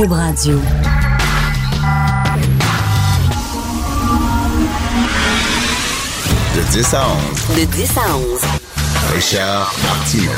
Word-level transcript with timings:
Cube 0.00 0.12
Radio. 0.12 0.58
De 6.54 6.62
10 6.72 6.94
à 6.94 7.06
11. 7.06 7.56
De 7.58 7.64
10 7.66 7.98
à 7.98 8.16
11. 8.16 8.40
Richard 9.12 9.74
Martineau. 9.82 10.30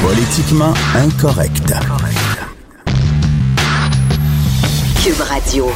Politiquement 0.00 0.72
incorrect. 0.94 1.74
Cube 5.04 5.20
Radio. 5.20 5.70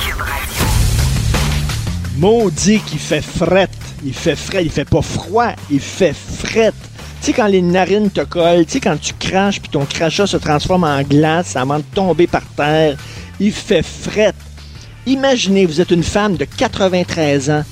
Maudit 2.16 2.80
qu'il 2.80 2.98
fait 2.98 3.20
fret. 3.20 3.68
Il 4.06 4.14
fait 4.14 4.36
frais, 4.36 4.64
il 4.64 4.70
fait 4.70 4.88
pas 4.88 5.02
froid, 5.02 5.52
il 5.70 5.80
fait 5.80 6.14
fret. 6.14 6.72
Tu 7.22 7.26
sais, 7.26 7.34
quand 7.34 7.46
les 7.46 7.62
narines 7.62 8.10
te 8.10 8.22
collent, 8.22 8.66
tu 8.66 8.72
sais, 8.72 8.80
quand 8.80 9.00
tu 9.00 9.14
craches 9.14 9.60
puis 9.60 9.70
ton 9.70 9.84
crachat 9.84 10.26
se 10.26 10.36
transforme 10.38 10.82
en 10.82 11.02
glace 11.02 11.54
avant 11.54 11.78
de 11.78 11.84
tomber 11.94 12.26
par 12.26 12.42
terre, 12.56 12.96
il 13.38 13.52
fait 13.52 13.84
fret. 13.84 14.32
Imaginez, 15.06 15.64
vous 15.64 15.80
êtes 15.80 15.92
une 15.92 16.02
femme 16.02 16.34
de 16.34 16.44
93 16.44 17.50
ans, 17.50 17.62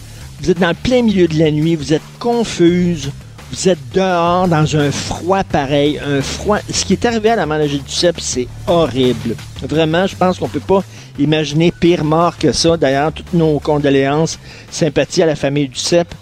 vous 0.41 0.53
êtes 0.53 0.61
dans 0.61 0.69
le 0.69 0.75
plein 0.75 1.03
milieu 1.03 1.27
de 1.27 1.37
la 1.37 1.51
nuit, 1.51 1.75
vous 1.75 1.93
êtes 1.93 2.01
confuse, 2.21 3.11
vous 3.51 3.69
êtes 3.69 3.81
dehors 3.93 4.47
dans 4.47 4.77
un 4.77 4.93
froid 4.93 5.43
pareil, 5.43 5.99
un 5.99 6.23
froid. 6.23 6.59
Ce 6.73 6.85
qui 6.85 6.93
est 6.93 7.05
arrivé 7.05 7.31
à 7.31 7.45
la 7.45 7.67
du 7.67 7.81
Duceppe, 7.81 8.21
c'est 8.21 8.47
horrible. 8.69 9.35
Vraiment, 9.69 10.07
je 10.07 10.15
pense 10.15 10.39
qu'on 10.39 10.49
peut 10.49 10.61
pas 10.61 10.85
imaginer 11.19 11.73
pire 11.73 12.05
mort 12.05 12.39
que 12.39 12.53
ça. 12.53 12.77
D'ailleurs, 12.77 13.13
toutes 13.13 13.35
nos 13.35 13.59
condoléances, 13.59 14.39
sympathie 14.71 15.25
à 15.25 15.27
la 15.27 15.35
famille 15.35 15.67
Duceppe. 15.67 16.15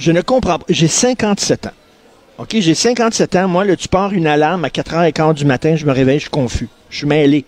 Je 0.00 0.10
ne 0.10 0.20
comprends 0.20 0.58
pas. 0.58 0.66
J'ai 0.68 0.88
57 0.88 1.66
ans. 1.66 1.70
OK, 2.40 2.56
j'ai 2.58 2.74
57 2.74 3.36
ans. 3.36 3.48
Moi, 3.48 3.66
là, 3.66 3.76
tu 3.76 3.86
pars 3.86 4.14
une 4.14 4.26
alarme 4.26 4.64
à 4.64 4.68
4h15 4.68 5.34
du 5.34 5.44
matin, 5.44 5.76
je 5.76 5.84
me 5.84 5.92
réveille, 5.92 6.16
je 6.16 6.22
suis 6.22 6.30
confus. 6.30 6.68
Je 6.88 6.96
suis 6.96 7.06
mêlé. 7.06 7.44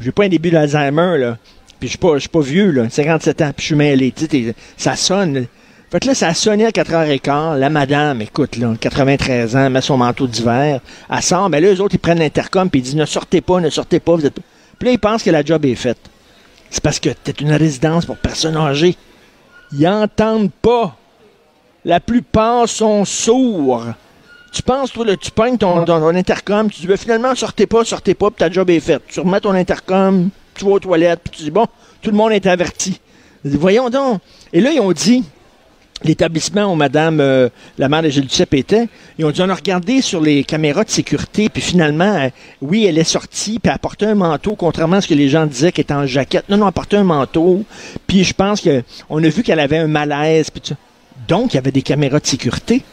J'ai 0.00 0.12
pas 0.12 0.24
un 0.24 0.28
début 0.28 0.50
d'Alzheimer, 0.50 1.18
là. 1.18 1.36
Puis 1.78 1.88
je 1.88 1.90
suis 1.90 1.98
pas, 1.98 2.16
pas 2.32 2.40
vieux, 2.40 2.70
là. 2.70 2.88
57 2.88 3.42
ans, 3.42 3.52
puis 3.54 3.62
je 3.62 3.66
suis 3.66 3.74
mêlé. 3.74 4.14
Ça 4.78 4.96
sonne. 4.96 5.44
Fait 5.90 6.00
que 6.00 6.06
là, 6.06 6.14
ça 6.14 6.28
a 6.28 6.34
sonné 6.34 6.64
à 6.64 6.70
4h15. 6.70 7.58
La 7.58 7.68
madame, 7.68 8.22
écoute, 8.22 8.56
là, 8.56 8.72
93 8.80 9.56
ans, 9.56 9.68
met 9.68 9.82
son 9.82 9.98
manteau 9.98 10.26
d'hiver. 10.26 10.80
Elle 11.10 11.22
sort, 11.22 11.50
mais 11.50 11.60
là, 11.60 11.74
eux 11.74 11.82
autres, 11.82 11.96
ils 11.96 12.00
prennent 12.00 12.20
l'intercom, 12.20 12.70
puis 12.70 12.80
ils 12.80 12.84
disent, 12.84 12.96
ne 12.96 13.04
sortez 13.04 13.42
pas, 13.42 13.60
ne 13.60 13.68
sortez 13.68 14.00
pas, 14.00 14.14
vous 14.16 14.24
êtes... 14.24 14.40
Puis 14.78 14.86
là, 14.86 14.92
ils 14.92 14.98
pensent 14.98 15.22
que 15.22 15.30
la 15.30 15.44
job 15.44 15.66
est 15.66 15.74
faite. 15.74 16.00
C'est 16.70 16.82
parce 16.82 16.98
que 16.98 17.10
t'es 17.10 17.32
une 17.32 17.52
résidence 17.52 18.06
pour 18.06 18.16
personnes 18.16 18.56
âgées. 18.56 18.96
Ils 19.72 19.86
entendent 19.86 20.50
pas. 20.62 20.96
La 21.84 22.00
plupart 22.00 22.70
sont 22.70 23.04
sourds. 23.04 23.92
Tu 24.54 24.62
penses, 24.62 24.92
toi, 24.92 25.04
là, 25.04 25.16
tu 25.16 25.32
pognes 25.32 25.58
ton, 25.58 25.84
intercom, 26.14 26.70
tu 26.70 26.82
dis, 26.82 26.86
ben, 26.86 26.96
finalement, 26.96 27.34
sortez 27.34 27.66
pas, 27.66 27.84
sortez 27.84 28.14
pas, 28.14 28.30
puis 28.30 28.38
ta 28.38 28.48
job 28.48 28.70
est 28.70 28.78
faite. 28.78 29.02
Tu 29.08 29.18
remets 29.18 29.40
ton 29.40 29.50
intercom, 29.50 30.30
tu 30.54 30.64
vas 30.64 30.70
aux 30.70 30.78
toilettes, 30.78 31.18
puis 31.24 31.36
tu 31.36 31.42
dis, 31.42 31.50
bon, 31.50 31.66
tout 32.00 32.12
le 32.12 32.16
monde 32.16 32.30
est 32.30 32.46
averti. 32.46 33.00
Voyons 33.44 33.90
donc. 33.90 34.20
Et 34.52 34.60
là, 34.60 34.70
ils 34.70 34.78
ont 34.78 34.92
dit, 34.92 35.24
l'établissement 36.04 36.72
où 36.72 36.76
Madame 36.76 37.18
euh, 37.18 37.48
la 37.78 37.88
mère 37.88 38.04
de 38.04 38.10
Gilles 38.10 38.26
Duceppe 38.26 38.54
était, 38.54 38.88
ils 39.18 39.24
ont 39.24 39.32
dit 39.32 39.42
on 39.42 39.48
a 39.48 39.54
regardé 39.56 40.00
sur 40.02 40.20
les 40.20 40.44
caméras 40.44 40.84
de 40.84 40.90
sécurité, 40.90 41.48
puis 41.48 41.60
finalement, 41.60 42.14
euh, 42.14 42.28
oui, 42.62 42.86
elle 42.86 42.96
est 42.96 43.02
sortie, 43.02 43.58
puis 43.58 43.72
elle 43.72 43.78
portait 43.80 44.06
un 44.06 44.14
manteau, 44.14 44.54
contrairement 44.54 44.98
à 44.98 45.00
ce 45.00 45.08
que 45.08 45.14
les 45.14 45.28
gens 45.28 45.46
disaient 45.46 45.72
qu'elle 45.72 45.82
était 45.82 45.94
en 45.94 46.06
jaquette. 46.06 46.48
Non, 46.48 46.58
non, 46.58 46.68
elle 46.68 46.72
portait 46.72 46.96
un 46.96 47.04
manteau, 47.04 47.64
puis 48.06 48.22
je 48.22 48.34
pense 48.34 48.60
qu'on 48.60 49.24
a 49.24 49.28
vu 49.28 49.42
qu'elle 49.42 49.60
avait 49.60 49.78
un 49.78 49.88
malaise, 49.88 50.48
puis 50.48 50.62
Donc, 51.26 51.54
il 51.54 51.56
y 51.56 51.58
avait 51.58 51.72
des 51.72 51.82
caméras 51.82 52.20
de 52.20 52.26
sécurité. 52.26 52.84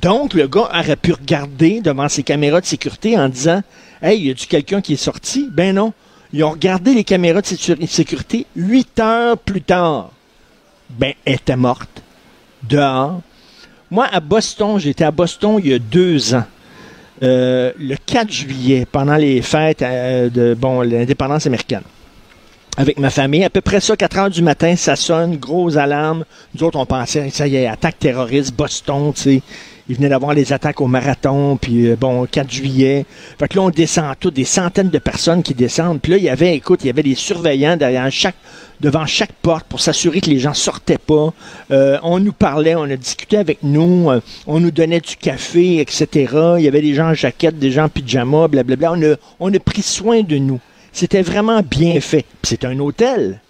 Donc, 0.00 0.34
le 0.34 0.46
gars 0.48 0.68
aurait 0.72 0.96
pu 0.96 1.12
regarder 1.12 1.80
devant 1.80 2.08
ses 2.08 2.22
caméras 2.22 2.60
de 2.60 2.66
sécurité 2.66 3.18
en 3.18 3.28
disant 3.28 3.62
Hey, 4.02 4.22
y 4.22 4.30
a-tu 4.30 4.46
quelqu'un 4.46 4.80
qui 4.80 4.94
est 4.94 4.96
sorti? 4.96 5.48
Ben 5.50 5.74
non. 5.74 5.92
Ils 6.32 6.42
ont 6.42 6.50
regardé 6.50 6.94
les 6.94 7.04
caméras 7.04 7.42
de 7.42 7.86
sécurité 7.86 8.46
huit 8.56 8.98
heures 8.98 9.38
plus 9.38 9.62
tard. 9.62 10.10
Ben, 10.90 11.12
elle 11.24 11.34
était 11.34 11.56
morte 11.56 12.02
dehors. 12.68 13.20
Moi, 13.90 14.06
à 14.10 14.20
Boston, 14.20 14.78
j'étais 14.78 15.04
à 15.04 15.10
Boston 15.10 15.60
il 15.62 15.70
y 15.70 15.74
a 15.74 15.78
deux 15.78 16.34
ans. 16.34 16.44
Euh, 17.22 17.72
le 17.78 17.94
4 17.94 18.30
juillet, 18.30 18.86
pendant 18.90 19.14
les 19.14 19.40
fêtes 19.42 19.82
euh, 19.82 20.28
de 20.28 20.54
bon, 20.54 20.80
l'indépendance 20.80 21.46
américaine. 21.46 21.82
Avec 22.76 22.98
ma 22.98 23.10
famille, 23.10 23.44
à 23.44 23.50
peu 23.50 23.60
près 23.60 23.78
ça, 23.78 23.96
4 23.96 24.18
heures 24.18 24.30
du 24.30 24.42
matin, 24.42 24.74
ça 24.74 24.96
sonne, 24.96 25.36
grosse 25.36 25.76
alarme. 25.76 26.24
Nous 26.54 26.64
autres, 26.64 26.78
on 26.78 26.86
pensait, 26.86 27.30
ça 27.30 27.46
y 27.46 27.54
est, 27.54 27.68
attaque 27.68 28.00
terroriste, 28.00 28.52
Boston, 28.54 29.12
tu 29.14 29.22
sais. 29.22 29.42
Il 29.88 29.96
venait 29.96 30.08
d'avoir 30.08 30.32
les 30.32 30.54
attaques 30.54 30.80
au 30.80 30.86
marathon, 30.86 31.58
puis 31.58 31.88
euh, 31.88 31.96
bon, 31.96 32.24
4 32.24 32.50
juillet. 32.50 33.04
Fait 33.38 33.48
que 33.48 33.56
là, 33.56 33.64
on 33.64 33.70
descend 33.70 34.14
tout, 34.18 34.30
des 34.30 34.44
centaines 34.44 34.88
de 34.88 34.98
personnes 34.98 35.42
qui 35.42 35.52
descendent. 35.52 36.00
Puis 36.00 36.12
là, 36.12 36.18
il 36.18 36.24
y 36.24 36.30
avait, 36.30 36.54
écoute, 36.54 36.80
il 36.82 36.86
y 36.86 36.90
avait 36.90 37.02
des 37.02 37.14
surveillants 37.14 37.76
derrière 37.76 38.10
chaque, 38.10 38.36
devant 38.80 39.04
chaque 39.04 39.32
porte 39.32 39.66
pour 39.66 39.80
s'assurer 39.80 40.22
que 40.22 40.30
les 40.30 40.38
gens 40.38 40.54
sortaient 40.54 40.96
pas. 40.96 41.34
Euh, 41.70 41.98
on 42.02 42.18
nous 42.18 42.32
parlait, 42.32 42.74
on 42.74 42.84
a 42.84 42.96
discuté 42.96 43.36
avec 43.36 43.58
nous, 43.62 44.10
euh, 44.10 44.20
on 44.46 44.58
nous 44.58 44.70
donnait 44.70 45.00
du 45.00 45.16
café, 45.16 45.80
etc. 45.80 46.32
Il 46.58 46.64
y 46.64 46.68
avait 46.68 46.80
des 46.80 46.94
gens 46.94 47.10
en 47.10 47.14
jaquette, 47.14 47.58
des 47.58 47.70
gens 47.70 47.84
en 47.84 47.88
pyjama, 47.90 48.48
blablabla. 48.48 48.92
On 48.92 49.02
a, 49.02 49.16
on 49.38 49.52
a 49.52 49.58
pris 49.58 49.82
soin 49.82 50.22
de 50.22 50.38
nous. 50.38 50.60
C'était 50.94 51.22
vraiment 51.22 51.60
bien 51.60 52.00
fait. 52.00 52.24
C'est 52.42 52.64
un 52.64 52.78
hôtel 52.78 53.40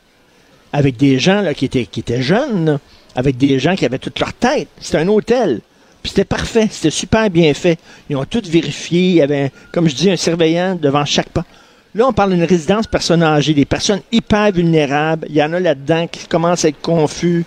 avec 0.72 0.96
des 0.96 1.20
gens 1.20 1.42
là, 1.42 1.54
qui, 1.54 1.66
étaient, 1.66 1.86
qui 1.86 2.00
étaient 2.00 2.22
jeunes, 2.22 2.80
avec 3.14 3.36
des 3.36 3.60
gens 3.60 3.76
qui 3.76 3.86
avaient 3.86 4.00
toute 4.00 4.18
leur 4.18 4.32
tête. 4.32 4.66
C'était 4.80 4.98
un 4.98 5.06
hôtel. 5.06 5.60
Puis 6.04 6.10
c'était 6.10 6.26
parfait, 6.26 6.68
c'était 6.70 6.90
super 6.90 7.30
bien 7.30 7.54
fait. 7.54 7.78
Ils 8.10 8.16
ont 8.16 8.26
tout 8.26 8.42
vérifié. 8.46 9.08
Il 9.08 9.14
y 9.14 9.22
avait, 9.22 9.50
comme 9.72 9.88
je 9.88 9.94
dis, 9.94 10.10
un 10.10 10.16
surveillant 10.16 10.74
devant 10.74 11.06
chaque 11.06 11.30
pas. 11.30 11.46
Là, 11.94 12.06
on 12.06 12.12
parle 12.12 12.34
d'une 12.34 12.44
résidence 12.44 12.86
personnes 12.86 13.22
âgées, 13.22 13.54
des 13.54 13.64
personnes 13.64 14.02
hyper 14.12 14.52
vulnérables. 14.52 15.26
Il 15.30 15.34
y 15.34 15.42
en 15.42 15.50
a 15.54 15.60
là-dedans 15.60 16.06
qui 16.06 16.26
commencent 16.26 16.66
à 16.66 16.68
être 16.68 16.82
confus. 16.82 17.46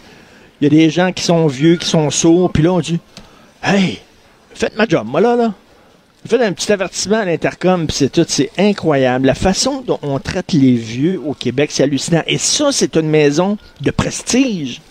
Il 0.59 0.63
y 0.63 0.67
a 0.67 0.69
des 0.71 0.89
gens 0.89 1.11
qui 1.11 1.21
sont 1.21 1.45
vieux, 1.45 1.75
qui 1.75 1.85
sont 1.85 2.09
sourds. 2.09 2.51
Puis 2.51 2.63
là, 2.63 2.73
on 2.73 2.79
dit 2.79 2.99
Hey, 3.61 3.99
faites 4.55 4.75
ma 4.75 4.87
job, 4.87 5.05
moi 5.05 5.21
là, 5.21 5.35
là. 5.35 5.53
Faites 6.27 6.41
un 6.41 6.51
petit 6.51 6.71
avertissement 6.71 7.17
à 7.19 7.25
l'intercom, 7.25 7.85
puis 7.85 7.95
c'est 7.95 8.11
tout. 8.11 8.25
C'est 8.27 8.49
incroyable. 8.57 9.27
La 9.27 9.35
façon 9.35 9.83
dont 9.85 9.99
on 10.01 10.17
traite 10.17 10.51
les 10.51 10.73
vieux 10.73 11.21
au 11.23 11.35
Québec, 11.35 11.69
c'est 11.71 11.83
hallucinant. 11.83 12.23
Et 12.25 12.39
ça, 12.39 12.71
c'est 12.71 12.95
une 12.95 13.07
maison 13.07 13.59
de 13.81 13.91
prestige. 13.91 14.81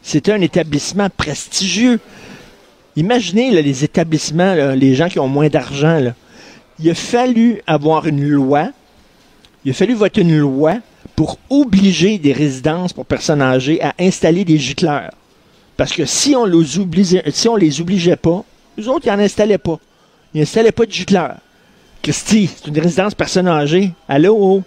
C'est 0.00 0.30
un 0.30 0.40
établissement 0.40 1.10
prestigieux. 1.14 2.00
Imaginez 2.96 3.62
les 3.62 3.84
établissements, 3.84 4.54
les 4.74 4.94
gens 4.94 5.08
qui 5.08 5.18
ont 5.18 5.28
moins 5.28 5.48
d'argent. 5.48 6.12
Il 6.78 6.90
a 6.90 6.94
fallu 6.94 7.62
avoir 7.66 8.06
une 8.06 8.22
loi, 8.28 8.70
il 9.64 9.70
a 9.70 9.74
fallu 9.74 9.94
voter 9.94 10.22
une 10.22 10.36
loi 10.38 10.74
pour 11.16 11.38
obliger 11.50 12.18
des 12.18 12.32
résidences 12.32 12.92
pour 12.92 13.06
personnes 13.06 13.42
âgées 13.42 13.82
à 13.82 13.94
installer 13.98 14.44
des 14.44 14.58
gicleurs. 14.58 15.12
Parce 15.76 15.92
que 15.92 16.04
si 16.04 16.34
on 16.36 16.44
les 16.44 16.64
les 17.60 17.80
obligeait 17.80 18.16
pas, 18.16 18.44
les 18.76 18.88
autres, 18.88 19.06
ils 19.06 19.12
n'en 19.12 19.18
installaient 19.18 19.58
pas. 19.58 19.78
Ils 20.34 20.40
n'installaient 20.40 20.72
pas 20.72 20.86
de 20.86 20.92
gicleurs. 20.92 21.36
Christy, 22.02 22.50
c'est 22.54 22.68
une 22.68 22.78
résidence 22.80 23.14
personnes 23.14 23.48
âgées. 23.48 23.92
Allô? 24.08 24.62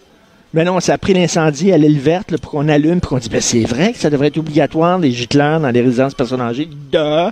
Mais 0.53 0.63
non, 0.63 0.79
ça 0.79 0.93
a 0.93 0.97
pris 0.97 1.13
l'incendie 1.13 1.71
à 1.73 1.77
l'île 1.77 1.99
verte 1.99 2.37
pour 2.37 2.51
qu'on 2.51 2.69
allume, 2.69 3.01
pour 3.01 3.09
qu'on 3.09 3.17
dise, 3.17 3.29
ben 3.29 3.41
c'est 3.41 3.63
vrai 3.63 3.91
que 3.91 3.99
ça 3.99 4.09
devrait 4.09 4.27
être 4.27 4.37
obligatoire, 4.37 4.97
les 4.99 5.11
gicleurs 5.11 5.59
dans 5.59 5.69
les 5.69 5.81
résidences 5.81 6.13
personnes 6.13 6.39
âgées. 6.39 6.69
De 6.91 7.29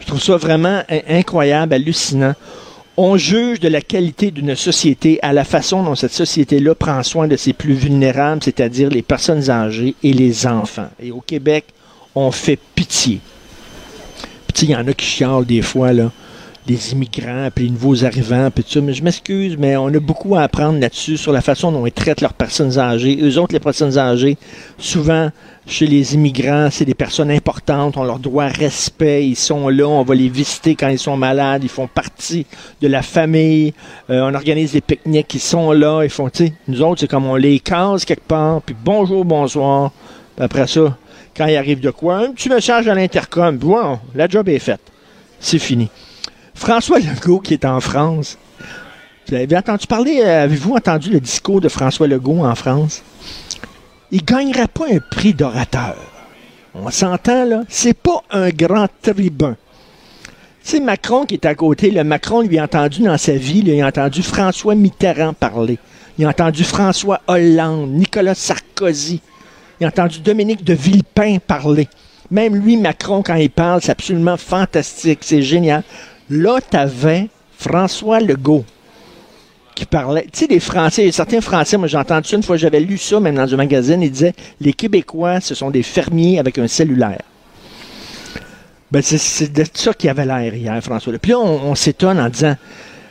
je 0.00 0.06
trouve 0.06 0.22
ça 0.22 0.36
vraiment 0.36 0.82
incroyable, 1.08 1.74
hallucinant. 1.74 2.34
On 2.96 3.16
juge 3.16 3.60
de 3.60 3.68
la 3.68 3.80
qualité 3.80 4.30
d'une 4.30 4.56
société 4.56 5.18
à 5.22 5.32
la 5.32 5.44
façon 5.44 5.82
dont 5.82 5.94
cette 5.94 6.12
société-là 6.12 6.74
prend 6.74 7.02
soin 7.02 7.28
de 7.28 7.36
ses 7.36 7.52
plus 7.52 7.74
vulnérables, 7.74 8.42
c'est-à-dire 8.42 8.90
les 8.90 9.02
personnes 9.02 9.48
âgées 9.48 9.94
et 10.02 10.12
les 10.12 10.46
enfants. 10.46 10.88
Et 11.02 11.10
au 11.10 11.20
Québec, 11.20 11.66
on 12.14 12.30
fait 12.30 12.58
pitié. 12.74 13.20
Puis 14.52 14.66
il 14.66 14.70
y 14.70 14.76
en 14.76 14.86
a 14.86 14.92
qui 14.92 15.06
chialent 15.06 15.46
des 15.46 15.62
fois, 15.62 15.92
là 15.92 16.10
les 16.66 16.92
immigrants, 16.92 17.48
puis 17.54 17.64
les 17.64 17.70
nouveaux 17.70 18.04
arrivants, 18.04 18.50
puis 18.50 18.64
tout 18.64 18.70
ça. 18.70 18.80
Mais 18.80 18.92
je 18.92 19.02
m'excuse, 19.02 19.56
mais 19.58 19.76
on 19.76 19.88
a 19.88 19.98
beaucoup 19.98 20.36
à 20.36 20.42
apprendre 20.42 20.78
là-dessus, 20.78 21.16
sur 21.16 21.32
la 21.32 21.40
façon 21.40 21.72
dont 21.72 21.86
ils 21.86 21.92
traitent 21.92 22.20
leurs 22.20 22.34
personnes 22.34 22.78
âgées. 22.78 23.18
Eux 23.22 23.38
autres, 23.38 23.52
les 23.52 23.60
personnes 23.60 23.98
âgées, 23.98 24.36
souvent, 24.78 25.30
chez 25.66 25.86
les 25.86 26.14
immigrants, 26.14 26.68
c'est 26.70 26.84
des 26.84 26.94
personnes 26.94 27.30
importantes, 27.30 27.96
on 27.96 28.04
leur 28.04 28.18
doit 28.18 28.48
respect, 28.48 29.28
ils 29.28 29.36
sont 29.36 29.68
là, 29.68 29.86
on 29.86 30.02
va 30.02 30.14
les 30.14 30.28
visiter 30.28 30.74
quand 30.74 30.88
ils 30.88 30.98
sont 30.98 31.16
malades, 31.16 31.62
ils 31.62 31.70
font 31.70 31.86
partie 31.86 32.46
de 32.80 32.88
la 32.88 33.02
famille, 33.02 33.72
euh, 34.10 34.22
on 34.22 34.34
organise 34.34 34.72
des 34.72 34.80
pique-niques, 34.80 35.34
ils 35.34 35.40
sont 35.40 35.72
là, 35.72 36.02
ils 36.02 36.10
font, 36.10 36.28
tu 36.28 36.46
sais, 36.46 36.52
nous 36.66 36.82
autres, 36.82 37.00
c'est 37.00 37.08
comme 37.08 37.26
on 37.26 37.36
les 37.36 37.60
case 37.60 38.04
quelque 38.04 38.26
part, 38.26 38.62
puis 38.62 38.74
bonjour, 38.84 39.24
bonsoir, 39.24 39.92
puis 40.34 40.44
après 40.44 40.66
ça, 40.66 40.96
quand 41.36 41.46
il 41.46 41.56
arrive 41.56 41.80
de 41.80 41.90
quoi, 41.90 42.18
un 42.18 42.32
petit 42.32 42.48
message 42.48 42.88
à 42.88 42.94
l'intercom, 42.94 43.56
bon, 43.56 43.98
la 44.14 44.28
job 44.28 44.48
est 44.48 44.58
faite, 44.58 44.80
c'est 45.38 45.58
fini. 45.58 45.88
François 46.60 46.98
Legault 46.98 47.40
qui 47.40 47.54
est 47.54 47.64
en 47.64 47.80
France. 47.80 48.36
Vous 49.26 49.34
avez 49.34 49.56
entendu 49.56 49.86
parler, 49.86 50.20
euh, 50.22 50.44
avez-vous 50.44 50.74
entendu 50.74 51.08
le 51.08 51.18
discours 51.18 51.62
de 51.62 51.70
François 51.70 52.06
Legault 52.06 52.44
en 52.44 52.54
France? 52.54 53.02
Il 54.10 54.22
gagnerait 54.22 54.68
pas 54.68 54.84
un 54.92 54.98
prix 54.98 55.32
d'orateur. 55.32 55.96
On 56.74 56.90
s'entend 56.90 57.46
là, 57.46 57.62
c'est 57.70 57.94
pas 57.94 58.22
un 58.30 58.50
grand 58.50 58.88
tribun. 59.00 59.56
Sais, 60.62 60.80
Macron 60.80 61.24
qui 61.24 61.34
est 61.34 61.46
à 61.46 61.54
côté, 61.54 61.90
le 61.90 62.04
Macron 62.04 62.42
lui 62.42 62.58
a 62.58 62.64
entendu 62.64 63.04
dans 63.04 63.16
sa 63.16 63.32
vie, 63.32 63.62
il 63.64 63.80
a 63.80 63.86
entendu 63.86 64.22
François 64.22 64.74
Mitterrand 64.74 65.32
parler. 65.32 65.78
Il 66.18 66.26
a 66.26 66.28
entendu 66.28 66.62
François 66.62 67.22
Hollande, 67.26 67.90
Nicolas 67.90 68.34
Sarkozy. 68.34 69.22
Il 69.80 69.86
a 69.86 69.88
entendu 69.88 70.20
Dominique 70.20 70.62
de 70.62 70.74
Villepin 70.74 71.38
parler. 71.38 71.88
Même 72.30 72.54
lui, 72.54 72.76
Macron, 72.76 73.22
quand 73.22 73.34
il 73.34 73.50
parle, 73.50 73.80
c'est 73.80 73.92
absolument 73.92 74.36
fantastique. 74.36 75.20
C'est 75.22 75.42
génial. 75.42 75.82
Là, 76.30 76.60
t'avais 76.60 77.28
François 77.58 78.20
Legault 78.20 78.64
qui 79.74 79.84
parlait. 79.84 80.26
Tu 80.32 80.40
sais, 80.40 80.46
les 80.46 80.60
Français, 80.60 81.10
certains 81.10 81.40
Français, 81.40 81.76
moi 81.76 81.88
j'ai 81.88 81.96
entendu 81.96 82.34
une 82.34 82.42
fois, 82.42 82.56
j'avais 82.56 82.80
lu 82.80 82.98
ça 82.98 83.18
même 83.18 83.34
dans 83.34 83.52
un 83.52 83.56
magazine, 83.56 84.00
ils 84.00 84.10
disaient 84.10 84.34
les 84.60 84.72
Québécois, 84.72 85.40
ce 85.40 85.54
sont 85.54 85.70
des 85.70 85.82
fermiers 85.82 86.38
avec 86.38 86.58
un 86.58 86.68
cellulaire. 86.68 87.22
Ben, 88.92 89.02
c'est 89.02 89.52
de 89.52 89.64
ça 89.72 89.92
qu'il 89.94 90.10
avait 90.10 90.26
l'air 90.26 90.54
hier, 90.54 90.82
François. 90.82 91.12
Puis 91.18 91.32
là, 91.32 91.38
on, 91.38 91.74
s'étonne 91.74 92.18
en 92.18 92.28
disant 92.28 92.56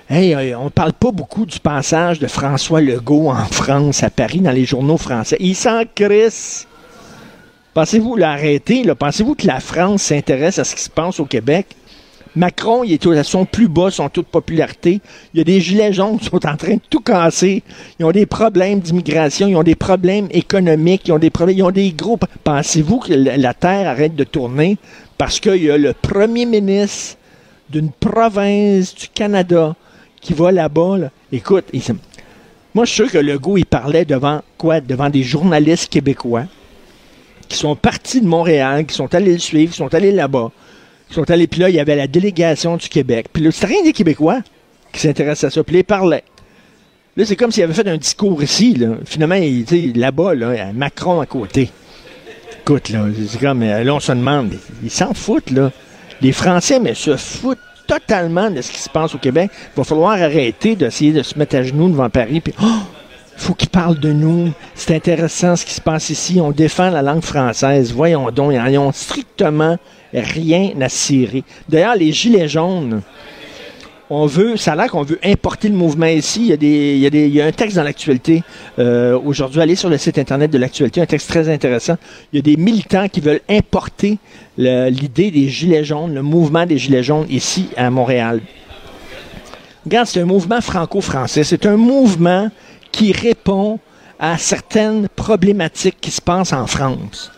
Hey, 0.10 0.33
euh, 0.33 0.57
on 0.57 0.69
parle 0.69 0.94
pas 0.94 1.12
beaucoup 1.12 1.45
du 1.45 1.60
passage 1.60 2.19
de 2.19 2.27
François 2.27 2.81
Legault 2.81 3.30
en 3.30 3.45
France, 3.45 4.04
à 4.04 4.10
Paris, 4.10 4.39
dans 4.39 4.51
les 4.51 4.66
journaux 4.66 4.98
français. 4.98 5.38
Il 5.39 5.56
s'en 5.56 5.83
crisse. 5.94 6.68
Pensez-vous 7.74 8.16
l'arrêter? 8.16 8.83
Pensez-vous 8.95 9.36
que 9.36 9.48
la 9.48 9.60
France 9.60 10.04
s'intéresse 10.04 10.60
à 10.60 10.63
ce 10.63 10.75
qui 10.75 10.81
se 10.81 10.89
passe 10.89 11.19
au 11.19 11.25
Québec? 11.25 11.75
Macron, 12.40 12.86
il 12.86 12.94
est 12.94 13.06
à 13.06 13.24
son 13.26 13.44
plus 13.44 13.68
bas, 13.68 13.92
son 13.92 14.08
taux 14.08 14.22
de 14.22 14.28
popularité. 14.28 15.02
Il 15.34 15.40
y 15.40 15.42
a 15.42 15.44
des 15.44 15.60
gilets 15.60 15.92
jaunes 15.92 16.18
qui 16.18 16.28
sont 16.28 16.46
en 16.46 16.56
train 16.56 16.76
de 16.76 16.82
tout 16.90 17.02
casser. 17.02 17.64
Ils 18.00 18.06
ont 18.06 18.14
des 18.14 18.26
problèmes 18.26 18.80
d'immigration, 18.80 19.50
ils 19.50 19.58
ont 19.58 19.64
des 19.64 19.76
problèmes 19.76 20.30
économiques, 20.32 21.02
ils 21.10 21.12
ont 21.12 21.20
des 21.20 21.32
problèmes, 21.32 21.58
ils 21.58 21.64
ont 21.64 21.72
des 21.72 21.92
gros. 21.92 22.18
Pensez-vous 22.46 23.00
que 23.00 23.14
la 23.14 23.54
Terre 23.54 23.90
arrête 23.90 24.16
de 24.16 24.24
tourner 24.24 24.78
parce 25.18 25.42
qu'il 25.42 25.62
y 25.62 25.70
a 25.70 25.78
le 25.78 25.92
premier 25.92 26.46
ministre 26.46 27.18
d'une 27.70 27.92
province 27.92 28.96
du 28.96 29.10
Canada 29.10 29.76
qui 30.22 30.34
va 30.34 30.54
là-bas? 30.54 31.10
Écoute, 31.34 31.66
moi 32.74 32.86
je 32.86 32.90
suis 32.90 33.04
sûr 33.04 33.12
que 33.12 33.18
Legault, 33.18 33.58
il 33.58 33.66
parlait 33.66 34.06
devant 34.06 34.44
quoi? 34.58 34.80
Devant 34.80 35.10
des 35.10 35.24
journalistes 35.24 35.92
québécois 35.92 36.46
qui 37.50 37.58
sont 37.58 37.76
partis 37.76 38.22
de 38.22 38.28
Montréal, 38.28 38.86
qui 38.86 38.96
sont 38.96 39.14
allés 39.14 39.34
le 39.34 39.40
suivre, 39.40 39.74
qui 39.74 39.78
sont 39.78 39.94
allés 39.94 40.14
là-bas 40.14 40.52
ils 41.10 41.16
sont 41.16 41.30
allés, 41.32 41.48
puis 41.48 41.60
là, 41.60 41.70
il 41.70 41.76
y 41.76 41.80
avait 41.80 41.96
la 41.96 42.08
délégation 42.08 42.78
du 42.78 42.88
Québec. 42.88 43.28
Puis 43.34 43.44
là, 43.44 43.52
c'était 43.52 43.68
rien 43.68 43.84
des 43.84 43.94
Québécois 43.94 44.40
qui 44.92 45.02
s'intéressaient 45.02 45.48
à 45.48 45.50
ça. 45.50 45.64
Puis 45.64 45.74
là, 45.74 45.80
ils 45.80 45.84
parlaient. 45.84 46.24
Là, 47.18 47.26
c'est 47.26 47.36
comme 47.36 47.52
s'il 47.52 47.64
avait 47.64 47.74
fait 47.74 47.88
un 47.88 47.98
discours 47.98 48.42
ici. 48.44 48.76
Là. 48.76 48.90
Finalement, 49.06 49.36
là-bas, 49.96 50.36
là, 50.36 50.72
Macron 50.74 51.20
à 51.20 51.26
côté. 51.26 51.70
Écoute, 52.62 52.90
là, 52.90 53.06
c'est 53.28 53.40
comme, 53.40 53.64
euh, 53.64 53.84
là, 53.84 53.96
on 53.96 54.00
se 54.00 54.12
demande, 54.12 54.54
ils 54.84 54.92
s'en 54.92 55.14
foutent, 55.14 55.50
là. 55.50 55.72
Les 56.22 56.32
Français, 56.32 56.80
mais 56.80 56.94
se 56.94 57.18
foutent 57.18 57.58
totalement 57.88 58.52
de 58.52 58.62
ce 58.62 58.72
qui 58.72 58.80
se 58.80 58.90
passe 58.90 59.16
au 59.16 59.18
Québec. 59.18 59.50
Il 59.54 59.78
va 59.78 59.84
falloir 59.84 60.12
arrêter 60.12 60.76
d'essayer 60.76 61.12
de 61.12 61.24
se 61.24 61.40
mettre 61.40 61.56
à 61.56 61.64
genoux 61.64 61.90
devant 61.90 62.10
Paris. 62.10 62.42
Puis, 62.42 62.54
oh, 62.62 62.80
faut 63.38 63.56
qu'ils 63.56 63.70
parlent 63.70 64.00
de 64.00 64.12
nous. 64.12 64.52
C'est 64.76 64.96
intéressant 64.96 65.56
ce 65.56 65.66
qui 65.66 65.74
se 65.74 65.82
passe 65.82 66.10
ici. 66.10 66.40
On 66.40 66.52
défend 66.52 66.92
la 66.92 67.02
langue 67.02 67.24
française. 67.24 67.92
Voyons 67.92 68.30
donc, 68.30 68.54
ils 68.54 68.78
ont 68.78 68.92
strictement 68.92 69.78
rien 70.14 70.72
à 70.82 70.90
cirer. 70.90 71.44
D'ailleurs, 71.68 71.96
les 71.96 72.12
Gilets 72.12 72.48
jaunes, 72.48 73.02
on 74.10 74.26
veut, 74.26 74.58
ça 74.58 74.74
a 74.74 74.76
l'air 74.76 74.90
qu'on 74.90 75.04
veut 75.04 75.20
importer 75.24 75.70
le 75.70 75.76
mouvement 75.76 76.08
ici. 76.08 76.42
Il 76.42 76.48
y 76.48 76.54
a, 76.54 76.58
des, 76.58 77.28
il 77.28 77.34
y 77.34 77.42
a, 77.42 77.46
un 77.46 77.52
texte 77.52 77.76
dans 77.76 77.84
l'actualité 77.84 78.44
euh, 78.80 79.20
aujourd'hui. 79.24 79.62
Allez 79.62 79.76
sur 79.76 79.90
le 79.90 79.98
site 79.98 80.18
internet 80.18 80.50
de 80.50 80.58
l'actualité, 80.58 81.02
un 81.02 81.06
texte 81.06 81.30
très 81.30 81.48
intéressant. 81.48 81.96
Il 82.34 82.38
y 82.38 82.40
a 82.40 82.42
des 82.42 82.58
militants 82.58 83.08
qui 83.08 83.22
veulent 83.22 83.42
importer 83.48 84.18
l'idée 84.58 85.30
des 85.32 85.48
Gilets 85.48 85.84
jaunes, 85.84 86.16
le 86.16 86.24
mouvement 86.24 86.66
des 86.66 86.78
Gilets 86.78 87.04
jaunes 87.04 87.28
ici 87.30 87.70
à 87.78 87.90
Montréal. 87.92 88.42
Regarde, 89.86 90.08
c'est 90.08 90.22
un 90.22 90.26
mouvement 90.26 90.62
franco-français. 90.62 91.44
C'est 91.44 91.66
un 91.66 91.78
mouvement 91.78 92.50
qui 92.92 93.12
répond 93.12 93.80
à 94.20 94.38
certaines 94.38 95.08
problématiques 95.08 95.98
qui 96.02 96.12
se 96.12 96.22
passent 96.22 96.52
en 96.52 96.68
France 96.68 97.32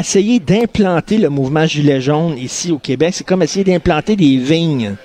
essayer 0.00 0.40
d'implanter 0.40 1.18
le 1.18 1.28
mouvement 1.28 1.66
Gilet 1.66 2.00
jaune 2.00 2.36
ici 2.38 2.72
au 2.72 2.78
Québec, 2.78 3.14
c'est 3.14 3.26
comme 3.26 3.42
essayer 3.42 3.64
d'implanter 3.64 4.16
des 4.16 4.36
vignes. 4.36 4.96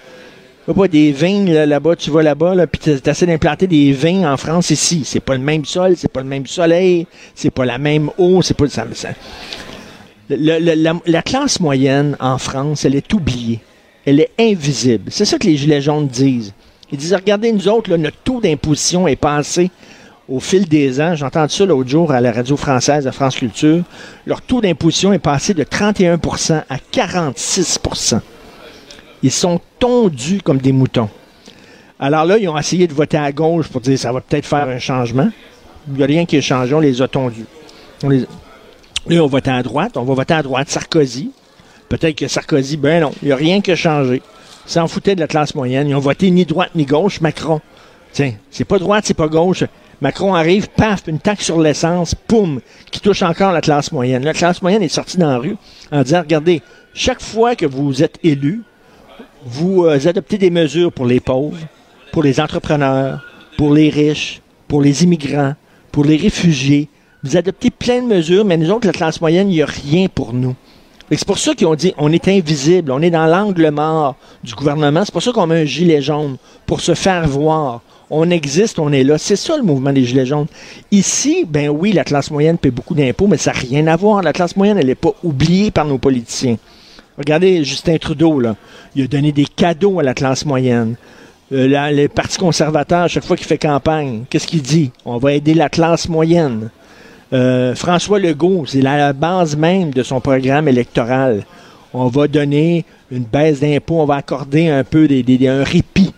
Pas 0.76 0.88
des 0.88 1.12
vignes 1.12 1.52
là-bas, 1.52 1.98
tu 1.98 2.12
vas 2.12 2.24
là-bas, 2.24 2.56
là, 2.56 2.66
puis 2.66 2.80
tu 2.80 3.10
essaies 3.10 3.26
d'implanter 3.26 3.68
des 3.68 3.92
vignes 3.92 4.26
en 4.26 4.38
France 4.38 4.70
ici. 4.70 5.04
C'est 5.06 5.20
pas 5.20 5.34
le 5.34 5.42
même 5.42 5.66
sol, 5.66 5.96
c'est 5.98 6.12
pas 6.12 6.22
le 6.22 6.28
même 6.28 6.46
soleil, 6.46 7.08
c'est 7.36 7.52
pas 7.52 7.66
la 7.66 7.78
même 7.78 8.10
eau, 8.18 8.42
c'est 8.42 8.54
pas 8.54 8.70
ça. 8.70 8.86
ça. 8.94 9.10
la, 10.30 11.22
classe 11.24 11.60
moyenne 11.60 12.16
en 12.22 12.38
France, 12.38 12.86
elle 12.86 12.96
est 12.96 13.14
oubliée. 13.14 13.60
Elle 14.06 14.22
est 14.22 14.32
invisible. 14.40 15.12
C'est 15.12 15.26
ça 15.26 15.38
que 15.38 15.46
les 15.46 15.58
Gilets 15.58 15.82
jaunes 15.82 16.08
disent. 16.08 16.54
Ils 16.92 16.98
disent, 16.98 17.14
regardez, 17.14 17.52
nous 17.52 17.68
autres, 17.68 17.96
notre 17.98 18.18
taux 18.18 18.40
d'imposition 18.40 19.08
est 19.08 19.16
passé 19.18 19.72
au 20.31 20.39
fil 20.39 20.68
des 20.68 21.01
ans, 21.01 21.13
j'ai 21.13 21.25
entendu 21.25 21.54
ça 21.54 21.66
l'autre 21.66 21.89
jour 21.89 22.12
à 22.12 22.22
la 22.22 22.31
radio 22.31 22.56
française 22.56 23.04
de 23.04 23.12
France 23.12 23.36
Culture, 23.36 23.83
leur 24.25 24.42
taux 24.42 24.62
d'imposition 24.62 25.12
est 25.12 25.19
passé 25.19 25.54
de 25.54 25.63
31% 25.63 26.63
à 26.69 26.78
46% 26.92 28.22
Ils 29.24 29.31
sont 29.31 29.60
tondus 29.78 30.42
comme 30.42 30.60
des 30.60 30.72
moutons. 30.72 31.10
Alors 32.00 32.25
là, 32.25 32.38
ils 32.38 32.48
ont 32.48 32.57
essayé 32.57 32.88
de 32.88 32.94
voter 32.94 33.18
à 33.18 33.31
gauche 33.31 33.68
pour 33.68 33.81
dire 33.81 34.00
ça 34.00 34.13
va 34.13 34.22
peut-être 34.22 34.45
faire 34.45 34.69
un 34.69 34.80
changement. 34.80 35.30
Il 35.89 35.95
n'y 35.95 36.04
a 36.04 36.06
rien 36.06 36.25
qui 36.25 36.38
a 36.38 36.42
changé, 36.42 36.74
on 36.74 36.80
les 36.80 37.01
a 37.01 37.07
tondus. 37.07 37.45
On 38.04 38.10
on 39.10 39.28
vote 39.28 39.48
à 39.48 39.62
droite, 39.63 39.98
on 39.98 40.04
va 40.04 40.13
voter 40.13 40.36
à 40.36 40.44
droite 40.44 40.69
Sarkozy. 40.69 41.31
Peut-être 41.89 42.16
que 42.16 42.28
Sarkozy, 42.28 42.78
ben 42.78 43.01
non, 43.01 43.12
il 43.22 43.28
n'y 43.28 43.31
a 43.33 43.36
rien 43.36 43.60
qui 43.60 43.72
a 43.72 43.75
changé. 43.75 44.22
S'en 44.66 44.88
foutait 44.88 45.16
de 45.16 45.19
la 45.19 45.28
classe 45.28 45.56
moyenne. 45.56 45.89
Ils 45.89 45.95
ont 45.95 46.00
voté 46.00 46.31
ni 46.31 46.45
droite 46.45 46.72
ni 46.75 46.86
gauche, 46.86 47.19
Macron. 47.19 47.60
Tiens, 48.13 48.33
c'est 48.50 48.63
pas 48.63 48.80
droite, 48.80 49.06
c'est 49.07 49.13
pas 49.16 49.28
gauche. 49.28 49.63
Macron 50.01 50.33
arrive, 50.33 50.68
paf, 50.69 51.03
une 51.07 51.19
taxe 51.19 51.45
sur 51.45 51.62
l'essence, 51.62 52.15
poum, 52.15 52.59
qui 52.89 53.00
touche 53.00 53.21
encore 53.21 53.51
la 53.51 53.62
classe 53.62 53.92
moyenne. 53.92 54.24
La 54.24 54.33
classe 54.33 54.62
moyenne 54.63 54.81
est 54.81 54.88
sortie 54.88 55.18
dans 55.18 55.30
la 55.30 55.38
rue 55.38 55.56
en 55.92 56.01
disant, 56.01 56.21
regardez, 56.21 56.63
chaque 56.95 57.21
fois 57.21 57.56
que 57.56 57.68
vous 57.68 58.01
êtes 58.01 58.18
élu, 58.24 58.63
vous 59.45 59.86
euh, 59.86 60.07
adoptez 60.07 60.39
des 60.39 60.50
mesures 60.50 60.92
pour 60.92 61.06
les 61.06 61.19
pauvres, 61.19 61.57
pour 62.12 62.24
les 62.24 62.39
entrepreneurs, 62.39 63.24
pour 63.57 63.74
les 63.74 63.89
riches, 63.89 64.42
pour 64.68 64.81
les 64.81 65.03
immigrants, 65.03 65.53
pour 65.92 66.04
les 66.04 66.18
réfugiés. 66.18 66.89
Vous 67.24 67.38
adoptez 67.38 67.69
plein 67.69 68.01
de 68.01 68.07
mesures, 68.07 68.44
mais 68.44 68.57
nous 68.57 68.71
autres, 68.71 68.88
la 68.88 68.94
classe 68.94 69.21
moyenne, 69.21 69.50
il 69.51 69.56
n'y 69.56 69.62
a 69.62 69.68
rien 69.68 70.07
pour 70.07 70.33
nous. 70.33 70.56
C'est 71.12 71.27
pour 71.27 71.38
ça 71.38 71.54
qu'ils 71.54 71.68
ont 71.68 71.75
dit 71.75 71.94
on 71.97 72.12
est 72.12 72.27
invisible, 72.27 72.92
on 72.92 73.01
est 73.01 73.09
dans 73.09 73.27
l'angle 73.27 73.69
mort 73.69 74.15
du 74.44 74.56
gouvernement. 74.56 75.04
C'est 75.04 75.12
pour 75.12 75.21
ça 75.21 75.31
qu'on 75.31 75.45
met 75.45 75.62
un 75.62 75.65
gilet 75.65 76.01
jaune, 76.01 76.38
pour 76.65 76.81
se 76.81 76.95
faire 76.95 77.27
voir, 77.27 77.81
on 78.13 78.30
existe, 78.30 78.78
on 78.78 78.92
est 78.92 79.06
là. 79.06 79.18
C'est 79.18 79.38
ça 79.38 79.56
le 79.56 79.64
mouvement 79.64 79.94
des 79.94 80.04
Gilets 80.04 80.26
jaunes. 80.26 80.47
Ici, 80.92 81.45
ben 81.47 81.69
oui, 81.69 81.94
la 81.94 82.04
classe 82.04 82.30
moyenne 82.30 82.57
paie 82.57 82.69
beaucoup 82.69 82.94
d'impôts, 82.94 83.28
mais 83.28 83.38
ça 83.38 83.54
n'a 83.54 83.59
rien 83.59 83.88
à 83.88 83.95
voir. 83.95 84.21
La 84.21 84.33
classe 84.33 84.57
moyenne, 84.57 84.78
elle 84.78 84.88
n'est 84.88 84.95
pas 84.95 85.14
oubliée 85.24 85.71
par 85.71 85.85
nos 85.85 85.97
politiciens. 85.97 86.57
Regardez 87.18 87.64
Justin 87.64 87.97
Trudeau, 87.97 88.42
là. 88.42 88.57
Il 88.95 89.06
a 89.06 89.07
donné 89.07 89.31
des 89.31 89.45
cadeaux 89.45 90.00
à 90.00 90.04
la 90.04 90.14
classe 90.14 90.45
moyenne. 90.45 90.95
Euh, 91.54 91.92
le 91.92 92.07
Parti 92.07 92.38
conservateur, 92.38 93.07
chaque 93.07 93.24
fois 93.24 93.38
qu'il 93.38 93.47
fait 93.47 93.57
campagne, 93.57 94.26
qu'est-ce 94.30 94.47
qu'il 94.47 94.62
dit? 94.62 94.92
On 95.06 95.18
va 95.18 95.33
aider 95.33 95.54
la 95.54 95.69
classe 95.69 96.09
moyenne. 96.09 96.69
Euh, 97.31 97.76
François 97.76 98.19
Legault, 98.19 98.66
c'est 98.68 98.81
la 98.81 99.14
base 99.14 99.56
même 99.56 99.92
de 99.92 100.04
son 100.04 100.19
programme 100.19 100.68
électoral. 100.68 101.45
On 101.94 102.07
va 102.07 102.28
donner 102.28 102.83
une 103.09 103.24
baisse 103.24 103.62
d'impôts, 103.62 104.02
on 104.02 104.06
va 104.06 104.16
accorder 104.16 104.68
un 104.68 104.83
peu 104.83 105.07
un 105.09 105.64
répit 105.64 106.14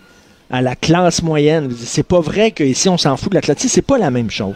à 0.54 0.62
la 0.62 0.76
classe 0.76 1.20
moyenne. 1.20 1.74
C'est 1.76 2.06
pas 2.06 2.20
vrai 2.20 2.52
qu'ici, 2.52 2.88
on 2.88 2.96
s'en 2.96 3.16
fout 3.16 3.30
de 3.30 3.34
la 3.34 3.40
classe. 3.40 3.58
C'est 3.66 3.82
pas 3.82 3.98
la 3.98 4.12
même 4.12 4.30
chose. 4.30 4.54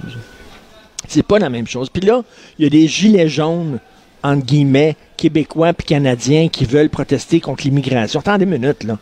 C'est 1.09 1.25
pas 1.25 1.40
la 1.40 1.50
même 1.50 1.67
chose. 1.67 1.90
Puis 1.90 2.02
là, 2.02 2.23
il 2.57 2.62
y 2.62 2.67
a 2.67 2.71
des 2.71 2.87
gilets 2.87 3.28
jaunes, 3.28 3.81
entre 4.23 4.47
guillemets, 4.47 4.95
québécois 5.17 5.73
puis 5.73 5.88
canadiens 5.88 6.49
qui 6.49 6.67
veulent 6.67 6.88
protester 6.88 7.40
contre 7.40 7.64
l'immigration. 7.64 8.21
Attendez 8.21 8.45
une 8.45 8.50
minute, 8.52 8.85
là. 8.85 8.97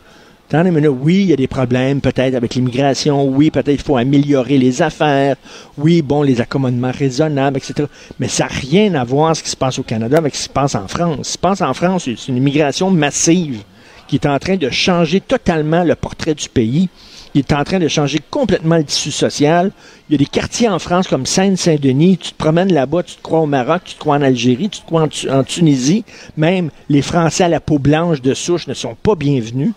Attendez. 0.48 0.88
Oui, 0.88 1.16
il 1.16 1.26
y 1.26 1.32
a 1.34 1.36
des 1.36 1.48
problèmes 1.48 2.00
peut-être 2.00 2.34
avec 2.34 2.54
l'immigration. 2.54 3.26
Oui, 3.26 3.50
peut-être 3.50 3.68
il 3.68 3.82
faut 3.82 3.98
améliorer 3.98 4.56
les 4.56 4.80
affaires. 4.80 5.36
Oui, 5.76 6.00
bon, 6.00 6.22
les 6.22 6.40
accommodements 6.40 6.92
raisonnables, 6.92 7.58
etc. 7.58 7.88
Mais 8.18 8.28
ça 8.28 8.44
n'a 8.44 8.52
rien 8.52 8.94
à 8.94 9.04
voir 9.04 9.36
ce 9.36 9.42
qui 9.42 9.50
se 9.50 9.56
passe 9.56 9.78
au 9.78 9.82
Canada 9.82 10.16
avec 10.16 10.34
ce 10.34 10.38
qui 10.38 10.44
se 10.44 10.52
passe 10.52 10.74
en 10.74 10.88
France. 10.88 11.18
Ce 11.18 11.22
qui 11.24 11.32
se 11.32 11.38
passe 11.38 11.60
en 11.60 11.74
France, 11.74 12.04
c'est 12.04 12.28
une 12.28 12.38
immigration 12.38 12.90
massive 12.90 13.64
qui 14.08 14.16
est 14.16 14.26
en 14.26 14.38
train 14.38 14.56
de 14.56 14.70
changer 14.70 15.20
totalement 15.20 15.84
le 15.84 15.94
portrait 15.94 16.34
du 16.34 16.48
pays. 16.48 16.88
Il 17.34 17.40
est 17.40 17.52
en 17.52 17.64
train 17.64 17.78
de 17.78 17.88
changer 17.88 18.18
complètement 18.30 18.78
le 18.78 18.84
tissu 18.84 19.10
social. 19.10 19.70
Il 20.08 20.12
y 20.12 20.14
a 20.14 20.18
des 20.18 20.24
quartiers 20.24 20.70
en 20.70 20.78
France 20.78 21.06
comme 21.06 21.26
Seine-Saint-Denis. 21.26 22.16
Tu 22.16 22.30
te 22.30 22.36
promènes 22.36 22.72
là-bas, 22.72 23.02
tu 23.02 23.16
te 23.16 23.22
crois 23.22 23.40
au 23.40 23.46
Maroc, 23.46 23.82
tu 23.84 23.94
te 23.94 24.00
crois 24.00 24.16
en 24.16 24.22
Algérie, 24.22 24.70
tu 24.70 24.80
te 24.80 24.86
crois 24.86 25.02
en, 25.02 25.44
Tunisie. 25.44 26.04
Même 26.38 26.70
les 26.88 27.02
Français 27.02 27.44
à 27.44 27.48
la 27.48 27.60
peau 27.60 27.78
blanche 27.78 28.22
de 28.22 28.32
souche 28.32 28.66
ne 28.68 28.74
sont 28.74 28.94
pas 28.94 29.16
bienvenus. 29.16 29.72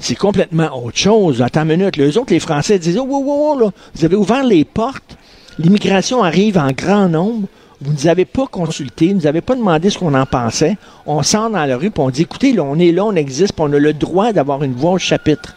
C'est 0.00 0.16
complètement 0.16 0.84
autre 0.84 0.98
chose. 0.98 1.42
Attends 1.42 1.62
une 1.62 1.76
minute. 1.76 1.96
Les 1.96 2.18
autres, 2.18 2.32
les 2.32 2.40
Français 2.40 2.78
disent 2.80 2.98
Oh, 2.98 3.06
oh, 3.08 3.54
oh, 3.54 3.58
là, 3.60 3.70
vous 3.94 4.04
avez 4.04 4.16
ouvert 4.16 4.42
les 4.42 4.64
portes. 4.64 5.16
L'immigration 5.60 6.24
arrive 6.24 6.58
en 6.58 6.72
grand 6.72 7.08
nombre. 7.08 7.46
Vous 7.80 7.92
ne 7.92 7.96
nous 7.96 8.06
avez 8.06 8.24
pas 8.24 8.46
consulté, 8.46 9.08
vous 9.08 9.14
ne 9.14 9.18
nous 9.20 9.26
avez 9.26 9.42
pas 9.42 9.54
demandé 9.54 9.90
ce 9.90 9.98
qu'on 9.98 10.14
en 10.14 10.24
pensait. 10.24 10.76
On 11.04 11.22
sort 11.22 11.50
dans 11.50 11.64
la 11.64 11.76
rue, 11.76 11.90
puis 11.90 12.02
on 12.02 12.10
dit, 12.10 12.22
écoutez, 12.22 12.52
là, 12.52 12.62
on 12.64 12.78
est 12.78 12.92
là, 12.92 13.04
on 13.04 13.14
existe, 13.14 13.52
puis 13.52 13.64
on 13.68 13.72
a 13.72 13.78
le 13.78 13.92
droit 13.92 14.32
d'avoir 14.32 14.62
une 14.62 14.72
voix 14.72 14.92
au 14.92 14.98
chapitre. 14.98 15.56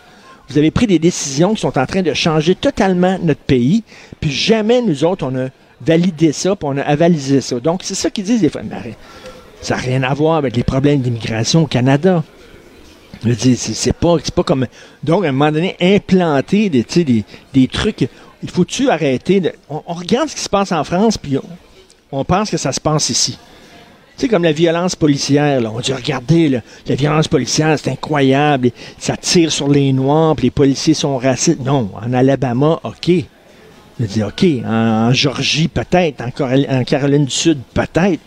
Vous 0.50 0.58
avez 0.58 0.72
pris 0.72 0.88
des 0.88 1.00
décisions 1.00 1.54
qui 1.54 1.62
sont 1.62 1.78
en 1.78 1.86
train 1.86 2.02
de 2.02 2.14
changer 2.14 2.56
totalement 2.56 3.18
notre 3.22 3.40
pays, 3.40 3.84
puis 4.20 4.32
jamais 4.32 4.82
nous 4.82 5.06
autres, 5.06 5.26
on 5.26 5.36
a 5.38 5.48
validé 5.80 6.34
ça, 6.34 6.56
puis 6.56 6.68
on 6.70 6.78
a 6.78 6.82
avalisé 6.82 7.40
ça. 7.40 7.60
Donc, 7.60 7.82
c'est 7.84 7.96
ça 7.96 8.10
qu'ils 8.10 8.26
disent 8.26 8.42
des 8.42 8.50
fois. 8.50 8.62
Ça 9.62 9.76
n'a 9.76 9.82
rien 9.82 10.04
à 10.04 10.14
voir 10.14 10.36
avec 10.36 10.58
les 10.58 10.64
problèmes 10.64 11.02
d'immigration 11.02 11.64
au 11.64 11.68
Canada. 11.68 12.24
C'est 13.24 13.94
pas, 13.94 14.18
comme. 14.46 14.66
Donc, 15.04 15.24
à 15.24 15.30
un 15.30 15.32
moment 15.32 15.52
donné, 15.52 15.78
implanter 15.80 16.70
des 16.70 17.68
trucs. 17.68 18.08
Il 18.42 18.50
faut-tu 18.50 18.90
arrêter 18.90 19.40
de. 19.40 19.52
On, 19.70 19.84
on, 19.86 19.94
regarde 19.94 20.30
ce 20.30 20.36
qui 20.36 20.42
se 20.42 20.50
passe 20.50 20.72
en 20.72 20.84
France, 20.84 21.18
puis 21.18 21.38
on, 21.38 21.44
on 22.12 22.24
pense 22.24 22.50
que 22.50 22.58
ça 22.58 22.72
se 22.72 22.80
passe 22.80 23.10
ici. 23.10 23.38
Sais, 24.20 24.28
comme 24.28 24.44
la 24.44 24.52
violence 24.52 24.98
policière. 24.98 25.62
On 25.74 25.80
dit, 25.80 25.94
regardez, 25.94 26.62
la 26.88 26.96
violence 26.96 27.30
policière, 27.30 27.80
c'est 27.80 27.92
incroyable. 27.92 28.72
Ça 28.98 29.16
tire 29.16 29.50
sur 29.50 29.70
les 29.70 29.94
Noirs, 29.94 30.36
puis 30.36 30.48
les 30.48 30.52
policiers 30.52 30.94
sont 30.94 31.18
racistes. 31.18 31.62
Non, 31.64 31.90
en 31.96 32.12
Alabama, 32.12 32.82
OK. 32.84 33.12
Je 33.98 34.06
dis, 34.06 34.22
OK. 34.22 34.46
En, 34.66 35.14
Georgie, 35.14 35.70
peut-être. 35.70 36.22
En, 36.22 36.80
en 36.80 36.84
Caroline 36.84 37.26
du 37.26 37.32
Sud, 37.32 37.60
peut-être. 37.74 38.20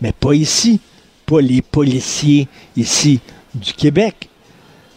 Mais 0.00 0.12
pas 0.12 0.34
ici. 0.34 0.80
Pas 1.26 1.40
les 1.40 1.62
policiers 1.62 2.48
ici 2.76 3.20
du 3.54 3.72
Québec. 3.72 4.28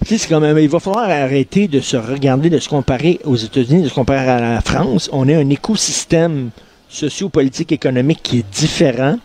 C'est 0.03 0.27
quand 0.27 0.39
même, 0.39 0.57
il 0.57 0.67
va 0.67 0.79
falloir 0.79 1.09
arrêter 1.09 1.67
de 1.67 1.79
se 1.79 1.95
regarder, 1.95 2.49
de 2.49 2.59
se 2.59 2.67
comparer 2.67 3.19
aux 3.23 3.35
États-Unis, 3.35 3.83
de 3.83 3.89
se 3.89 3.93
comparer 3.93 4.29
à 4.29 4.41
la 4.41 4.61
France. 4.61 5.09
On 5.13 5.29
a 5.29 5.37
un 5.37 5.49
écosystème 5.49 6.49
socio-politique 6.93 7.71
économique 7.71 8.19
qui 8.21 8.39
est 8.39 8.45
différent. 8.53 9.17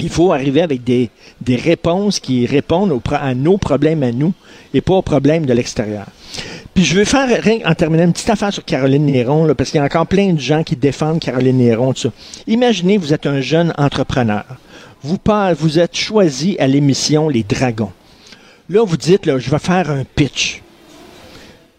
Il 0.00 0.08
faut 0.08 0.32
arriver 0.32 0.62
avec 0.62 0.82
des, 0.84 1.10
réponses 1.46 2.18
qui 2.20 2.46
répondent 2.46 3.00
à 3.12 3.34
nos 3.34 3.58
problèmes 3.58 4.02
à 4.02 4.12
nous 4.12 4.32
et 4.72 4.80
pas 4.80 4.94
aux 4.94 5.02
problèmes 5.02 5.46
de 5.46 5.52
l'extérieur. 5.52 6.06
Puis 6.72 6.84
je 6.84 6.96
veux 6.96 7.04
faire, 7.04 7.28
en 7.64 7.74
terminant, 7.74 8.04
une 8.04 8.12
petite 8.12 8.30
affaire 8.30 8.52
sur 8.52 8.64
Caroline 8.64 9.06
Néron, 9.06 9.54
parce 9.54 9.70
qu'il 9.70 9.78
y 9.78 9.82
a 9.82 9.84
encore 9.84 10.06
plein 10.06 10.32
de 10.32 10.40
gens 10.40 10.64
qui 10.64 10.74
défendent 10.74 11.20
Caroline 11.20 11.58
Néron. 11.58 11.94
Ça. 11.94 12.08
Imaginez, 12.48 12.98
vous 12.98 13.12
êtes 13.12 13.26
un 13.26 13.40
jeune 13.40 13.72
entrepreneur. 13.78 14.44
Vous, 15.02 15.18
vous 15.58 15.78
êtes 15.78 15.96
choisi 15.96 16.56
à 16.58 16.66
l'émission 16.66 17.28
Les 17.28 17.44
Dragons. 17.44 17.92
Là, 18.68 18.84
vous 18.84 18.96
dites, 18.96 19.26
là, 19.26 19.38
je 19.38 19.50
vais 19.50 19.58
faire 19.58 19.90
un 19.90 20.02
pitch. 20.16 20.63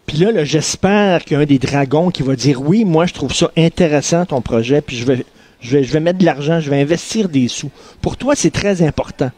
Puis 0.06 0.18
là, 0.18 0.44
j'espère 0.44 1.24
qu'il 1.24 1.38
y 1.38 1.40
a 1.40 1.46
des 1.46 1.58
dragons 1.58 2.10
qui 2.10 2.22
va 2.22 2.36
dire, 2.36 2.62
oui, 2.62 2.84
moi, 2.84 3.06
je 3.06 3.14
trouve 3.14 3.34
ça 3.34 3.50
intéressant, 3.56 4.24
ton 4.24 4.40
projet, 4.40 4.80
puis 4.80 4.96
je 4.96 5.04
vais, 5.04 5.26
je 5.60 5.76
vais, 5.76 5.84
je 5.84 5.92
vais 5.92 6.00
mettre 6.00 6.18
de 6.18 6.24
l'argent, 6.24 6.60
je 6.60 6.70
vais 6.70 6.80
investir 6.80 7.28
des 7.28 7.48
sous. 7.48 7.70
Pour 8.00 8.16
toi, 8.16 8.34
c'est 8.36 8.52
très 8.52 8.82
important. 8.82 9.30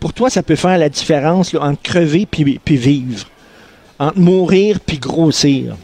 Pour 0.00 0.12
toi, 0.12 0.28
ça 0.28 0.42
peut 0.42 0.56
faire 0.56 0.78
la 0.78 0.88
différence 0.88 1.52
là, 1.52 1.62
entre 1.62 1.80
crever 1.80 2.26
puis, 2.26 2.60
puis 2.62 2.76
vivre, 2.76 3.26
entre 3.98 4.18
mourir 4.18 4.80
puis 4.80 4.98
grossir. 4.98 5.76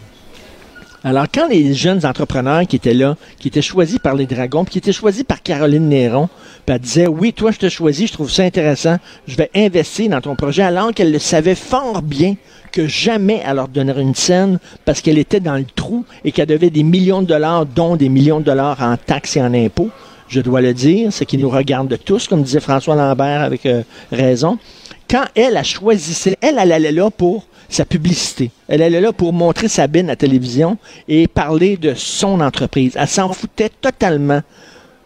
Alors, 1.04 1.26
quand 1.32 1.48
les 1.48 1.74
jeunes 1.74 2.06
entrepreneurs 2.06 2.64
qui 2.66 2.76
étaient 2.76 2.94
là, 2.94 3.16
qui 3.40 3.48
étaient 3.48 3.60
choisis 3.60 3.98
par 3.98 4.14
les 4.14 4.26
Dragons, 4.26 4.64
puis 4.64 4.74
qui 4.74 4.78
étaient 4.78 4.92
choisis 4.92 5.24
par 5.24 5.42
Caroline 5.42 5.88
Néron, 5.88 6.28
puis 6.64 6.78
disait, 6.78 7.08
oui, 7.08 7.32
toi, 7.32 7.50
je 7.50 7.58
te 7.58 7.68
choisis, 7.68 8.08
je 8.08 8.12
trouve 8.12 8.30
ça 8.30 8.44
intéressant, 8.44 8.98
je 9.26 9.36
vais 9.36 9.50
investir 9.52 10.10
dans 10.10 10.20
ton 10.20 10.36
projet, 10.36 10.62
alors 10.62 10.94
qu'elle 10.94 11.10
le 11.10 11.18
savait 11.18 11.56
fort 11.56 12.02
bien 12.02 12.36
que 12.70 12.86
jamais 12.86 13.42
elle 13.44 13.56
leur 13.56 13.68
donnerait 13.68 14.02
une 14.02 14.14
scène 14.14 14.58
parce 14.84 15.00
qu'elle 15.00 15.18
était 15.18 15.40
dans 15.40 15.56
le 15.56 15.64
trou 15.64 16.04
et 16.24 16.30
qu'elle 16.30 16.46
devait 16.46 16.70
des 16.70 16.84
millions 16.84 17.20
de 17.20 17.26
dollars, 17.26 17.66
dont 17.66 17.96
des 17.96 18.08
millions 18.08 18.38
de 18.38 18.44
dollars 18.44 18.80
en 18.80 18.96
taxes 18.96 19.36
et 19.36 19.42
en 19.42 19.52
impôts. 19.52 19.90
Je 20.28 20.40
dois 20.40 20.62
le 20.62 20.72
dire, 20.72 21.12
ce 21.12 21.24
qui 21.24 21.36
nous 21.36 21.50
regarde 21.50 21.98
tous, 22.04 22.28
comme 22.28 22.42
disait 22.42 22.60
François 22.60 22.94
Lambert 22.94 23.42
avec 23.42 23.66
euh, 23.66 23.82
raison. 24.10 24.58
Quand 25.12 25.26
elle 25.34 25.58
a 25.58 25.62
choisi, 25.62 26.34
elle, 26.40 26.56
elle 26.58 26.72
allait 26.72 26.90
là 26.90 27.10
pour 27.10 27.46
sa 27.68 27.84
publicité. 27.84 28.50
Elle 28.66 28.80
est 28.80 28.98
là 28.98 29.12
pour 29.12 29.34
montrer 29.34 29.68
Sabine 29.68 30.06
à 30.06 30.12
la 30.12 30.16
télévision 30.16 30.78
et 31.06 31.28
parler 31.28 31.76
de 31.76 31.92
son 31.94 32.40
entreprise. 32.40 32.94
Elle 32.96 33.06
s'en 33.06 33.30
foutait 33.34 33.68
totalement 33.68 34.40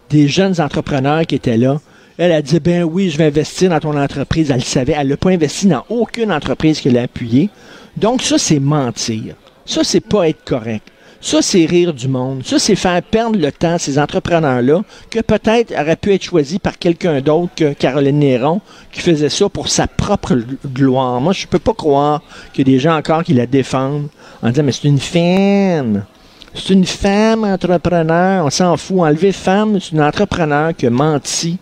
des 0.09 0.29
jeunes 0.29 0.61
entrepreneurs 0.61 1.25
qui 1.25 1.35
étaient 1.35 1.57
là. 1.57 1.81
Elle 2.17 2.31
a 2.31 2.41
dit, 2.41 2.61
ben 2.61 2.83
oui, 2.83 3.09
je 3.09 3.17
vais 3.17 3.25
investir 3.25 3.69
dans 3.69 3.81
ton 3.81 4.01
entreprise. 4.01 4.49
Elle 4.49 4.59
le 4.59 4.63
savait. 4.63 4.95
Elle 4.97 5.09
n'a 5.09 5.17
pas 5.17 5.31
investi 5.31 5.67
dans 5.67 5.83
aucune 5.89 6.31
entreprise 6.31 6.79
qu'elle 6.79 6.97
a 6.97 7.01
appuyée. 7.01 7.49
Donc 7.97 8.21
ça, 8.21 8.37
c'est 8.37 8.61
mentir. 8.61 9.35
Ça, 9.65 9.83
c'est 9.83 9.99
pas 9.99 10.29
être 10.29 10.45
correct. 10.45 10.87
Ça, 11.19 11.41
c'est 11.41 11.65
rire 11.65 11.93
du 11.93 12.07
monde. 12.07 12.43
Ça, 12.45 12.59
c'est 12.59 12.75
faire 12.75 13.01
perdre 13.01 13.39
le 13.39 13.51
temps 13.51 13.73
à 13.73 13.79
ces 13.79 13.97
entrepreneurs-là, 13.97 14.81
que 15.09 15.19
peut-être 15.19 15.71
auraient 15.71 15.95
pu 15.95 16.13
être 16.13 16.23
choisis 16.23 16.59
par 16.59 16.77
quelqu'un 16.77 17.21
d'autre 17.21 17.51
que 17.55 17.73
Caroline 17.73 18.19
Néron, 18.19 18.61
qui 18.91 19.01
faisait 19.01 19.29
ça 19.29 19.49
pour 19.49 19.67
sa 19.67 19.87
propre 19.87 20.37
gloire. 20.65 21.19
Moi, 21.19 21.33
je 21.33 21.47
peux 21.47 21.59
pas 21.59 21.73
croire 21.73 22.21
qu'il 22.53 22.67
y 22.67 22.71
a 22.71 22.73
des 22.75 22.79
gens 22.79 22.95
encore 22.95 23.23
qui 23.23 23.33
la 23.33 23.47
défendent 23.47 24.09
en 24.43 24.49
disant, 24.49 24.63
mais 24.63 24.71
c'est 24.71 24.87
une 24.87 24.99
femme. 24.99 26.05
C'est 26.53 26.73
une 26.73 26.85
femme 26.85 27.43
entrepreneur. 27.43 28.45
On 28.45 28.49
s'en 28.49 28.77
fout. 28.77 28.99
Enlever 28.99 29.31
femme, 29.31 29.79
c'est 29.79 29.91
une 29.91 30.01
entrepreneur 30.01 30.75
qui 30.75 30.87
a 30.87 30.89
menti 30.89 31.57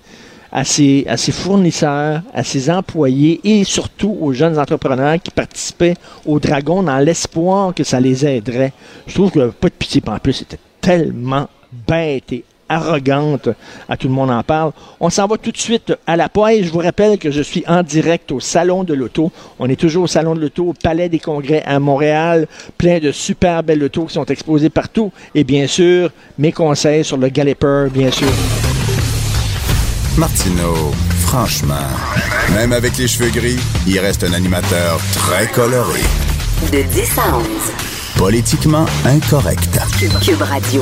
à 0.56 0.64
ses, 0.64 1.06
fournisseurs, 1.34 2.22
à 2.34 2.44
ses 2.46 2.70
employés 2.70 3.42
et 3.44 3.66
surtout 3.66 4.18
aux 4.22 4.32
jeunes 4.32 4.58
entrepreneurs 4.58 5.22
qui 5.22 5.30
participaient 5.30 5.96
au 6.26 6.40
Dragon 6.40 6.82
dans 6.82 6.98
l'espoir 7.00 7.74
que 7.74 7.84
ça 7.84 8.00
les 8.00 8.26
aiderait. 8.26 8.72
Je 9.06 9.16
trouve 9.16 9.32
que 9.32 9.50
pas 9.50 9.68
de 9.68 9.74
pitié, 9.74 10.02
en 10.08 10.18
plus, 10.18 10.32
c'était 10.32 10.60
tellement 10.80 11.50
bête 11.86 12.32
et 12.32 12.46
arrogante. 12.70 13.50
À 13.90 13.98
tout 13.98 14.08
le 14.08 14.14
monde 14.14 14.32
en 14.32 14.44
parle. 14.44 14.72
On 15.02 15.10
s'en 15.10 15.28
va 15.28 15.38
tout 15.38 15.52
de 15.52 15.58
suite 15.58 15.94
à 16.08 16.16
la 16.16 16.30
poêle. 16.30 16.64
Je 16.64 16.72
vous 16.72 16.80
rappelle 16.80 17.18
que 17.18 17.32
je 17.32 17.42
suis 17.42 17.66
en 17.68 17.84
direct 17.84 18.32
au 18.32 18.40
Salon 18.40 18.86
de 18.86 18.94
l'Auto. 18.94 19.34
On 19.60 19.70
est 19.70 19.76
toujours 19.76 20.06
au 20.06 20.08
Salon 20.08 20.36
de 20.36 20.40
l'Auto, 20.40 20.70
au 20.70 20.74
Palais 20.74 21.10
des 21.10 21.20
Congrès 21.20 21.64
à 21.66 21.82
Montréal. 21.82 22.48
Plein 22.78 23.00
de 23.00 23.12
super 23.12 23.62
belles 23.62 23.84
autos 23.84 24.06
qui 24.06 24.14
sont 24.14 24.26
exposées 24.26 24.70
partout. 24.70 25.12
Et 25.36 25.44
bien 25.44 25.68
sûr, 25.68 26.12
mes 26.38 26.54
conseils 26.54 27.04
sur 27.04 27.18
le 27.18 27.28
Galloper, 27.28 27.88
bien 27.94 28.10
sûr. 28.10 28.32
Martineau, 30.18 30.94
franchement, 31.20 31.90
même 32.54 32.72
avec 32.72 32.98
les 32.98 33.06
cheveux 33.06 33.30
gris, 33.32 33.60
il 33.86 34.00
reste 34.00 34.24
un 34.24 34.32
animateur 34.32 34.98
très 35.14 35.46
coloré. 35.48 36.00
De 36.72 36.84
10 36.84 37.18
à 37.18 37.38
11. 37.38 37.46
Politiquement 38.18 38.86
incorrect. 39.04 39.78
Cube 40.24 40.42
Radio. 40.42 40.82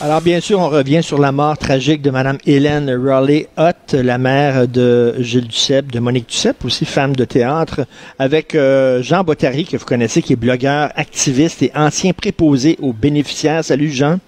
Alors, 0.00 0.20
bien 0.20 0.40
sûr, 0.40 0.60
on 0.60 0.68
revient 0.68 1.02
sur 1.02 1.18
la 1.18 1.32
mort 1.32 1.56
tragique 1.56 2.02
de 2.02 2.10
Mme 2.10 2.36
Hélène 2.44 2.90
Raleigh 2.90 3.48
Hutt, 3.56 3.94
la 3.94 4.18
mère 4.18 4.68
de 4.68 5.14
Gilles 5.20 5.48
Duceppe, 5.48 5.90
de 5.90 5.98
Monique 5.98 6.28
Duceppe, 6.28 6.66
aussi 6.66 6.84
femme 6.84 7.16
de 7.16 7.24
théâtre, 7.24 7.86
avec 8.18 8.54
euh, 8.54 9.02
Jean 9.02 9.24
Bottary, 9.24 9.64
que 9.64 9.78
vous 9.78 9.86
connaissez, 9.86 10.20
qui 10.20 10.34
est 10.34 10.36
blogueur, 10.36 10.92
activiste 10.96 11.62
et 11.62 11.72
ancien 11.74 12.12
préposé 12.12 12.76
aux 12.82 12.92
bénéficiaires. 12.92 13.64
Salut, 13.64 13.90
Jean. 13.90 14.18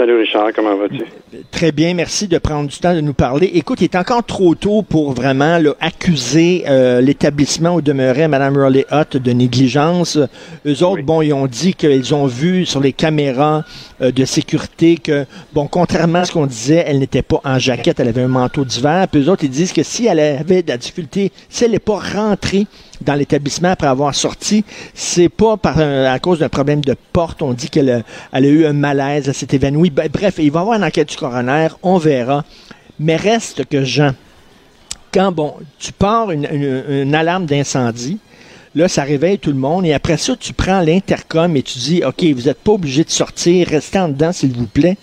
Salut 0.00 0.16
Richard, 0.16 0.48
comment 0.56 0.78
vas-tu? 0.78 1.04
Très 1.50 1.72
bien, 1.72 1.92
merci 1.92 2.26
de 2.26 2.38
prendre 2.38 2.70
du 2.70 2.78
temps 2.78 2.94
de 2.94 3.02
nous 3.02 3.12
parler. 3.12 3.50
Écoute, 3.52 3.82
il 3.82 3.84
est 3.84 3.96
encore 3.96 4.24
trop 4.24 4.54
tôt 4.54 4.80
pour 4.80 5.12
vraiment 5.12 5.58
là, 5.58 5.74
accuser 5.78 6.64
euh, 6.66 7.02
l'établissement 7.02 7.74
où 7.74 7.82
demeurait 7.82 8.26
Mme 8.26 8.56
Raleigh 8.56 8.86
Hutt 8.90 9.18
de 9.18 9.32
négligence. 9.32 10.16
Eux 10.64 10.82
autres, 10.84 11.02
bon, 11.02 11.20
ils 11.20 11.34
ont 11.34 11.46
dit 11.46 11.74
qu'ils 11.74 12.14
ont 12.14 12.24
vu 12.24 12.64
sur 12.64 12.80
les 12.80 12.94
caméras 12.94 13.62
euh, 14.00 14.10
de 14.10 14.24
sécurité 14.24 14.96
que, 14.96 15.26
bon, 15.52 15.66
contrairement 15.66 16.20
à 16.20 16.24
ce 16.24 16.32
qu'on 16.32 16.46
disait, 16.46 16.82
elle 16.86 17.00
n'était 17.00 17.20
pas 17.20 17.42
en 17.44 17.58
jaquette, 17.58 18.00
elle 18.00 18.08
avait 18.08 18.22
un 18.22 18.28
manteau 18.28 18.64
d'hiver. 18.64 19.06
Puis 19.06 19.20
eux 19.20 19.28
autres, 19.28 19.44
ils 19.44 19.50
disent 19.50 19.74
que 19.74 19.82
si 19.82 20.06
elle 20.06 20.20
avait 20.20 20.62
de 20.62 20.68
la 20.70 20.78
difficulté, 20.78 21.30
si 21.50 21.64
elle 21.64 21.72
n'est 21.72 21.78
pas 21.78 21.98
rentrée 21.98 22.66
dans 23.00 23.14
l'établissement 23.14 23.70
après 23.70 23.86
avoir 23.86 24.14
sorti, 24.14 24.64
c'est 24.94 25.28
pas 25.28 25.58
à 25.64 26.18
cause 26.18 26.38
d'un 26.40 26.48
problème 26.48 26.80
de 26.82 26.94
porte. 27.12 27.42
On 27.42 27.52
dit 27.52 27.70
qu'elle 27.70 28.04
a, 28.32 28.40
eu 28.40 28.66
un 28.66 28.72
malaise, 28.72 29.28
elle 29.28 29.34
s'est 29.34 29.48
évanouie. 29.52 29.90
Ben, 29.90 30.08
bref, 30.12 30.34
il 30.38 30.50
va 30.50 30.60
y 30.60 30.62
avoir 30.62 30.76
une 30.76 30.84
enquête 30.84 31.08
du 31.08 31.16
coroner, 31.16 31.68
on 31.82 31.98
verra. 31.98 32.44
Mais 32.98 33.16
reste 33.16 33.64
que 33.66 33.84
Jean, 33.84 34.12
quand 35.12 35.32
bon, 35.32 35.54
tu 35.78 35.92
pars 35.92 36.30
une, 36.30 36.46
une, 36.50 36.84
une 36.88 37.14
alarme 37.14 37.46
d'incendie, 37.46 38.18
là, 38.74 38.88
ça 38.88 39.02
réveille 39.02 39.38
tout 39.38 39.50
le 39.50 39.56
monde, 39.56 39.86
et 39.86 39.92
après 39.92 40.16
ça, 40.16 40.36
tu 40.36 40.52
prends 40.52 40.80
l'intercom 40.80 41.56
et 41.56 41.62
tu 41.62 41.78
dis, 41.78 42.02
OK, 42.04 42.22
vous 42.22 42.42
n'êtes 42.42 42.60
pas 42.60 42.72
obligé 42.72 43.04
de 43.04 43.10
sortir, 43.10 43.68
restez 43.68 43.98
en 43.98 44.08
dedans, 44.08 44.32
s'il 44.32 44.52
vous 44.52 44.66
plaît. 44.66 44.96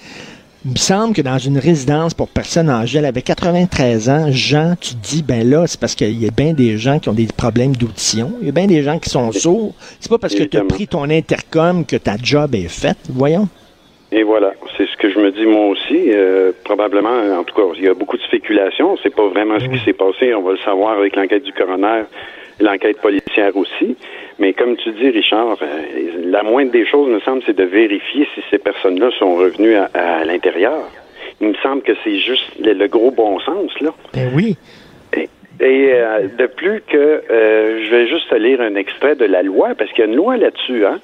Il 0.67 0.73
me 0.73 0.77
semble 0.77 1.15
que 1.15 1.21
dans 1.21 1.37
une 1.37 1.59
résidence 1.59 2.13
pour 2.13 2.27
personnes 2.27 2.69
âgées, 2.69 2.99
elle 2.99 3.05
avait 3.05 3.21
93 3.21 4.09
ans. 4.09 4.25
Jean, 4.31 4.75
tu 4.75 4.95
te 4.95 5.01
dis, 5.01 5.23
ben 5.23 5.49
là, 5.49 5.65
c'est 5.65 5.79
parce 5.79 5.95
qu'il 5.95 6.21
y 6.21 6.27
a 6.27 6.29
bien 6.29 6.51
des 6.51 6.77
gens 6.77 6.99
qui 6.99 7.07
ont 7.07 7.13
des 7.13 7.27
problèmes 7.27 7.73
d'audition. 7.73 8.33
Il 8.41 8.47
y 8.47 8.49
a 8.49 8.51
bien 8.51 8.67
des 8.67 8.83
gens 8.83 8.99
qui 8.99 9.09
sont 9.09 9.31
sourds. 9.31 9.73
C'est 10.01 10.09
pas 10.09 10.17
parce 10.17 10.35
que 10.35 10.43
tu 10.43 10.57
as 10.57 10.65
pris 10.65 10.85
ton 10.85 11.09
intercom 11.09 11.85
que 11.85 11.95
ta 11.95 12.17
job 12.21 12.53
est 12.53 12.67
faite. 12.67 12.97
Voyons. 13.09 13.47
Et 14.11 14.23
voilà, 14.23 14.51
c'est 14.75 14.87
ce 14.89 14.97
que 14.97 15.09
je 15.09 15.17
me 15.19 15.31
dis 15.31 15.45
moi 15.45 15.67
aussi. 15.67 16.11
Euh, 16.11 16.51
probablement, 16.65 17.17
en 17.39 17.45
tout 17.45 17.55
cas, 17.55 17.61
il 17.77 17.85
y 17.85 17.87
a 17.87 17.93
beaucoup 17.93 18.17
de 18.17 18.23
spéculation. 18.23 18.97
C'est 19.01 19.15
pas 19.15 19.29
vraiment 19.29 19.57
ce 19.61 19.69
qui 19.69 19.79
s'est 19.85 19.93
passé. 19.93 20.33
On 20.33 20.41
va 20.41 20.51
le 20.51 20.59
savoir 20.65 20.97
avec 20.97 21.15
l'enquête 21.15 21.43
du 21.43 21.53
coroner, 21.53 22.03
l'enquête 22.59 22.99
policière 23.01 23.55
aussi. 23.55 23.95
Mais 24.39 24.53
comme 24.53 24.75
tu 24.77 24.91
dis, 24.91 25.09
Richard, 25.09 25.57
euh, 25.61 25.65
la 26.25 26.43
moindre 26.43 26.71
des 26.71 26.85
choses, 26.85 27.09
me 27.09 27.19
semble, 27.21 27.41
c'est 27.45 27.55
de 27.55 27.63
vérifier 27.63 28.27
si 28.35 28.41
ces 28.51 28.57
personnes-là 28.57 29.09
sont 29.17 29.35
revenues 29.35 29.75
à, 29.75 29.89
à 29.93 30.23
l'intérieur. 30.25 30.83
Il 31.41 31.49
me 31.49 31.55
semble 31.55 31.81
que 31.83 31.93
c'est 32.03 32.17
juste 32.17 32.51
le, 32.59 32.73
le 32.73 32.87
gros 32.87 33.11
bon 33.11 33.39
sens, 33.39 33.71
là. 33.81 33.91
Ben 34.13 34.31
oui. 34.35 34.55
Et, 35.13 35.29
et, 35.59 35.91
euh, 35.93 36.27
de 36.37 36.45
plus 36.47 36.81
que 36.81 36.97
euh, 37.29 37.83
je 37.85 37.89
vais 37.89 38.07
juste 38.07 38.29
te 38.29 38.35
lire 38.35 38.61
un 38.61 38.75
extrait 38.75 39.15
de 39.15 39.25
la 39.25 39.43
loi, 39.43 39.69
parce 39.77 39.91
qu'il 39.91 39.99
y 40.03 40.07
a 40.07 40.09
une 40.09 40.15
loi 40.15 40.37
là-dessus, 40.37 40.85
hein? 40.85 40.99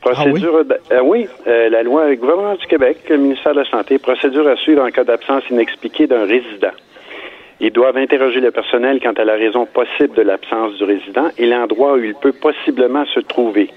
Procédure, 0.00 0.64
d- 0.64 0.76
euh, 0.92 1.00
oui, 1.02 1.26
euh, 1.46 1.68
la 1.68 1.82
loi 1.82 2.14
gouvernement 2.14 2.54
du 2.54 2.66
Québec, 2.66 2.98
le 3.10 3.18
ministère 3.18 3.52
de 3.52 3.60
la 3.60 3.66
Santé, 3.66 3.98
procédure 3.98 4.48
à 4.48 4.56
suivre 4.56 4.82
en 4.82 4.90
cas 4.90 5.04
d'absence 5.04 5.42
inexpliquée 5.50 6.06
d'un 6.06 6.24
résident. 6.24 6.72
Ils 7.60 7.70
doivent 7.72 7.96
interroger 7.98 8.40
le 8.40 8.50
personnel 8.50 9.00
quant 9.02 9.12
à 9.12 9.24
la 9.24 9.34
raison 9.34 9.66
possible 9.66 10.16
de 10.16 10.22
l'absence 10.22 10.76
du 10.78 10.84
résident 10.84 11.28
et 11.36 11.46
l'endroit 11.46 11.94
où 11.94 12.02
il 12.02 12.14
peut 12.14 12.32
possiblement 12.32 13.04
se 13.14 13.20
trouver. 13.20 13.68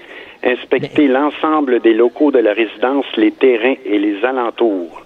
Inspecter 0.42 1.06
l'ensemble 1.08 1.80
des 1.80 1.94
locaux 1.94 2.30
de 2.30 2.38
la 2.38 2.52
résidence, 2.52 3.04
les 3.16 3.30
terrains 3.32 3.74
et 3.84 3.98
les 3.98 4.24
alentours. 4.24 5.02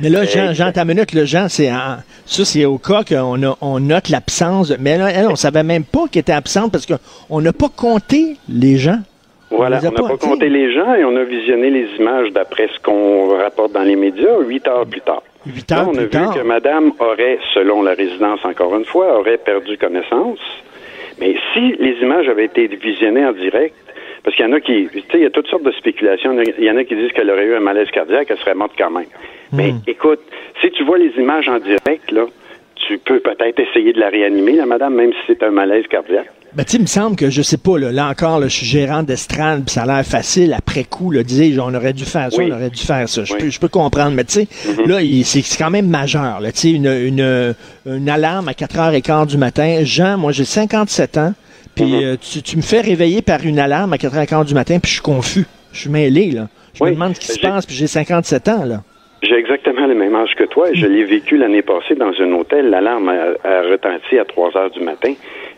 Mais 0.00 0.08
là, 0.10 0.24
Jean, 0.24 0.52
Jean, 0.52 0.70
ta 0.70 0.84
minute, 0.84 1.12
le 1.14 1.24
Jean, 1.24 1.48
c'est 1.48 1.70
en- 1.70 1.98
ça, 2.26 2.44
c'est 2.44 2.64
au 2.64 2.78
cas 2.78 3.02
qu'on 3.02 3.42
a- 3.42 3.56
on 3.60 3.80
note 3.80 4.08
l'absence. 4.10 4.72
Mais 4.78 4.96
là, 4.98 5.08
elle, 5.10 5.26
on 5.28 5.34
savait 5.36 5.62
même 5.64 5.84
pas 5.84 6.06
qu'elle 6.10 6.20
était 6.20 6.32
absente 6.32 6.70
parce 6.70 6.86
qu'on 6.86 7.40
n'a 7.40 7.52
pas 7.52 7.68
compté 7.74 8.36
les 8.48 8.76
gens. 8.76 8.98
Voilà, 9.50 9.78
on 9.80 9.84
n'a 9.84 9.90
pas 9.90 10.08
pas, 10.08 10.16
compté 10.18 10.48
les 10.50 10.72
gens 10.74 10.94
et 10.94 11.04
on 11.04 11.16
a 11.16 11.24
visionné 11.24 11.70
les 11.70 11.88
images 11.98 12.30
d'après 12.32 12.68
ce 12.68 12.78
qu'on 12.82 13.36
rapporte 13.38 13.72
dans 13.72 13.82
les 13.82 13.96
médias 13.96 14.38
huit 14.46 14.68
heures 14.68 14.86
plus 14.86 15.00
tard. 15.00 15.22
Huit 15.54 15.70
Là, 15.70 15.80
heures 15.80 15.88
on 15.88 15.96
a 15.98 16.02
vu 16.02 16.08
tard. 16.10 16.34
que 16.34 16.40
madame 16.42 16.92
aurait, 16.98 17.38
selon 17.54 17.82
la 17.82 17.94
résidence 17.94 18.44
encore 18.44 18.74
une 18.76 18.84
fois, 18.84 19.18
aurait 19.18 19.38
perdu 19.38 19.76
connaissance. 19.78 20.38
Mais 21.20 21.34
si 21.52 21.72
les 21.78 21.94
images 22.02 22.28
avaient 22.28 22.44
été 22.44 22.66
visionnées 22.68 23.24
en 23.26 23.32
direct, 23.32 23.74
parce 24.22 24.36
qu'il 24.36 24.44
y 24.44 24.48
en 24.48 24.52
a 24.52 24.60
qui, 24.60 24.88
tu 24.92 25.00
sais, 25.00 25.04
il 25.14 25.22
y 25.22 25.26
a 25.26 25.30
toutes 25.30 25.48
sortes 25.48 25.62
de 25.64 25.72
spéculations. 25.72 26.36
Il 26.58 26.64
y 26.64 26.70
en 26.70 26.76
a 26.76 26.84
qui 26.84 26.94
disent 26.94 27.12
qu'elle 27.12 27.30
aurait 27.30 27.46
eu 27.46 27.54
un 27.54 27.60
malaise 27.60 27.90
cardiaque, 27.90 28.26
elle 28.30 28.36
serait 28.38 28.54
morte 28.54 28.72
quand 28.76 28.90
même. 28.90 29.06
Mais 29.52 29.70
Hmm. 29.72 29.78
écoute, 29.86 30.20
si 30.60 30.70
tu 30.72 30.84
vois 30.84 30.98
les 30.98 31.12
images 31.16 31.48
en 31.48 31.58
direct, 31.58 32.10
là, 32.12 32.26
tu 32.86 32.98
peux 32.98 33.20
peut-être 33.20 33.58
essayer 33.58 33.92
de 33.92 34.00
la 34.00 34.08
réanimer, 34.10 34.52
la 34.52 34.66
madame, 34.66 34.94
même 34.94 35.12
si 35.12 35.18
c'est 35.26 35.42
un 35.42 35.50
malaise 35.50 35.86
cardiaque. 35.88 36.28
Ben, 36.54 36.64
il 36.72 36.80
me 36.80 36.86
semble 36.86 37.14
que, 37.14 37.28
je 37.30 37.42
sais 37.42 37.58
pas, 37.58 37.78
là, 37.78 37.92
là 37.92 38.08
encore, 38.08 38.40
là, 38.40 38.48
je 38.48 38.56
suis 38.56 38.66
gérant 38.66 39.02
d'estrade, 39.02 39.64
puis 39.66 39.74
ça 39.74 39.82
a 39.82 39.86
l'air 39.86 40.04
facile, 40.04 40.54
après 40.54 40.84
coup, 40.84 41.10
là, 41.10 41.22
dire, 41.22 41.62
on 41.64 41.74
aurait 41.74 41.92
dû 41.92 42.04
faire 42.04 42.32
ça, 42.32 42.38
Oui. 42.38 42.48
on 42.50 42.54
aurait 42.56 42.70
dû 42.70 42.82
faire 42.82 43.06
ça. 43.08 43.22
Je, 43.24 43.34
Oui. 43.34 43.38
peux, 43.38 43.50
je 43.50 43.60
peux 43.60 43.68
comprendre, 43.68 44.12
mais 44.12 44.24
tu 44.24 44.32
sais, 44.46 44.48
là, 44.86 45.02
il- 45.02 45.24
c'est 45.24 45.42
c'est 45.42 45.62
quand 45.62 45.70
même 45.70 45.86
majeur, 45.88 46.40
là, 46.40 46.50
tu 46.50 46.58
sais, 46.60 46.70
une, 46.70 46.86
une, 46.86 47.54
une 47.86 48.08
alarme 48.08 48.48
à 48.48 48.52
4h15 48.54 49.26
du 49.26 49.36
matin. 49.36 49.80
Jean, 49.84 50.16
moi, 50.16 50.32
j'ai 50.32 50.44
57 50.46 51.18
ans, 51.18 51.34
puis 51.74 51.84
Mhm. 51.84 52.02
euh, 52.02 52.16
tu, 52.18 52.42
tu 52.42 52.56
me 52.56 52.62
fais 52.62 52.80
réveiller 52.80 53.20
par 53.22 53.44
une 53.44 53.58
alarme 53.58 53.92
à 53.92 53.96
4h15 53.98 54.46
du 54.46 54.54
matin, 54.54 54.78
puis 54.80 54.88
je 54.88 54.94
suis 54.94 55.02
confus. 55.02 55.44
Je 55.72 55.80
suis 55.80 55.90
mêlé, 55.90 56.30
là. 56.30 56.48
Je 56.74 56.82
me 56.82 56.90
demande 56.92 57.14
ce 57.14 57.20
qui 57.20 57.26
se 57.26 57.34
J'ai- 57.34 57.40
passe, 57.46 57.66
puis 57.66 57.76
j'ai 57.76 57.86
57 57.86 58.48
ans, 58.48 58.64
là. 58.64 58.82
J'ai 59.22 59.34
exactement 59.34 59.84
le 59.88 59.96
même 59.96 60.14
âge 60.14 60.30
que 60.38 60.44
toi 60.44 60.68
je 60.72 60.86
l'ai 60.86 61.02
vécu 61.04 61.36
l'année 61.36 61.60
passée 61.62 61.96
dans 61.96 62.12
un 62.20 62.32
hôtel. 62.34 62.70
L'alarme 62.70 63.08
a, 63.08 63.48
a 63.48 63.62
retenti 63.62 64.16
à 64.16 64.24
3 64.24 64.56
heures 64.56 64.70
du 64.70 64.78
matin. 64.80 65.12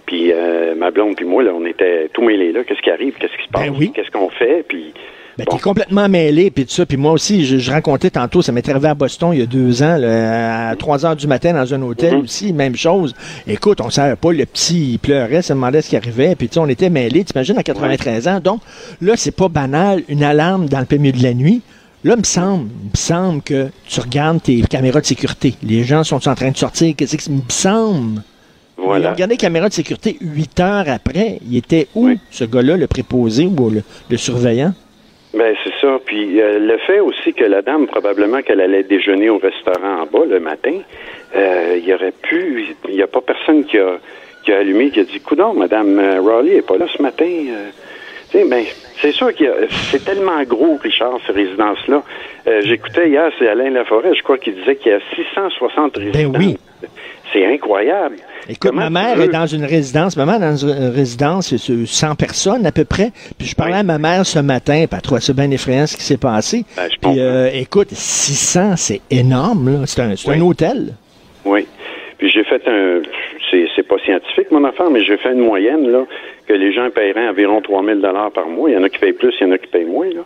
Puis 0.06 0.32
euh, 0.32 0.74
ma 0.74 0.90
blonde 0.90 1.16
puis 1.16 1.24
moi, 1.26 1.42
là, 1.42 1.50
on 1.54 1.64
était 1.66 2.08
tout 2.12 2.22
mêlés 2.22 2.52
là. 2.52 2.64
Qu'est-ce 2.64 2.80
qui 2.82 2.90
arrive? 2.90 3.14
Qu'est-ce 3.20 3.36
qui 3.36 3.46
se 3.46 3.50
passe? 3.52 3.62
Ben 3.68 3.74
oui. 3.78 3.92
Qu'est-ce 3.94 4.10
qu'on 4.10 4.28
fait? 4.30 4.64
Puis 4.68 4.92
Ben, 5.38 5.44
bon. 5.48 5.56
t'es 5.56 5.62
complètement 5.62 6.08
mêlé, 6.08 6.50
puis 6.50 6.64
tout 6.66 6.72
ça. 6.72 6.84
Puis 6.86 6.96
moi 6.96 7.12
aussi, 7.12 7.44
je, 7.46 7.58
je 7.58 7.70
racontais 7.70 8.10
tantôt, 8.10 8.42
ça 8.42 8.52
m'est 8.52 8.68
arrivé 8.68 8.88
à 8.88 8.94
Boston 8.94 9.30
il 9.32 9.40
y 9.40 9.42
a 9.42 9.46
deux 9.46 9.82
ans, 9.82 9.96
là, 9.96 10.68
à 10.70 10.76
3 10.76 11.06
heures 11.06 11.16
du 11.16 11.26
matin 11.26 11.52
dans 11.54 11.72
un 11.74 11.80
hôtel 11.82 12.14
Mhm. 12.16 12.20
aussi, 12.22 12.52
même 12.52 12.76
chose. 12.76 13.14
Écoute, 13.46 13.80
on 13.80 13.88
savait 13.90 14.16
pas, 14.16 14.32
le 14.32 14.44
petit, 14.44 14.92
il 14.94 14.98
pleurait, 14.98 15.42
se 15.42 15.52
demandait 15.52 15.80
ce 15.82 15.90
qui 15.90 15.96
arrivait, 15.96 16.34
puis 16.34 16.48
tu 16.48 16.54
sais, 16.54 16.60
on 16.60 16.68
était 16.68 16.90
mêlés, 16.90 17.24
t'imagines, 17.24 17.56
à 17.58 17.62
93 17.62 18.28
ans. 18.28 18.40
Donc, 18.40 18.60
là, 19.00 19.12
c'est 19.16 19.34
pas 19.34 19.48
banal, 19.48 20.02
une 20.08 20.22
alarme 20.24 20.68
dans 20.68 20.80
le 20.80 20.86
plein 20.86 20.98
milieu 20.98 21.16
de 21.18 21.22
la 21.22 21.34
nuit. 21.34 21.62
Là, 22.02 22.14
il 22.16 22.20
me 22.20 22.24
semble, 22.24 22.68
il 22.84 22.90
me 22.92 22.96
semble 22.96 23.42
que 23.42 23.68
tu 23.86 24.00
regardes 24.00 24.42
tes 24.42 24.62
caméras 24.62 25.00
de 25.02 25.06
sécurité. 25.06 25.54
Les 25.62 25.84
gens 25.84 26.02
sont 26.02 26.28
en 26.28 26.34
train 26.34 26.50
de 26.50 26.56
sortir. 26.56 26.94
Qu'est-ce 26.96 27.14
que 27.16 27.22
c'est? 27.22 27.30
Il 27.30 27.36
me 27.36 27.42
semble. 27.50 28.22
Voilà. 28.82 29.12
Regardez 29.12 29.34
les 29.34 29.38
caméras 29.38 29.68
de 29.68 29.74
sécurité 29.74 30.16
huit 30.20 30.58
heures 30.60 30.84
après. 30.88 31.38
Il 31.48 31.56
était 31.56 31.86
où, 31.94 32.06
Oui. 32.06 32.18
ce 32.30 32.44
gars-là, 32.44 32.76
le 32.76 32.86
préposé 32.86 33.46
ou 33.46 33.70
le, 33.70 33.82
le 34.10 34.16
surveillant? 34.16 34.72
Ben 35.32 35.54
c'est 35.62 35.72
ça. 35.80 35.98
Puis 36.04 36.40
euh, 36.40 36.58
le 36.58 36.76
fait 36.78 36.98
aussi 37.00 37.32
que 37.32 37.44
la 37.44 37.62
dame, 37.62 37.86
probablement 37.86 38.42
qu'elle 38.42 38.60
allait 38.60 38.82
déjeuner 38.82 39.30
au 39.30 39.38
restaurant 39.38 40.02
en 40.02 40.06
bas 40.06 40.24
le 40.28 40.40
matin, 40.40 40.72
euh, 41.36 41.76
il 41.78 41.84
y 41.88 41.94
aurait 41.94 42.12
pu, 42.20 42.66
il 42.88 42.94
n'y 42.96 43.02
a 43.02 43.06
pas 43.06 43.20
personne 43.20 43.64
qui 43.64 43.78
a, 43.78 43.98
qui 44.44 44.52
a 44.52 44.58
allumé, 44.58 44.90
qui 44.90 44.98
a 45.00 45.04
dit, 45.04 45.20
coudon, 45.20 45.54
Madame 45.54 45.98
euh, 46.00 46.20
Raleigh 46.20 46.56
est 46.56 46.66
pas 46.66 46.78
là 46.78 46.86
ce 46.96 47.00
matin. 47.00 47.26
euh. 47.26 47.70
Ben, 48.32 48.64
c'est 49.00 49.10
sûr 49.12 49.28
a, 49.28 49.52
c'est 49.90 50.04
tellement 50.04 50.40
gros, 50.44 50.78
Richard, 50.82 51.18
ces 51.26 51.32
résidences-là. 51.32 52.02
J'écoutais 52.62 53.08
hier, 53.08 53.30
c'est 53.38 53.48
Alain 53.48 53.70
Laforêt, 53.70 54.14
je 54.14 54.22
crois 54.22 54.38
qu'il 54.38 54.54
disait 54.54 54.76
qu'il 54.76 54.92
y 54.92 54.94
a 54.94 55.00
660 55.16 55.96
résidences. 55.96 56.36
oui. 56.38 56.56
C'est 57.32 57.46
incroyable. 57.46 58.16
Écoute, 58.48 58.70
Comment 58.70 58.90
ma 58.90 58.90
mère 58.90 59.16
veux- 59.16 59.24
est 59.24 59.28
dans 59.28 59.46
une 59.46 59.64
résidence, 59.64 60.16
ma 60.16 60.26
mère 60.26 60.36
est 60.36 60.40
dans 60.40 60.56
une 60.56 60.88
résidence, 60.90 61.54
c'est 61.56 61.86
100 61.86 62.16
personnes 62.16 62.66
à 62.66 62.72
peu 62.72 62.84
près. 62.84 63.12
Puis 63.38 63.46
je 63.48 63.54
parlais 63.54 63.74
Oui. 63.74 63.78
à 63.80 63.82
ma 63.84 63.98
mère 63.98 64.26
ce 64.26 64.40
matin, 64.40 64.86
puis 64.86 64.88
elle 64.96 65.00
trouvait 65.02 65.20
ça 65.20 65.32
bien 65.32 65.50
effrayant 65.52 65.86
ce 65.86 65.96
qui 65.96 66.02
s'est 66.02 66.16
passé. 66.16 66.64
Ben, 66.76 66.88
je 66.90 66.96
puis 66.98 67.20
euh, 67.20 67.48
écoute, 67.54 67.88
600, 67.92 68.76
c'est 68.76 69.00
énorme, 69.10 69.72
là. 69.80 69.86
C'est 69.86 70.00
un, 70.02 70.10
Oui. 70.26 70.38
un 70.38 70.40
hôtel. 70.40 70.94
Oui. 71.44 71.66
Puis 72.18 72.30
j'ai 72.30 72.42
fait 72.44 72.62
un, 72.66 73.00
c'est, 73.50 73.66
c'est 73.76 73.86
pas 73.86 73.96
scientifique 74.04 74.50
mon 74.50 74.64
affaire, 74.64 74.90
mais 74.90 75.02
j'ai 75.04 75.16
fait 75.16 75.32
une 75.32 75.40
moyenne 75.44 75.88
là 75.90 76.04
que 76.48 76.52
les 76.52 76.72
gens 76.72 76.90
paieraient 76.90 77.28
environ 77.28 77.60
3000 77.62 78.00
dollars 78.00 78.32
par 78.32 78.46
mois. 78.48 78.68
Il 78.70 78.74
y 78.74 78.76
en 78.76 78.82
a 78.82 78.88
qui 78.88 78.98
payent 78.98 79.12
plus, 79.12 79.32
il 79.40 79.46
y 79.46 79.50
en 79.50 79.52
a 79.52 79.58
qui 79.58 79.68
payent 79.68 79.84
moins 79.84 80.08
là. 80.08 80.22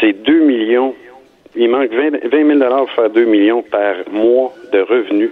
C'est 0.00 0.12
2 0.24 0.40
millions. 0.40 0.94
Il 1.56 1.70
manque 1.70 1.90
20, 1.92 2.10
000 2.30 2.58
dollars 2.58 2.80
pour 2.86 2.90
faire 2.90 3.10
2 3.10 3.24
millions 3.26 3.62
par 3.62 3.94
mois 4.10 4.52
de 4.72 4.80
revenus. 4.80 5.30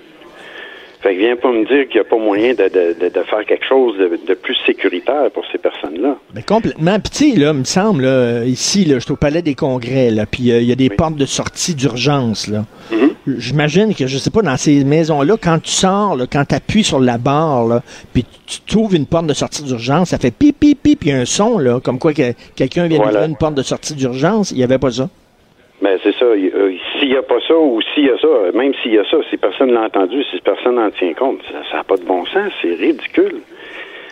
Fait 1.03 1.15
que 1.15 1.19
viens 1.19 1.35
pas 1.35 1.51
me 1.51 1.65
dire 1.67 1.89
qu'il 1.89 2.01
n'y 2.01 2.07
a 2.07 2.09
pas 2.09 2.17
moyen 2.17 2.55
de, 2.55 2.63
de, 2.69 2.95
de, 3.01 3.09
de 3.09 3.23
faire 3.25 3.45
quelque 3.45 3.65
chose 3.67 3.97
de, 3.99 4.35
plus 4.35 4.55
sécuritaire 4.65 5.31
pour 5.35 5.45
ces 5.51 5.59
personnes-là. 5.59 6.17
Mais 6.35 6.43
complètement. 6.43 6.97
Puis 7.01 7.33
là, 7.35 7.51
il 7.53 7.59
me 7.59 7.65
semble, 7.65 8.03
là, 8.05 8.45
ici, 8.45 8.85
là, 8.85 8.95
je 9.01 9.01
suis 9.05 9.13
au 9.13 9.17
palais 9.17 9.43
des 9.43 9.55
congrès, 9.57 10.11
là, 10.11 10.27
puis 10.27 10.53
euh, 10.53 10.61
il 10.61 10.67
y 10.69 10.73
a 10.73 10.77
des 10.77 10.89
Oui. 10.91 10.97
portes 10.97 11.17
de 11.17 11.27
sortie 11.27 11.75
d'urgence, 11.75 12.47
là. 12.47 12.65
Mhm. 12.93 13.11
J'imagine 13.39 13.95
que, 13.95 14.07
je 14.07 14.17
sais 14.19 14.31
pas, 14.31 14.43
dans 14.43 14.57
ces 14.57 14.85
maisons-là, 14.85 15.37
quand 15.43 15.61
tu 15.61 15.71
sors, 15.71 16.15
là, 16.17 16.27
quand 16.31 16.45
tu 16.45 16.55
appuies 16.55 16.85
sur 16.85 17.01
la 17.01 17.19
barre, 17.19 17.67
là, 17.67 17.83
puis 18.13 18.25
tu 18.47 18.61
trouves 18.61 18.95
une 18.95 19.07
porte 19.07 19.27
de 19.27 19.35
sortie 19.35 19.65
d'urgence, 19.65 20.11
ça 20.11 20.19
fait 20.19 20.33
pip, 20.33 20.59
pip, 20.61 20.81
pip, 20.83 21.01
puis 21.01 21.11
il 21.11 21.13
y 21.13 21.17
a 21.17 21.21
un 21.21 21.25
son, 21.25 21.59
là, 21.59 21.81
comme 21.81 21.99
quoi 21.99 22.13
que 22.13 22.33
quelqu'un 22.55 22.87
vient 22.87 22.99
Voilà. 22.99 23.13
d'ouvrir 23.13 23.29
une 23.29 23.37
porte 23.37 23.55
de 23.55 23.63
sortie 23.63 23.95
d'urgence. 23.95 24.53
Il 24.53 24.59
n'y 24.59 24.65
avait 24.65 24.79
pas 24.79 24.91
ça. 24.93 25.09
Ben 25.83 25.99
c'est 26.05 26.13
ça. 26.17 26.27
Il- 26.37 26.53
euh, 26.55 26.73
S'il 27.03 27.11
n'y 27.11 27.17
a 27.17 27.23
pas 27.23 27.41
ça 27.49 27.57
ou 27.59 27.81
s'il 27.95 28.05
y 28.07 28.11
a 28.11 28.19
ça, 28.19 28.29
même 28.55 28.73
s'il 28.81 28.95
y 28.95 28.99
a 28.99 29.05
ça, 29.11 29.17
si 29.29 29.37
personne 29.37 29.71
ne 29.71 29.75
l'a 29.75 29.83
entendu, 29.87 30.23
si 30.31 30.41
personne 30.41 30.77
n'en 30.77 30.89
tient 30.93 31.13
compte, 31.15 31.41
ça 31.69 31.79
n'a 31.79 31.83
pas 31.83 31.97
de 31.97 32.05
bon 32.05 32.25
sens, 32.27 32.53
c'est 32.63 32.75
ridicule. 32.75 33.41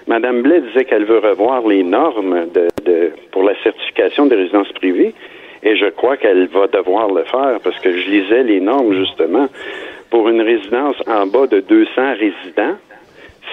Madame 0.09 0.43
Blais 0.43 0.61
disait 0.61 0.85
qu'elle 0.87 1.05
veut 1.05 1.21
revoir 1.21 1.65
les 1.69 1.85
normes 1.85 2.47
de, 2.53 2.67
de- 2.85 3.13
pour 3.31 3.45
la 3.45 3.53
certification 3.63 4.27
des 4.27 4.35
résidences 4.35 4.73
privées, 4.73 5.15
et 5.63 5.77
je 5.77 5.87
crois 5.87 6.17
qu'elle 6.17 6.49
va 6.49 6.67
devoir 6.67 7.13
le 7.13 7.23
faire 7.23 7.61
parce 7.63 7.79
que 7.79 7.97
je 7.97 8.11
lisais 8.11 8.43
les 8.43 8.61
normes 8.61 8.93
justement. 8.95 9.47
Pour 10.11 10.29
une 10.29 10.41
résidence 10.41 10.97
en 11.07 11.27
bas 11.27 11.47
de 11.47 11.61
200 11.61 11.91
résidents, 12.19 12.75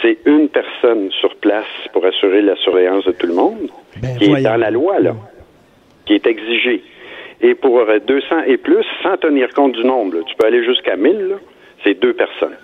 c'est 0.02 0.17
une 0.26 0.50
personne 0.50 1.12
sur 1.12 1.36
place 1.36 1.65
pour 1.93 2.04
assurer 2.06 2.41
la 2.41 2.56
surveillance 2.56 3.06
de 3.06 3.12
tout 3.12 3.28
le 3.28 3.36
monde, 3.36 3.69
Ben, 4.02 4.17
qui 4.17 4.32
est 4.32 4.41
dans 4.41 4.58
la 4.58 4.71
loi 4.71 5.00
là, 5.00 5.13
qui 6.08 6.15
est 6.15 6.26
exigée. 6.26 6.82
Et 7.41 7.54
pour 7.56 7.78
euh, 7.80 8.00
200 8.08 8.26
et 8.47 8.58
plus, 8.58 8.84
sans 9.04 9.17
tenir 9.17 9.50
compte 9.54 9.73
du 9.73 9.84
nombre, 9.84 10.15
là, 10.15 10.21
tu 10.26 10.36
peux 10.38 10.47
aller 10.47 10.63
jusqu'à 10.65 10.95
1000, 10.95 11.12
là, 11.30 11.36
c'est 11.84 12.00
deux 12.00 12.13
personnes. 12.13 12.56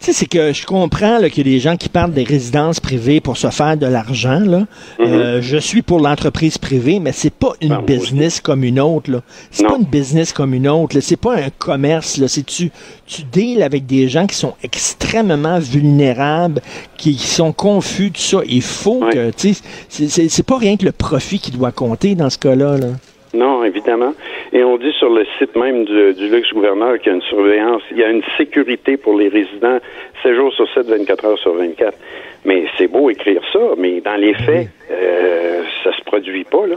Tu 0.00 0.06
sais, 0.06 0.12
c'est 0.14 0.26
que 0.26 0.52
je 0.52 0.66
comprends 0.66 1.18
qu'il 1.28 1.46
y 1.46 1.50
a 1.50 1.52
des 1.54 1.60
gens 1.60 1.76
qui 1.76 1.88
partent 1.88 2.12
des 2.12 2.24
résidences 2.24 2.80
privées 2.80 3.20
pour 3.20 3.36
se 3.36 3.50
faire 3.50 3.76
de 3.76 3.86
l'argent. 3.86 4.40
Là. 4.40 4.66
Euh, 4.98 5.40
je 5.40 5.56
suis 5.58 5.82
pour 5.82 6.00
l'entreprise 6.00 6.58
privée, 6.58 6.98
mais 6.98 7.12
c'est 7.12 7.32
pas 7.32 7.52
une 7.60 7.68
business 7.82 8.40
comme 8.40 8.64
une 8.64 8.80
autre. 8.80 9.22
C'est 9.52 9.64
pas 9.64 9.76
une 9.78 9.84
business 9.84 10.32
comme 10.32 10.54
une 10.54 10.66
autre. 10.66 10.98
C'est 10.98 11.20
pas 11.20 11.36
un 11.36 11.50
commerce. 11.56 12.18
Là. 12.18 12.26
Tu, 12.28 12.72
tu 13.06 13.22
deals 13.32 13.62
avec 13.62 13.86
des 13.86 14.08
gens 14.08 14.26
qui 14.26 14.34
sont 14.34 14.54
extrêmement 14.64 15.60
vulnérables, 15.60 16.60
qui, 16.96 17.16
qui 17.16 17.26
sont 17.28 17.52
confus, 17.52 18.10
tout 18.10 18.20
ça. 18.20 18.40
Il 18.48 18.62
faut 18.62 19.04
que, 19.12 19.30
tu 19.30 19.54
sais, 19.54 20.08
c'est- 20.28 20.42
pas 20.42 20.58
rien 20.58 20.76
que 20.76 20.84
le 20.84 20.90
profit 20.92 21.38
qui 21.38 21.52
doit 21.52 21.70
compter 21.70 22.16
dans 22.16 22.28
ce 22.28 22.38
cas-là. 22.38 22.76
Là. 22.76 22.86
Non, 23.34 23.64
évidemment. 23.64 24.12
Et 24.52 24.62
on 24.62 24.76
dit 24.76 24.92
sur 24.98 25.08
le 25.08 25.24
site 25.38 25.56
même 25.56 25.84
du, 25.84 26.14
du 26.14 26.28
luxe 26.28 26.52
gouverneur 26.52 26.98
qu'il 26.98 27.08
y 27.08 27.10
a 27.12 27.14
une 27.16 27.22
surveillance, 27.22 27.82
il 27.90 27.98
y 27.98 28.04
a 28.04 28.10
une 28.10 28.22
sécurité 28.36 28.96
pour 28.96 29.16
les 29.16 29.28
résidents 29.28 29.78
7 30.22 30.34
jours 30.34 30.52
sur 30.52 30.66
7, 30.74 30.86
24 30.86 31.24
heures 31.24 31.38
sur 31.38 31.54
24. 31.54 31.96
Mais 32.44 32.64
c'est 32.76 32.88
beau 32.88 33.08
écrire 33.08 33.40
ça, 33.52 33.60
mais 33.78 34.00
dans 34.00 34.16
les 34.16 34.34
faits, 34.34 34.68
euh, 34.90 35.62
ça 35.82 35.90
se 35.96 36.02
produit 36.04 36.44
pas, 36.44 36.66
là. 36.66 36.76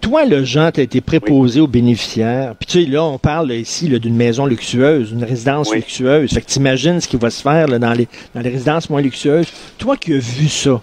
Toi, 0.00 0.24
le 0.24 0.42
Jean, 0.44 0.70
tu 0.72 0.80
as 0.80 0.84
été 0.84 1.00
préposé 1.02 1.60
aux 1.60 1.66
bénéficiaires. 1.66 2.54
Puis 2.58 2.66
tu 2.66 2.84
sais, 2.84 2.90
là, 2.90 3.02
on 3.04 3.18
parle 3.18 3.48
là, 3.48 3.54
ici 3.56 3.88
d'une 3.98 4.16
maison 4.16 4.46
luxueuse, 4.46 5.12
d'une 5.12 5.24
résidence 5.24 5.70
Oui. 5.70 5.78
luxueuse. 5.78 6.32
Fait 6.32 6.40
que 6.40 6.46
t'imagines 6.46 7.00
ce 7.00 7.08
qui 7.08 7.16
va 7.16 7.28
se 7.28 7.42
faire 7.42 7.66
là, 7.66 7.78
dans, 7.78 7.92
les, 7.92 8.06
dans 8.34 8.40
les 8.40 8.48
résidences 8.48 8.88
moins 8.88 9.02
luxueuses. 9.02 9.52
Toi 9.78 9.96
qui 9.96 10.12
as 10.14 10.18
vu 10.18 10.48
ça, 10.48 10.80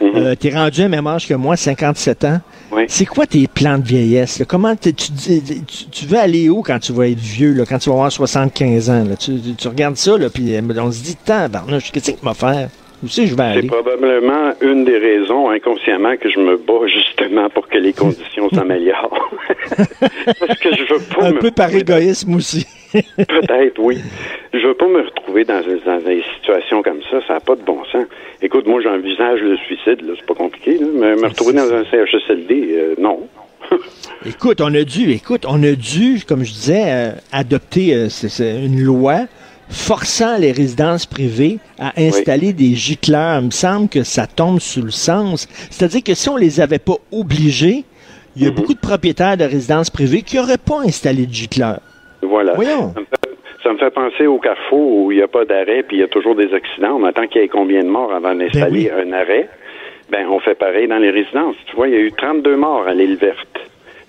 Mhm. 0.00 0.12
euh, 0.14 0.34
t'es 0.36 0.50
rendu 0.50 0.82
à 0.82 0.88
même 0.88 1.06
âge 1.08 1.26
que 1.26 1.34
moi, 1.34 1.56
57 1.56 2.24
ans. 2.24 2.38
C'est 2.88 3.06
quoi 3.06 3.26
tes 3.26 3.46
plans 3.46 3.78
de 3.78 3.84
vieillesse? 3.86 4.38
là? 4.38 4.44
Comment 4.44 4.76
tu, 4.76 4.92
tu, 4.92 5.04
tu 5.90 6.06
veux 6.06 6.18
aller 6.18 6.48
où 6.48 6.62
quand 6.62 6.78
tu 6.78 6.92
vas 6.92 7.08
être 7.08 7.18
vieux, 7.18 7.52
là, 7.52 7.64
quand 7.66 7.78
tu 7.78 7.88
vas 7.88 7.94
avoir 7.96 8.12
75 8.12 8.90
ans? 8.90 9.04
Là? 9.04 9.16
Tu, 9.16 9.40
tu- 9.56 9.68
regardes 9.68 9.96
ça, 9.96 10.16
là, 10.18 10.28
puis 10.30 10.54
euh, 10.54 10.60
on 10.78 10.92
se 10.92 11.02
dit, 11.02 11.16
tabarnouche, 11.16 11.90
qu'est-ce 11.92 12.12
que 12.12 12.18
tu 12.18 12.24
vas 12.24 12.34
faire? 12.34 12.68
C'est 13.06 13.22
que 13.24 13.28
je 13.30 13.34
vais 13.36 13.42
C'est 13.52 13.58
aller? 13.58 13.66
probablement 13.68 14.52
une 14.60 14.84
des 14.84 14.98
raisons 14.98 15.50
inconsciemment 15.50 16.16
que 16.16 16.28
je 16.30 16.38
me 16.40 16.56
bats 16.56 16.86
justement 16.86 17.48
pour 17.50 17.68
que 17.68 17.78
les 17.78 17.92
conditions 17.92 18.48
s'améliorent. 18.50 19.30
Parce 19.86 20.58
que 20.58 20.74
je 20.74 20.82
veux 20.94 21.00
pas 21.14 21.26
Un 21.26 21.32
me 21.32 21.38
peu 21.38 21.50
par 21.50 21.72
égoïsme 21.74 22.34
aussi. 22.34 22.66
Peut-être, 22.92 23.78
oui. 23.78 23.98
Je 24.52 24.66
veux 24.66 24.74
pas 24.74 24.88
me 24.88 25.02
retrouver 25.02 25.44
dans, 25.44 25.60
dans 25.84 25.98
des 26.00 26.22
situations 26.36 26.82
comme 26.82 27.00
ça. 27.10 27.20
Ça 27.26 27.34
n'a 27.34 27.40
pas 27.40 27.54
de 27.54 27.62
bon 27.62 27.84
sens. 27.92 28.06
Écoute, 28.42 28.66
moi, 28.66 28.80
j'envisage 28.82 29.40
le 29.40 29.56
suicide, 29.58 30.00
là. 30.06 30.14
C'est 30.16 30.26
pas 30.26 30.34
compliqué, 30.34 30.78
là. 30.78 30.86
Mais 30.94 31.14
me 31.16 31.26
retrouver 31.28 31.52
dans 31.52 31.72
un 31.72 31.84
CHSLD, 31.84 32.68
euh, 32.72 32.94
non. 32.98 33.28
Écoute, 34.26 34.60
on 34.60 34.74
a 34.74 34.82
dû, 34.84 35.10
écoute, 35.12 35.44
on 35.46 35.62
a 35.62 35.72
dû, 35.72 36.20
comme 36.26 36.42
je 36.44 36.52
disais, 36.52 36.84
euh, 36.86 37.10
adopter 37.32 37.94
euh, 37.94 38.08
c'est- 38.08 38.28
c'est 38.30 38.64
une 38.64 38.80
loi 38.80 39.20
forçant 39.68 40.38
les 40.38 40.52
résidences 40.52 41.06
privées 41.06 41.58
à 41.78 41.92
installer 42.00 42.52
des 42.52 42.74
gicleurs. 42.74 43.40
Il 43.40 43.46
me 43.46 43.50
semble 43.50 43.88
que 43.88 44.02
ça 44.02 44.26
tombe 44.26 44.60
sous 44.60 44.82
le 44.82 44.90
sens. 44.90 45.46
C'est-à-dire 45.70 46.02
que 46.02 46.14
si 46.14 46.28
on 46.28 46.36
les 46.36 46.60
avait 46.60 46.78
pas 46.78 46.96
obligés, 47.12 47.84
il 48.36 48.42
y 48.42 48.46
a 48.46 48.50
Mhm. 48.50 48.54
beaucoup 48.56 48.74
de 48.74 48.78
propriétaires 48.78 49.36
de 49.36 49.44
résidences 49.44 49.90
privées 49.90 50.22
qui 50.22 50.36
n'auraient 50.36 50.56
pas 50.58 50.80
installé 50.86 51.26
de 51.26 51.32
gicleurs. 51.32 51.80
Voilà. 52.22 52.54
Voyons. 52.54 52.92
Ça 52.94 53.00
me, 53.00 53.06
fait, 53.06 53.28
ça 53.64 53.72
me 53.72 53.78
fait 53.78 53.90
penser 53.90 54.26
au 54.26 54.38
carrefour 54.38 55.04
où 55.04 55.12
il 55.12 55.16
n'y 55.18 55.22
a 55.22 55.28
pas 55.28 55.44
d'arrêt 55.44 55.82
puis 55.86 55.98
il 55.98 56.00
y 56.00 56.04
a 56.04 56.08
toujours 56.08 56.34
des 56.34 56.52
accidents. 56.54 56.98
On 57.00 57.04
attend 57.04 57.26
qu'il 57.26 57.40
y 57.42 57.44
ait 57.44 57.48
combien 57.48 57.80
de 57.82 57.88
morts 57.88 58.12
avant 58.12 58.34
d'installer 58.34 58.84
Ben 58.90 58.94
oui. 58.96 59.08
un 59.08 59.12
arrêt. 59.12 59.48
Ben, 60.10 60.26
on 60.30 60.40
fait 60.40 60.54
pareil 60.54 60.88
dans 60.88 60.96
les 60.98 61.10
résidences. 61.10 61.56
Tu 61.66 61.76
vois, 61.76 61.88
il 61.88 61.94
y 61.94 61.96
a 61.96 62.00
eu 62.00 62.12
32 62.12 62.56
morts 62.56 62.86
à 62.88 62.94
l'île 62.94 63.16
verte. 63.16 63.58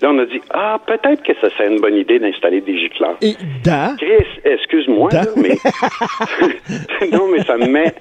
Là, 0.02 0.10
on 0.12 0.18
a 0.18 0.24
dit, 0.24 0.40
ah, 0.50 0.78
peut-être 0.86 1.22
que 1.22 1.32
ça 1.40 1.50
serait 1.50 1.68
une 1.68 1.80
bonne 1.80 1.96
idée 1.96 2.18
d'installer 2.18 2.60
des 2.62 2.78
gicleurs. 2.78 3.16
Et 3.20 3.34
da, 3.62 3.94
Chris, 3.98 4.24
excuse-moi, 4.44 5.10
Da- 5.10 5.22
là, 5.24 5.28
mais... 5.36 5.56
non, 7.12 7.28
mais 7.30 7.42
ça 7.44 7.56
me 7.56 7.66
met... 7.66 7.92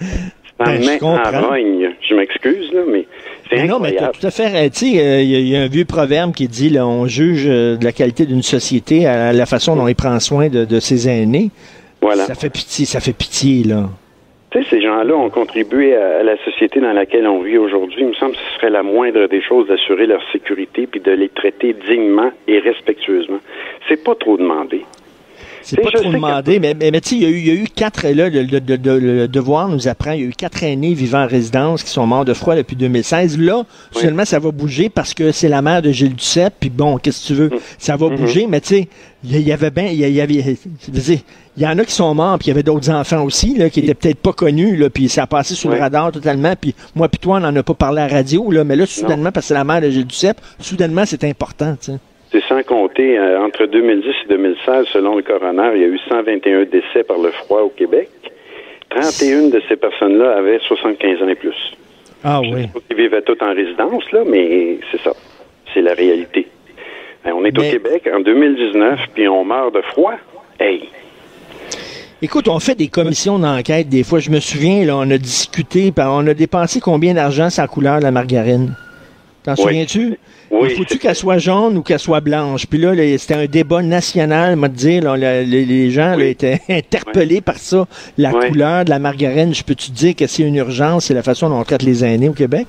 Ça 0.58 0.66
Ben, 0.66 0.78
me 0.78 0.82
je 0.84 0.90
met 0.90 1.04
en 1.04 1.48
rogne. 1.50 1.90
Je 2.02 2.16
m'excuse, 2.16 2.72
là, 2.74 2.82
mais 2.88 3.06
c'est 3.50 3.56
Mais 3.58 3.68
non, 3.68 3.80
mais 3.80 3.96
tout 3.96 4.28
à 4.28 4.30
fait. 4.32 4.54
euh, 4.56 4.70
Tu 4.70 4.92
sais, 4.92 5.00
euh, 5.02 5.22
il 5.22 5.30
y, 5.30 5.36
a- 5.36 5.40
il 5.40 5.48
y 5.48 5.56
a 5.56 5.62
un 5.62 5.68
vieux 5.68 5.86
proverbe 5.86 6.34
qui 6.34 6.50
dit 6.50 6.70
là, 6.70 6.86
on 6.86 7.08
juge 7.08 7.46
euh, 7.48 7.78
de 7.78 7.86
la 7.86 7.94
qualité 7.94 8.26
d'une 8.26 8.44
société 8.44 9.06
à 9.08 9.32
la 9.32 9.46
façon 9.46 9.78
dont 9.78 9.88
il 9.88 9.96
prend 9.96 10.20
soin 10.20 10.50
de, 10.50 10.66
de 10.66 10.80
ses 10.82 11.08
aînés. 11.08 11.50
Voilà. 12.02 12.26
Ça 12.26 12.36
fait 12.36 12.50
pitié, 12.50 12.86
ça 12.86 13.00
fait 13.00 13.14
pitié, 13.14 13.64
là. 13.64 13.90
Tu 14.52 14.64
sais, 14.64 14.70
ces 14.70 14.82
gens-là 14.82 15.16
ont 15.16 15.30
contribué 15.30 15.96
à, 15.96 16.24
la 16.24 16.36
société 16.44 16.80
dans 16.80 16.94
laquelle 16.94 17.28
on 17.28 17.42
vit 17.42 17.60
aujourd'hui. 17.60 18.02
Il 18.02 18.08
me 18.08 18.14
semble 18.14 18.32
que 18.32 18.40
ce 18.40 18.56
serait 18.56 18.72
la 18.72 18.82
moindre 18.82 19.28
des 19.28 19.42
choses 19.42 19.68
d'assurer 19.68 20.08
leur 20.08 20.22
sécurité 20.32 20.88
puis 20.88 21.00
de 21.00 21.12
les 21.12 21.30
traiter 21.30 21.74
dignement 21.74 22.32
et 22.48 22.58
respectueusement. 22.58 23.40
C'est 23.88 24.04
pas 24.04 24.16
trop 24.16 24.38
demandé. 24.38 24.86
C'est 25.62 25.76
pas 25.82 25.92
trop 25.92 26.12
demandé, 26.12 26.60
mais, 26.60 26.74
mais, 26.74 26.90
mais 26.92 27.02
tu 27.02 27.10
sais, 27.10 27.16
il 27.18 27.22
y, 27.22 27.26
a 27.26 27.30
eu- 27.30 27.38
il 27.38 27.48
y 27.48 27.52
a 27.52 27.54
eu 27.54 27.66
quatre, 27.74 28.08
là, 28.08 28.30
le, 28.30 28.44
le- 28.44 28.60
le- 28.60 29.00
le 29.00 29.28
devoir 29.28 29.68
nous 29.68 29.88
apprend, 29.88 30.12
il 30.14 30.22
y 30.22 30.24
a 30.24 30.28
eu 30.28 30.34
quatre 30.34 30.64
aînés 30.64 30.94
vivant 30.94 31.24
en 31.24 31.28
résidence 31.28 31.84
qui 31.84 31.90
sont 31.90 32.06
morts 32.08 32.26
de 32.26 32.34
froid 32.34 32.56
depuis 32.56 32.76
2016. 32.76 33.38
Là, 33.38 33.64
finalement, 34.00 34.26
ça 34.26 34.40
va 34.40 34.52
bouger 34.52 34.90
parce 34.90 35.14
que 35.14 35.32
c'est 35.32 35.50
la 35.50 35.62
mère 35.62 35.82
de 35.82 35.92
Gilles 35.92 36.16
Duceppe, 36.16 36.54
puis 36.60 36.70
bon, 36.70 36.98
qu'est-ce 36.98 37.22
que 37.24 37.28
tu 37.28 37.34
veux, 37.34 37.50
ça 37.78 37.96
va 37.98 38.08
bouger, 38.16 38.48
mais 38.48 38.62
tu 38.62 38.68
sais, 38.70 38.88
il 39.24 39.42
y, 39.42 39.52
avait 39.52 39.70
bien, 39.70 39.88
il 39.88 39.96
y, 40.00 40.10
y 40.12 40.22
avait, 40.22 40.56
il 41.58 41.64
y 41.64 41.68
en 41.68 41.78
a 41.78 41.84
qui 41.84 41.92
sont 41.92 42.16
morts, 42.16 42.38
puis 42.40 42.48
il 42.48 42.50
y 42.50 42.52
avait 42.52 42.64
d'autres 42.64 42.90
enfants 42.90 43.24
aussi, 43.24 43.58
là, 43.58 43.70
qui 43.70 43.82
étaient 43.82 43.94
peut-être 43.94 44.20
pas 44.20 44.32
connus, 44.34 44.78
là, 44.78 44.90
puis 44.90 45.10
ça 45.10 45.24
a 45.24 45.28
passé 45.28 45.56
sous 45.56 45.68
le 45.68 45.78
radar 45.78 46.12
totalement, 46.12 46.54
puis 46.60 46.74
moi 46.96 47.10
puis 47.10 47.20
toi, 47.20 47.38
on 47.38 47.40
n'en 47.42 47.56
a 47.56 47.64
pas 47.64 47.74
parlé 47.74 48.02
à 48.02 48.08
la 48.08 48.14
radio, 48.16 48.50
là, 48.52 48.64
mais 48.64 48.78
là, 48.78 48.86
soudainement, 48.86 49.32
parce 49.34 49.46
que 49.46 49.48
c'est 49.50 49.54
la 49.56 49.66
mère 49.66 49.82
de 49.82 49.90
Gilles 49.90 50.08
Duceppe, 50.08 50.40
soudainement, 50.60 51.04
c'est 51.06 51.24
important, 51.26 51.76
tu 51.82 51.92
sais. 51.92 51.98
C'est 52.32 52.44
sans 52.44 52.62
compter, 52.64 53.18
euh, 53.18 53.42
entre 53.44 53.66
2010 53.66 54.08
et 54.08 54.28
2016, 54.30 54.86
selon 54.94 55.16
le 55.16 55.24
coroner, 55.24 55.72
il 55.76 55.82
y 55.82 55.86
a 55.86 55.88
eu 55.88 56.00
121 56.08 56.66
décès 56.66 57.04
par 57.08 57.18
le 57.18 57.32
froid 57.32 57.62
au 57.62 57.70
Québec. 57.70 58.10
31 58.90 59.50
de 59.50 59.62
ces 59.68 59.76
personnes-là 59.76 60.38
avaient 60.38 60.60
75 60.68 61.22
ans 61.24 61.28
et 61.28 61.36
plus. 61.36 61.56
Ah 62.24 62.42
Je 62.44 62.50
oui. 62.54 62.62
sais 62.64 62.68
pas 62.68 62.80
s'ils 62.88 62.98
vivaient 62.98 63.22
tous 63.24 63.38
en 63.42 63.54
résidence, 63.54 64.12
là, 64.12 64.20
mais 64.28 64.80
c'est 64.92 65.02
ça. 65.02 65.12
C'est 65.74 65.82
la 65.82 65.94
réalité. 65.94 66.48
Ben, 67.26 67.34
on 67.34 67.44
est 67.46 67.52
Mais- 67.58 67.68
au 67.68 67.72
Québec 67.72 68.10
en 68.14 68.20
2019, 68.20 69.00
puis 69.16 69.28
on 69.28 69.44
meurt 69.44 69.74
de 69.74 69.82
froid. 69.82 70.14
Hey! 70.60 70.88
Écoute, 72.22 72.48
on 72.48 72.60
fait 72.60 72.76
des 72.76 72.90
commissions 72.90 73.40
d'enquête 73.40 73.88
des 73.90 74.04
fois. 74.04 74.20
Je 74.20 74.30
me 74.30 74.40
souviens, 74.40 74.86
là, 74.86 74.98
on 74.98 75.10
a 75.10 75.18
discuté, 75.18 75.92
on 75.98 76.28
a 76.28 76.34
dépensé 76.34 76.80
combien 76.82 77.14
d'argent 77.14 77.50
sur 77.50 77.62
la 77.64 77.68
couleur 77.68 78.00
de 78.00 78.04
la 78.04 78.12
margarine? 78.12 78.76
T'en 79.44 79.54
Oui. 79.54 79.58
souviens-tu? 79.62 80.18
Oui. 80.52 80.68
Il 80.72 80.76
faut-tu 80.76 80.98
qu'elle 80.98 81.16
soit 81.16 81.38
jaune 81.38 81.78
ou 81.78 81.82
qu'elle 81.82 82.00
soit 82.00 82.20
blanche? 82.22 82.66
Puis 82.68 82.80
là, 82.80 82.94
là, 82.94 83.18
c'était 83.18 83.36
un 83.36 83.46
débat 83.46 83.82
national, 83.82 84.56
moi 84.56 84.68
te 84.70 84.74
dire, 84.76 85.04
là, 85.04 85.16
les, 85.44 85.90
gens 85.92 86.16
Oui. 86.18 86.28
étaient 86.30 86.60
interpellés 86.70 87.42
par 87.42 87.58
ça. 87.58 87.86
La 88.18 88.32
couleur 88.32 88.86
de 88.86 88.90
la 88.90 89.00
margarine, 89.00 89.54
je 89.54 89.64
peux-tu 89.64 89.92
te 89.92 89.96
dire 89.96 90.16
que 90.16 90.28
c'est 90.28 90.44
une 90.44 90.56
urgence, 90.56 91.06
c'est 91.06 91.14
la 91.14 91.24
façon 91.24 91.50
dont 91.50 91.60
on 91.60 91.64
traite 91.64 91.84
les 91.84 92.04
aînés 92.04 92.30
au 92.30 92.34
Québec? 92.34 92.68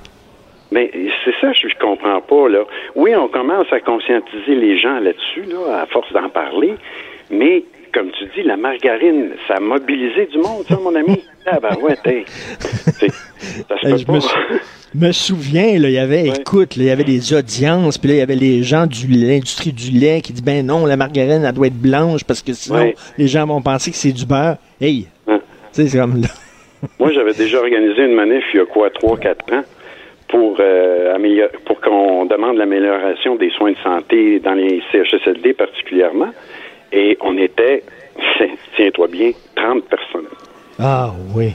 Mais 0.71 0.89
c'est 1.25 1.33
ça, 1.41 1.51
je, 1.53 1.67
je 1.67 1.75
comprends 1.79 2.21
pas, 2.21 2.47
là. 2.47 2.63
Oui, 2.95 3.13
on 3.15 3.27
commence 3.27 3.67
à 3.73 3.79
conscientiser 3.81 4.55
les 4.55 4.79
gens 4.79 4.99
là-dessus, 4.99 5.43
là, 5.49 5.81
à 5.81 5.85
force 5.87 6.11
d'en 6.13 6.29
parler, 6.29 6.75
mais 7.29 7.63
comme 7.93 8.09
tu 8.11 8.23
dis, 8.35 8.43
la 8.47 8.55
margarine, 8.55 9.31
ça 9.49 9.55
a 9.55 9.59
mobilisé 9.59 10.27
du 10.27 10.37
monde, 10.37 10.63
ça, 10.69 10.77
mon 10.81 10.95
ami. 10.95 11.21
Ah 11.47 11.57
ben 11.59 11.75
ouais, 11.81 11.95
Ça 13.67 13.75
se 13.81 13.87
peut 13.89 13.97
je 13.97 14.11
me 14.11 14.19
sou- 14.19 14.35
me 14.95 15.11
souviens, 15.11 15.79
là, 15.79 15.89
il 15.89 15.93
y 15.93 15.97
avait, 15.97 16.29
Ouais. 16.29 16.37
écoute, 16.39 16.75
là, 16.75 16.83
il 16.83 16.87
y 16.87 16.91
avait 16.91 17.03
des 17.03 17.33
audiences, 17.33 17.97
puis 17.97 18.09
là, 18.09 18.15
il 18.15 18.19
y 18.19 18.21
avait 18.21 18.35
les 18.35 18.63
gens 18.63 18.85
de 18.87 18.93
l'industrie 19.09 19.71
du 19.71 19.91
lait 19.91 20.21
qui 20.21 20.33
disent, 20.33 20.43
ben 20.43 20.65
non, 20.65 20.85
la 20.85 20.97
margarine, 20.97 21.43
elle 21.45 21.53
doit 21.53 21.67
être 21.67 21.81
blanche 21.81 22.23
parce 22.23 22.41
que 22.41 22.53
sinon, 22.53 22.79
Ouais. 22.79 22.95
les 23.17 23.27
gens 23.27 23.45
vont 23.47 23.61
penser 23.61 23.91
que 23.91 23.97
c'est 23.97 24.11
du 24.11 24.25
beurre. 24.25 24.57
Hey! 24.79 25.07
Hein. 25.27 25.39
Tu 25.73 25.81
sais, 25.83 25.87
c'est 25.87 25.97
comme 25.97 26.21
là. 26.21 26.27
Moi, 26.99 27.11
j'avais 27.13 27.33
déjà 27.33 27.59
organisé 27.59 28.03
une 28.05 28.13
manif 28.15 28.43
il 28.53 28.57
y 28.57 28.59
a 28.61 28.65
quoi, 28.65 28.89
trois, 28.89 29.17
quatre 29.17 29.53
ans, 29.53 29.63
pour, 30.27 30.57
euh, 30.59 31.13
pour 31.65 31.79
qu'on 31.81 32.25
demande 32.25 32.57
l'amélioration 32.57 33.35
des 33.35 33.49
soins 33.51 33.71
de 33.71 33.77
santé 33.83 34.39
dans 34.39 34.53
les 34.53 34.81
CHSLD 34.91 35.53
particulièrement. 35.53 36.29
Et 36.93 37.17
on 37.21 37.37
était, 37.37 37.83
tiens-toi 38.75 39.07
bien, 39.07 39.31
30 39.55 39.83
personnes. 39.85 40.27
Ah 40.79 41.11
oui. 41.35 41.51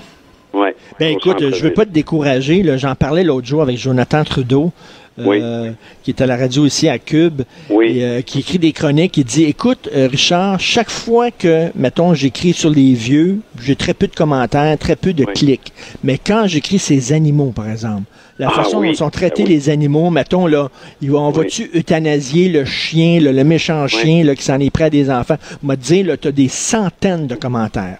Ouais. 0.57 0.75
Ben 0.99 1.13
écoute, 1.13 1.39
je 1.55 1.63
veux 1.63 1.75
pas 1.75 1.85
te 1.85 1.91
décourager. 1.91 2.65
J'en 2.79 2.95
parlais 2.95 3.25
l'autre 3.25 3.47
jour 3.47 3.61
avec 3.61 3.77
Jonathan 3.77 4.25
Trudeau, 4.25 4.73
euh, 5.19 5.73
qui 6.03 6.11
est 6.11 6.21
à 6.23 6.27
la 6.27 6.37
radio 6.37 6.65
ici 6.65 6.89
à 6.89 6.99
Cube, 6.99 7.43
Oui. 7.69 7.99
et, 7.99 8.05
euh, 8.05 8.21
qui 8.23 8.39
écrit 8.41 8.59
des 8.59 8.73
chroniques. 8.73 9.17
Il 9.19 9.25
dit, 9.25 9.45
écoute, 9.45 9.89
euh, 9.95 10.09
Richard, 10.11 10.59
chaque 10.59 10.89
fois 10.91 11.31
que, 11.31 11.71
mettons, 11.75 12.15
j'écris 12.15 12.55
sur 12.55 12.71
les 12.71 12.95
vieux, 12.95 13.41
j'ai 13.63 13.77
très 13.77 13.93
peu 13.93 14.07
de 14.07 14.15
commentaires, 14.15 14.79
très 14.79 14.97
peu 14.97 15.13
de 15.13 15.25
Oui. 15.27 15.33
clics. 15.35 15.73
Mais 16.03 16.19
quand 16.19 16.47
j'écris 16.47 16.79
ces 16.79 17.13
animaux, 17.13 17.53
par 17.55 17.69
exemple, 17.71 18.05
la 18.39 18.49
Ah 18.51 18.63
façon 18.63 18.83
dont 18.83 18.95
sont 18.95 19.11
traités 19.11 19.43
Ben 19.45 19.49
oui. 19.51 19.55
les 19.57 19.69
animaux, 19.71 20.09
mettons, 20.11 20.47
là, 20.47 20.69
on 21.11 21.31
va-tu 21.31 21.71
euthanasier 21.75 22.49
le 22.49 22.65
chien, 22.65 23.21
le 23.21 23.45
méchant 23.45 23.87
chien, 23.89 24.25
là, 24.25 24.35
qui 24.35 24.43
s'en 24.43 24.59
est 24.61 24.71
prêt 24.71 24.85
à 24.85 24.91
des 24.91 25.11
enfants? 25.11 25.37
M'a 25.63 25.77
dit, 25.77 26.03
là, 26.03 26.17
t'as 26.17 26.33
des 26.33 26.49
centaines 26.49 27.27
de 27.27 27.35
commentaires. 27.35 27.99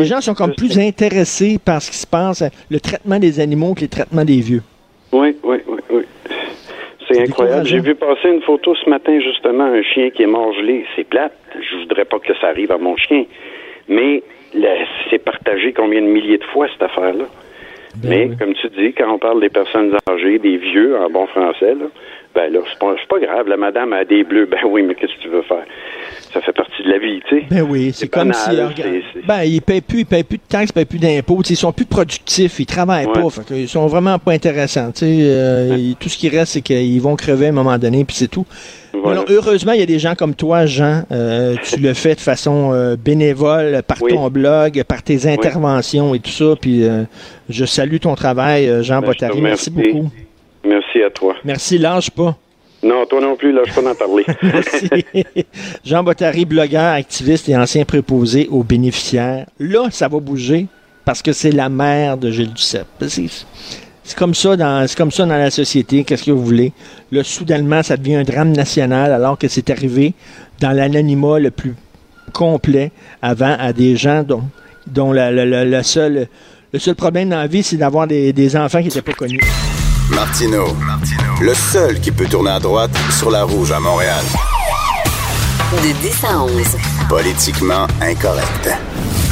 Les 0.00 0.04
gens 0.04 0.20
sont 0.20 0.34
comme 0.34 0.52
je 0.52 0.56
plus 0.56 0.72
sais. 0.72 0.86
intéressés 0.86 1.58
par 1.64 1.82
ce 1.82 1.90
qui 1.90 1.96
se 1.96 2.06
passe, 2.06 2.42
le 2.70 2.80
traitement 2.80 3.18
des 3.18 3.40
animaux 3.40 3.74
que 3.74 3.82
le 3.82 3.88
traitement 3.88 4.24
des 4.24 4.40
vieux. 4.40 4.62
Oui, 5.12 5.36
oui, 5.42 5.58
oui, 5.66 5.80
oui. 5.90 6.02
C'est 7.08 7.20
incroyable. 7.20 7.66
J'ai 7.66 7.80
vu 7.80 7.94
passer 7.94 8.28
une 8.28 8.42
photo 8.42 8.74
ce 8.74 8.88
matin, 8.88 9.18
justement, 9.20 9.64
un 9.64 9.82
chien 9.82 10.10
qui 10.10 10.22
est 10.22 10.26
mort 10.26 10.52
gelé. 10.54 10.86
C'est 10.96 11.04
plate. 11.04 11.36
Je 11.54 11.76
voudrais 11.78 12.04
pas 12.04 12.18
que 12.18 12.32
ça 12.40 12.48
arrive 12.48 12.72
à 12.72 12.78
mon 12.78 12.96
chien. 12.96 13.24
Mais 13.88 14.22
c'est 15.10 15.18
partagé 15.18 15.72
combien 15.72 16.00
de 16.00 16.06
milliers 16.06 16.38
de 16.38 16.44
fois, 16.44 16.68
cette 16.72 16.82
affaire-là? 16.82 17.24
Ben 17.96 18.08
Mais, 18.08 18.26
oui. 18.30 18.36
comme 18.38 18.54
tu 18.54 18.68
dis, 18.70 18.94
quand 18.94 19.12
on 19.12 19.18
parle 19.18 19.40
des 19.40 19.50
personnes 19.50 19.94
âgées, 20.08 20.38
des 20.38 20.56
vieux, 20.56 20.96
en 20.98 21.10
bon 21.10 21.26
français, 21.26 21.74
là, 21.74 21.86
ben 22.34 22.50
là, 22.50 22.60
c'est 22.70 22.78
pas, 22.78 22.94
c'est 22.98 23.08
pas 23.08 23.18
grave. 23.18 23.48
La 23.48 23.58
madame 23.58 23.92
a 23.92 24.04
des 24.04 24.24
bleus. 24.24 24.46
Ben 24.46 24.60
oui, 24.64 24.82
mais 24.82 24.94
qu'est-ce 24.94 25.14
que 25.16 25.22
tu 25.22 25.28
veux 25.28 25.42
faire? 25.42 25.64
Ça 26.34 26.40
fait 26.40 26.52
partie 26.52 26.82
de 26.82 26.88
la 26.88 26.98
vie, 26.98 27.20
tu 27.28 27.40
sais. 27.40 27.46
Ben 27.50 27.60
oui, 27.62 27.90
c'est 27.94 28.08
comme 28.08 28.32
si. 28.32 28.50
Ben, 29.26 29.42
ils 29.44 29.60
payent 29.60 29.82
plus, 29.82 30.00
ils 30.00 30.06
payent 30.06 30.22
plus 30.24 30.38
de 30.38 30.42
taxes, 30.48 30.70
ils 30.70 30.72
payent 30.72 30.84
plus 30.86 30.98
d'impôts. 30.98 31.42
Ils 31.48 31.56
sont 31.56 31.72
plus 31.72 31.84
productifs, 31.84 32.58
ils 32.58 32.64
travaillent 32.64 33.04
Ouais. 33.06 33.12
pas. 33.12 33.28
Fait 33.28 33.42
ils 33.60 33.68
sont 33.68 33.86
vraiment 33.86 34.18
pas 34.18 34.32
intéressants. 34.32 34.92
tu 34.92 35.00
sais, 35.00 35.16
euh, 35.20 35.92
tout 36.00 36.08
ce 36.08 36.16
qui 36.16 36.30
reste, 36.30 36.52
c'est 36.52 36.62
qu'ils 36.62 37.00
vont 37.02 37.16
crever 37.16 37.46
à 37.46 37.48
un 37.50 37.52
moment 37.52 37.76
donné, 37.76 38.04
puis 38.06 38.16
c'est 38.16 38.28
tout. 38.28 38.46
Voilà. 38.94 39.24
Heureusement, 39.28 39.72
il 39.72 39.80
y 39.80 39.82
a 39.82 39.86
des 39.86 39.98
gens 39.98 40.14
comme 40.14 40.34
toi, 40.34 40.64
Jean. 40.64 41.02
euh, 41.12 41.56
tu 41.64 41.78
le 41.80 41.92
fais 41.92 42.14
de 42.14 42.20
façon 42.20 42.70
euh, 42.72 42.96
bénévole 42.96 43.82
par 43.86 44.00
Oui. 44.02 44.12
ton 44.14 44.30
blog, 44.30 44.82
par 44.84 45.02
tes 45.02 45.26
interventions 45.30 46.14
et 46.14 46.18
tout 46.20 46.30
ça. 46.30 46.54
Puis 46.60 46.84
je 47.50 47.64
salue 47.66 47.96
ton 47.98 48.14
travail, 48.14 48.82
Jean 48.82 49.00
Ben, 49.00 49.08
Bottary. 49.08 49.40
Merci 49.42 49.70
beaucoup. 49.70 50.10
Merci 50.64 51.02
à 51.02 51.10
toi. 51.10 51.34
Merci, 51.44 51.76
lâche 51.76 52.10
pas. 52.10 52.36
Non, 52.82 53.06
toi 53.06 53.20
non 53.20 53.36
plus, 53.36 53.52
là, 53.52 53.62
je 53.64 53.72
peux 53.72 53.86
en 53.88 53.94
parler. 53.94 54.24
Jean 55.84 56.02
Bottary, 56.02 56.44
blogueur, 56.44 56.94
activiste 56.94 57.48
et 57.48 57.56
ancien 57.56 57.84
préposé 57.84 58.48
aux 58.50 58.64
bénéficiaires. 58.64 59.46
Là, 59.60 59.86
ça 59.90 60.08
va 60.08 60.18
bouger 60.18 60.66
parce 61.04 61.22
que 61.22 61.32
c'est 61.32 61.52
la 61.52 61.68
mère 61.68 62.16
de 62.16 62.30
Gilles 62.30 62.52
Duceppe. 62.52 62.86
C'est- 63.06 63.44
comme 64.16 64.34
ça 64.34 64.56
dans 64.56 64.86
la 65.28 65.50
société, 65.50 66.02
qu'est-ce 66.02 66.24
que 66.24 66.32
vous 66.32 66.44
voulez? 66.44 66.72
Là, 67.12 67.22
soudainement, 67.22 67.82
ça 67.84 67.96
devient 67.96 68.16
un 68.16 68.24
drame 68.24 68.50
national 68.52 69.12
alors 69.12 69.38
que 69.38 69.46
c'est 69.46 69.70
arrivé 69.70 70.12
dans 70.60 70.72
l'anonymat 70.72 71.38
le 71.38 71.52
plus 71.52 71.74
complet 72.32 72.90
avant 73.22 73.56
à 73.58 73.72
des 73.72 73.94
gens 73.96 74.24
dont, 74.86 75.12
la, 75.12 75.30
le 75.30 75.82
seul 75.82 76.94
problème 76.96 77.28
dans 77.28 77.36
la 77.38 77.46
vie, 77.46 77.62
c'est 77.62 77.76
d'avoir 77.76 78.08
des, 78.08 78.32
des 78.32 78.56
enfants 78.56 78.80
qui 78.80 78.86
n'étaient 78.88 79.02
pas 79.02 79.12
connus. 79.12 79.38
Martino, 80.14 80.64
le 81.40 81.54
seul 81.54 82.00
qui 82.00 82.10
peut 82.10 82.26
tourner 82.26 82.50
à 82.50 82.60
droite 82.60 82.90
sur 83.10 83.30
la 83.30 83.44
rouge 83.44 83.72
à 83.72 83.80
Montréal. 83.80 84.22
De 85.72 86.00
10 86.00 86.24
à 86.24 86.42
11. 86.42 86.76
Politiquement 87.08 87.86
incorrect. 88.00 88.70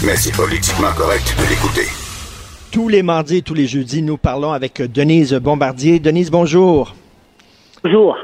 Mais 0.04 0.16
c'est 0.16 0.34
politiquement 0.34 0.92
correct 0.96 1.34
de 1.38 1.48
l'écouter. 1.48 1.86
Tous 2.70 2.88
les 2.88 3.02
mardis 3.02 3.38
et 3.38 3.42
tous 3.42 3.54
les 3.54 3.66
jeudis, 3.66 4.02
nous 4.02 4.16
parlons 4.16 4.52
avec 4.52 4.80
Denise 4.80 5.34
Bombardier. 5.34 5.98
Denise, 5.98 6.30
bonjour. 6.30 6.94
Bonjour. 7.84 8.16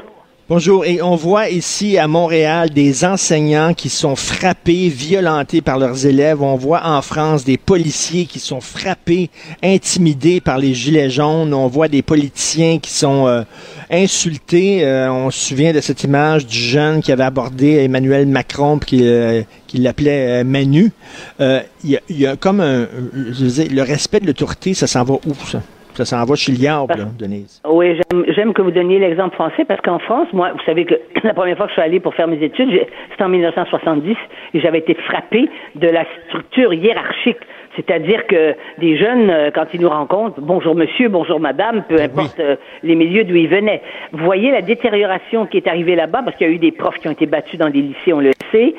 Bonjour. 0.49 0.85
Et 0.85 1.01
on 1.01 1.17
voit 1.17 1.49
ici 1.49 1.97
à 1.97 2.07
Montréal 2.07 2.69
des 2.69 3.03
enseignants 3.03 3.73
qui 3.73 3.89
sont 3.89 4.15
frappés, 4.15 4.87
violentés 4.87 5.59
par 5.59 5.77
leurs 5.77 6.05
élèves. 6.05 6.41
On 6.41 6.55
voit 6.55 6.85
en 6.85 7.01
France 7.01 7.43
des 7.43 7.57
policiers 7.57 8.27
qui 8.27 8.39
sont 8.39 8.61
frappés, 8.61 9.29
intimidés 9.61 10.39
par 10.39 10.57
les 10.57 10.73
gilets 10.73 11.09
jaunes. 11.09 11.53
On 11.53 11.67
voit 11.67 11.89
des 11.89 12.01
politiciens 12.01 12.79
qui 12.79 12.91
sont 12.91 13.27
euh, 13.27 13.43
insultés. 13.91 14.85
Euh, 14.85 15.11
on 15.11 15.31
se 15.31 15.49
souvient 15.49 15.73
de 15.73 15.81
cette 15.81 16.05
image 16.05 16.45
du 16.45 16.57
jeune 16.57 17.01
qui 17.01 17.11
avait 17.11 17.25
abordé 17.25 17.83
Emmanuel 17.83 18.25
Macron 18.25 18.79
qui, 18.79 19.05
euh, 19.05 19.41
l'appelait 19.73 20.39
euh, 20.39 20.43
Manu. 20.45 20.93
Il 21.41 21.99
y, 22.07 22.25
a, 22.25 22.37
comme 22.37 22.61
un, 22.61 22.87
je 23.31 23.43
veux 23.43 23.67
le 23.67 23.81
respect 23.81 24.21
de 24.21 24.27
l'autorité, 24.27 24.73
ça 24.73 24.87
s'en 24.87 25.03
va 25.03 25.15
où 25.15 25.33
ça? 25.51 25.61
Ça 25.97 26.05
s'en 26.05 26.23
va 26.25 26.35
chez 26.35 26.51
diable, 26.51 26.93
là, 26.95 27.05
Denise. 27.17 27.59
Oui, 27.67 27.99
j'aime- 28.35 28.53
que 28.53 28.61
vous 28.61 28.69
donniez 28.69 28.99
l'exemple 28.99 29.33
français 29.33 29.65
parce 29.65 29.81
qu'en 29.81 29.97
France, 29.97 30.27
moi, 30.31 30.51
vous 30.53 30.63
savez 30.63 30.85
que 30.85 30.93
la 31.23 31.33
première 31.33 31.57
fois 31.57 31.65
que 31.65 31.71
je 31.71 31.73
suis 31.73 31.81
allée 31.81 31.99
pour 31.99 32.13
faire 32.13 32.27
mes 32.27 32.41
études, 32.43 32.69
c'était 33.11 33.23
en 33.23 33.29
1970 33.29 34.15
et 34.53 34.59
j'avais 34.59 34.77
été 34.77 34.93
frappée 34.93 35.49
de 35.75 35.87
la 35.87 36.05
structure 36.27 36.71
hiérarchique. 36.73 37.37
C'est-à-dire 37.75 38.25
que 38.27 38.55
des 38.79 38.95
jeunes, 38.97 39.29
euh, 39.31 39.49
quand 39.53 39.65
ils 39.73 39.81
nous 39.81 39.89
rencontrent, 39.89 40.39
bonjour 40.39 40.75
monsieur, 40.75 41.09
bonjour 41.09 41.39
madame, 41.39 41.83
peu 41.89 41.99
importe 41.99 42.39
euh, 42.39 42.55
les 42.83 42.95
milieux 42.95 43.23
d'où 43.23 43.35
ils 43.35 43.47
venaient. 43.49 43.81
Vous 44.13 44.23
voyez 44.23 44.51
la 44.51 44.61
détérioration 44.61 45.47
qui 45.47 45.57
est 45.57 45.67
arrivée 45.67 45.95
là-bas 45.95 46.21
parce 46.23 46.37
qu'il 46.37 46.47
y 46.47 46.49
a 46.51 46.53
eu 46.53 46.59
des 46.59 46.71
profs 46.71 46.99
qui 46.99 47.07
ont 47.07 47.11
été 47.11 47.25
battus 47.25 47.59
dans 47.59 47.69
des 47.69 47.81
lycées, 47.81 48.13
on 48.13 48.19
le 48.19 48.31
sait, 48.51 48.75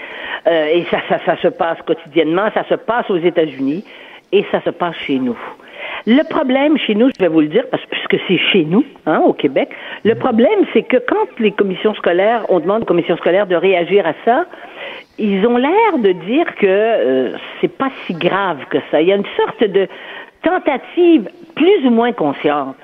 euh, 0.46 0.66
et 0.72 0.84
ça, 0.90 0.98
ça, 1.08 1.18
ça 1.26 1.36
se 1.42 1.48
passe 1.48 1.78
quotidiennement, 1.84 2.48
ça 2.54 2.64
se 2.68 2.74
passe 2.74 3.10
aux 3.10 3.18
États-Unis 3.18 3.84
et 4.32 4.44
ça 4.52 4.60
se 4.62 4.70
passe 4.70 4.96
chez 4.96 5.18
nous. 5.18 5.38
Le 6.10 6.22
problème 6.22 6.78
chez 6.78 6.94
nous, 6.94 7.10
je 7.10 7.22
vais 7.22 7.28
vous 7.28 7.42
le 7.42 7.48
dire, 7.48 7.64
parce 7.70 7.82
que 7.82 7.88
puisque 7.90 8.24
c'est 8.26 8.38
chez 8.50 8.64
nous, 8.64 8.82
hein, 9.04 9.20
au 9.26 9.34
Québec, 9.34 9.68
le 10.06 10.14
problème, 10.14 10.60
c'est 10.72 10.82
que 10.82 10.96
quand 10.96 11.26
les 11.38 11.52
commissions 11.52 11.92
scolaires, 11.96 12.46
on 12.48 12.60
demande 12.60 12.84
aux 12.84 12.86
commissions 12.86 13.18
scolaires 13.18 13.46
de 13.46 13.54
réagir 13.54 14.06
à 14.06 14.14
ça, 14.24 14.46
ils 15.18 15.46
ont 15.46 15.58
l'air 15.58 15.98
de 15.98 16.12
dire 16.12 16.46
que 16.54 16.66
euh, 16.66 17.36
c'est 17.60 17.76
pas 17.76 17.90
si 18.06 18.14
grave 18.14 18.56
que 18.70 18.78
ça. 18.90 19.02
Il 19.02 19.08
y 19.08 19.12
a 19.12 19.16
une 19.16 19.26
sorte 19.36 19.62
de 19.62 19.86
tentative 20.42 21.28
plus 21.54 21.86
ou 21.86 21.90
moins 21.90 22.12
consciente 22.12 22.76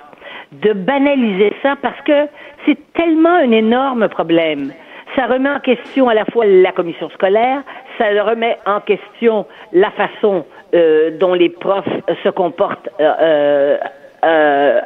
de 0.52 0.74
banaliser 0.74 1.54
ça 1.62 1.76
parce 1.80 2.00
que 2.02 2.26
c'est 2.66 2.76
tellement 2.92 3.36
un 3.36 3.52
énorme 3.52 4.06
problème. 4.08 4.70
Ça 5.16 5.28
remet 5.28 5.48
en 5.48 5.60
question 5.60 6.10
à 6.10 6.14
la 6.14 6.26
fois 6.26 6.44
la 6.44 6.72
commission 6.72 7.08
scolaire, 7.08 7.62
ça 7.96 8.04
remet 8.22 8.58
en 8.66 8.80
question 8.80 9.46
la 9.72 9.90
façon 9.92 10.44
euh, 10.74 11.10
dont 11.18 11.34
les 11.34 11.48
profs 11.50 11.88
se 12.22 12.28
comportent 12.30 12.88
euh, 13.00 13.78
euh, 14.24 14.80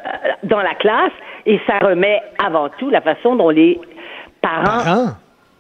dans 0.45 0.61
la 0.61 0.75
classe 0.75 1.13
et 1.47 1.61
ça 1.67 1.79
remet 1.79 2.21
avant 2.45 2.69
tout 2.79 2.91
la 2.91 3.01
façon 3.01 3.37
dont 3.37 3.51
les 3.51 3.81
parents 4.43 4.65
Parents? 4.85 5.07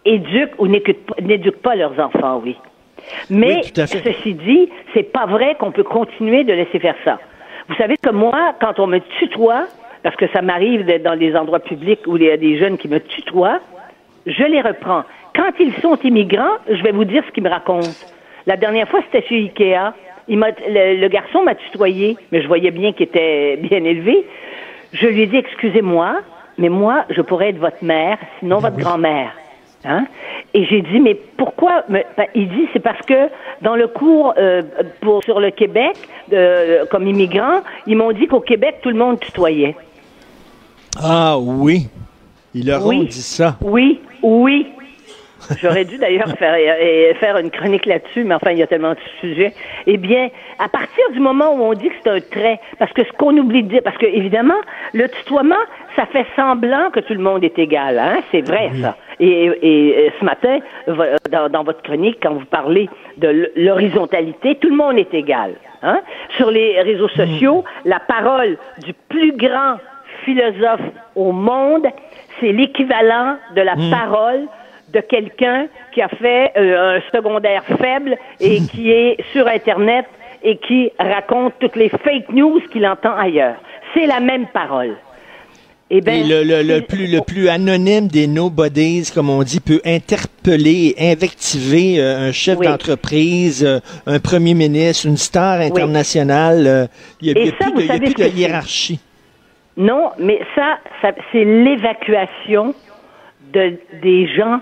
éduquent 0.05 0.55
ou 0.59 0.67
n'éduquent 0.67 1.63
pas- 1.63 1.75
leurs 1.77 1.99
enfants, 1.99 2.41
oui. 2.45 2.57
Mais 3.31 3.61
Oui, 3.65 3.87
ceci 3.87 4.35
dit, 4.35 4.69
c'est 4.93 5.05
pas 5.13 5.27
vrai 5.27 5.55
qu'on 5.59 5.71
peut 5.71 5.85
continuer 5.85 6.45
de 6.45 6.53
laisser 6.53 6.79
faire 6.79 6.97
ça. 7.05 7.19
Vous 7.69 7.75
savez 7.77 7.97
que 7.97 8.11
moi, 8.11 8.55
quand 8.61 8.79
on 8.81 8.87
me 8.87 8.99
tutoie, 9.19 9.67
parce 10.03 10.17
que 10.17 10.27
ça 10.29 10.43
m'arrive 10.43 10.85
d'être 10.85 11.03
dans 11.05 11.17
des 11.17 11.35
endroits 11.37 11.61
publics 11.61 12.01
où 12.07 12.17
il 12.17 12.25
y 12.25 12.31
a 12.31 12.37
des 12.37 12.59
jeunes 12.59 12.77
qui 12.79 12.89
me 12.89 12.99
tutoient, 13.01 13.61
je 14.27 14.43
les 14.45 14.61
reprends. 14.61 15.05
Quand 15.35 15.53
ils 15.61 15.75
sont 15.81 15.97
immigrants, 16.03 16.57
je 16.69 16.83
vais 16.83 16.93
vous 16.93 17.05
dire 17.05 17.23
ce 17.27 17.31
qu'ils 17.33 17.45
me 17.45 17.49
racontent. 17.51 17.89
La 18.47 18.57
dernière 18.57 18.89
fois, 18.89 19.01
c'était 19.11 19.27
chez 19.27 19.37
Ikea. 19.37 19.93
Il 20.29 20.39
m'a- 20.39 20.51
le, 20.69 21.01
le 21.01 21.09
garçon 21.09 21.43
m'a 21.43 21.55
tutoyé, 21.55 22.17
mais 22.33 22.43
je 22.43 22.47
voyais 22.49 22.71
bien 22.71 22.93
qu'il 22.93 23.05
était 23.07 23.57
bien 23.57 23.83
élevé. 23.85 24.27
Je 24.93 25.07
lui 25.07 25.23
ai 25.23 25.27
dit, 25.27 25.37
excusez-moi, 25.37 26.21
mais 26.59 26.69
moi, 26.69 27.05
je 27.11 27.21
pourrais 27.23 27.51
être 27.51 27.59
votre 27.59 27.83
mère, 27.83 28.19
sinon 28.41 28.59
votre 28.59 28.77
grand-mère. 28.77 29.33
Hein? 29.85 30.07
Et 30.55 30.65
j'ai 30.67 30.83
dit, 30.83 30.99
mais 31.01 31.15
pourquoi? 31.37 31.85
me- 31.89 32.03
ben, 32.17 32.27
il 32.35 32.49
dit, 32.49 32.67
c'est 32.73 32.81
parce 32.81 33.01
que 33.07 33.29
dans 33.63 33.77
le 33.77 33.87
cours 33.87 34.35
euh, 34.37 34.63
pour, 35.01 35.23
sur 35.23 35.39
le 35.41 35.51
Québec, 35.51 35.97
de- 36.31 36.85
comme 36.91 37.07
immigrant, 37.07 37.61
ils 37.87 37.97
m'ont 37.97 38.13
dit 38.13 38.27
qu'au 38.27 38.41
Québec, 38.41 38.77
tout 38.83 38.89
le 38.91 38.97
monde 38.97 39.21
tutoyait. 39.21 39.77
Ah 41.01 41.39
oui. 41.39 41.89
Ils 42.55 42.67
leur 42.67 42.85
ont 42.87 43.03
dit 43.05 43.23
ça. 43.23 43.57
Oui, 43.63 44.01
oui. 44.23 44.67
J'aurais 45.63 45.85
dû 45.85 45.99
d'ailleurs 45.99 46.29
faire, 46.39 46.55
euh, 46.59 47.15
faire 47.15 47.37
une 47.39 47.51
chronique 47.51 47.87
là-dessus, 47.87 48.25
mais 48.25 48.35
enfin, 48.35 48.51
il 48.51 48.59
y 48.59 48.63
a 48.63 48.67
tellement 48.67 48.93
de 48.93 48.99
sujets. 49.21 49.55
Eh 49.87 49.97
bien, 49.97 50.29
à 50.59 50.69
partir 50.69 51.05
du 51.13 51.21
moment 51.21 51.55
où 51.55 51.63
on 51.63 51.75
dit 51.75 51.89
que 51.89 51.95
c'est 52.03 52.11
un 52.11 52.21
trait, 52.21 52.61
parce 52.79 52.93
que 52.93 53.05
ce 53.05 53.13
qu'on 53.13 53.37
oublie 53.37 53.63
de 53.63 53.69
dire, 53.69 53.81
parce 53.85 53.97
que 53.99 54.07
évidemment, 54.07 54.61
le 54.95 55.09
tutoiement, 55.09 55.55
ça 55.97 56.07
fait 56.07 56.27
semblant 56.37 56.91
que 56.91 57.01
tout 57.01 57.15
le 57.15 57.21
monde 57.21 57.45
est 57.45 57.59
égal, 57.59 57.99
hein, 57.99 58.19
c'est 58.31 58.43
vrai 58.47 58.71
ça. 58.83 58.97
Et, 59.21 59.27
et, 59.63 60.07
et 60.07 60.13
ce 60.21 60.25
matin, 60.25 60.59
vo- 60.87 61.03
dans, 61.31 61.49
dans 61.49 61.65
votre 61.65 61.83
chronique, 61.83 62.19
quand 62.23 62.35
vous 62.35 62.45
parlez 62.47 62.89
de 63.17 63.51
l'horizontalité, 63.57 64.57
tout 64.57 64.69
le 64.71 64.77
monde 64.77 64.99
est 64.99 65.13
égal. 65.15 65.55
Hein? 65.83 66.01
Sur 66.37 66.51
les 66.51 66.81
réseaux 66.83 67.09
sociaux, 67.09 67.65
la 67.85 68.01
parole 68.01 68.59
du 68.85 68.93
plus 69.09 69.33
grand 69.37 69.77
philosophe 70.25 70.81
au 71.15 71.33
monde, 71.33 71.87
c'est 72.41 72.53
l'équivalent 72.53 73.37
de 73.57 73.61
la 73.63 73.75
parole 73.91 74.47
de 74.93 75.01
quelqu'un 75.01 75.67
qui 75.93 76.01
a 76.03 76.09
fait 76.09 76.53
euh, 76.57 76.97
un 76.99 77.17
secondaire 77.17 77.63
faible 77.79 78.17
et 78.41 78.61
qui 78.73 78.91
est 78.91 79.17
sur 79.33 79.47
Internet 79.47 80.07
et 80.43 80.57
qui 80.57 80.91
raconte 80.99 81.55
toutes 81.61 81.77
les 81.77 81.89
fake 81.89 82.31
news 82.33 82.61
qu'il 82.73 82.87
entend 82.87 83.15
ailleurs. 83.17 83.57
C'est 83.95 84.07
la 84.07 84.21
même 84.21 84.47
parole. 84.49 84.97
Eh 85.91 86.03
ben, 86.03 86.21
Et 86.21 86.25
le, 86.29 86.43
le, 86.45 86.63
le 86.63 86.75
c'est- 86.77 86.81
plus, 86.83 87.07
le 87.07 87.21
plus 87.23 87.49
anonyme 87.49 88.09
des 88.09 88.27
nobodies, 88.27 89.11
comme 89.15 89.31
on 89.31 89.43
dit, 89.43 89.59
peut 89.59 89.81
interpeller 89.87 90.95
et 90.99 91.13
invectiver 91.13 91.99
euh, 91.99 92.29
un 92.29 92.33
chef 92.33 92.59
Oui. 92.59 92.67
d'entreprise, 92.67 93.65
euh, 93.65 93.81
un 94.07 94.21
premier 94.21 94.53
ministre, 94.53 95.07
une 95.07 95.17
star 95.17 95.61
internationale. 95.61 96.89
Il 97.23 97.33
n'y 97.35 97.41
a, 97.41 97.45
y 97.47 97.49
a 97.49 97.53
ça, 97.59 97.71
plus 97.71 97.89
de, 97.89 97.93
y 97.93 97.97
a 97.97 97.99
plus 98.29 98.39
hiérarchie. 98.39 99.01
Non, 99.79 100.11
mais 100.19 100.41
ça, 100.55 100.79
ça 101.01 101.13
c'est 101.33 101.45
l'évacuation 101.45 102.75
de, 103.55 103.79
des 104.03 104.27
gens 104.37 104.61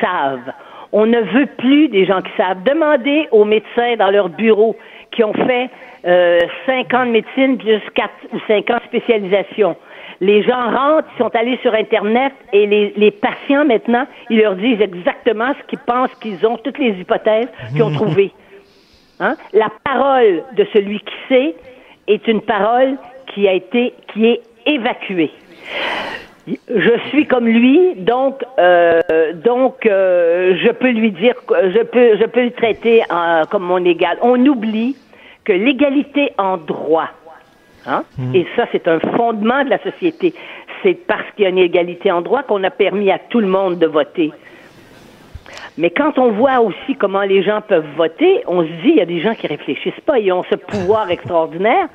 savent. 0.00 0.52
On 0.92 1.06
ne 1.06 1.20
veut 1.20 1.46
plus 1.58 1.88
des 1.88 2.06
gens 2.06 2.22
qui 2.22 2.30
savent. 2.36 2.62
Demandez 2.64 3.28
aux 3.30 3.44
médecins 3.44 3.96
dans 3.98 4.10
leur 4.10 4.28
bureau 4.30 4.76
qui 5.10 5.22
ont 5.22 5.34
fait 5.34 5.68
euh, 6.06 6.40
cinq 6.66 6.94
ans 6.94 7.04
de 7.06 7.10
médecine 7.10 7.58
plus 7.58 7.80
quatre 7.94 8.14
ou 8.32 8.38
cinq 8.46 8.70
ans 8.70 8.78
de 8.78 8.98
spécialisation. 8.98 9.76
Les 10.20 10.42
gens 10.42 10.70
rentrent, 10.70 11.08
ils 11.14 11.18
sont 11.18 11.34
allés 11.36 11.58
sur 11.62 11.74
Internet 11.74 12.32
et 12.52 12.66
les, 12.66 12.92
les 12.96 13.10
patients 13.10 13.64
maintenant, 13.64 14.06
ils 14.30 14.38
leur 14.38 14.56
disent 14.56 14.80
exactement 14.80 15.52
ce 15.60 15.66
qu'ils 15.68 15.78
pensent 15.78 16.14
qu'ils 16.20 16.44
ont, 16.46 16.56
toutes 16.56 16.78
les 16.78 16.90
hypothèses 16.90 17.48
qu'ils 17.72 17.82
ont 17.82 17.90
trouvées. 17.94 18.32
Hein? 19.20 19.36
La 19.52 19.68
parole 19.84 20.42
de 20.52 20.66
celui 20.72 21.00
qui 21.00 21.14
sait 21.28 21.54
est 22.06 22.26
une 22.26 22.40
parole 22.40 22.96
qui 23.34 23.46
a 23.46 23.52
été, 23.52 23.94
qui 24.12 24.26
est 24.26 24.40
évacuée. 24.66 25.30
Je 26.74 26.98
suis 27.08 27.26
comme 27.26 27.46
lui, 27.46 27.94
donc, 27.96 28.42
euh, 28.58 29.00
donc, 29.34 29.84
euh, 29.86 30.56
je 30.64 30.70
peux 30.70 30.90
lui 30.90 31.10
dire, 31.12 31.34
je 31.50 31.82
peux, 31.82 32.16
je 32.18 32.24
peux 32.26 32.44
le 32.44 32.50
traiter 32.52 33.02
en- 33.10 33.42
comme 33.50 33.64
mon 33.64 33.84
égal. 33.84 34.16
On 34.22 34.38
oublie 34.46 34.96
que 35.44 35.52
l'égalité 35.52 36.32
en 36.38 36.56
droit, 36.56 37.10
hein, 37.86 38.04
et 38.34 38.46
ça, 38.56 38.66
c'est 38.72 38.86
un 38.88 39.00
fondement 39.16 39.64
de 39.64 39.70
la 39.70 39.78
société. 39.82 40.32
C'est 40.82 40.94
parce 40.94 41.24
qu'il 41.34 41.42
y 41.44 41.46
a 41.46 41.50
une 41.50 41.58
égalité 41.58 42.10
en 42.12 42.20
droit 42.22 42.42
qu'on 42.44 42.62
a 42.64 42.70
permis 42.70 43.10
à 43.10 43.18
tout 43.18 43.40
le 43.40 43.48
monde 43.48 43.78
de 43.78 43.86
voter. 43.86 44.30
Mais 45.76 45.90
quand 45.90 46.18
on 46.18 46.30
voit 46.32 46.60
aussi 46.60 46.94
comment 46.98 47.22
les 47.22 47.42
gens 47.42 47.60
peuvent 47.60 47.86
voter, 47.96 48.42
on 48.46 48.62
se 48.62 48.68
dit, 48.82 48.90
il 48.90 48.96
y 48.96 49.00
a 49.00 49.06
des 49.06 49.20
gens 49.20 49.34
qui 49.34 49.46
réfléchissent 49.46 50.00
pas, 50.06 50.18
ils 50.18 50.32
ont 50.32 50.44
ce 50.50 50.56
pouvoir 50.56 51.10
extraordinaire. 51.10 51.88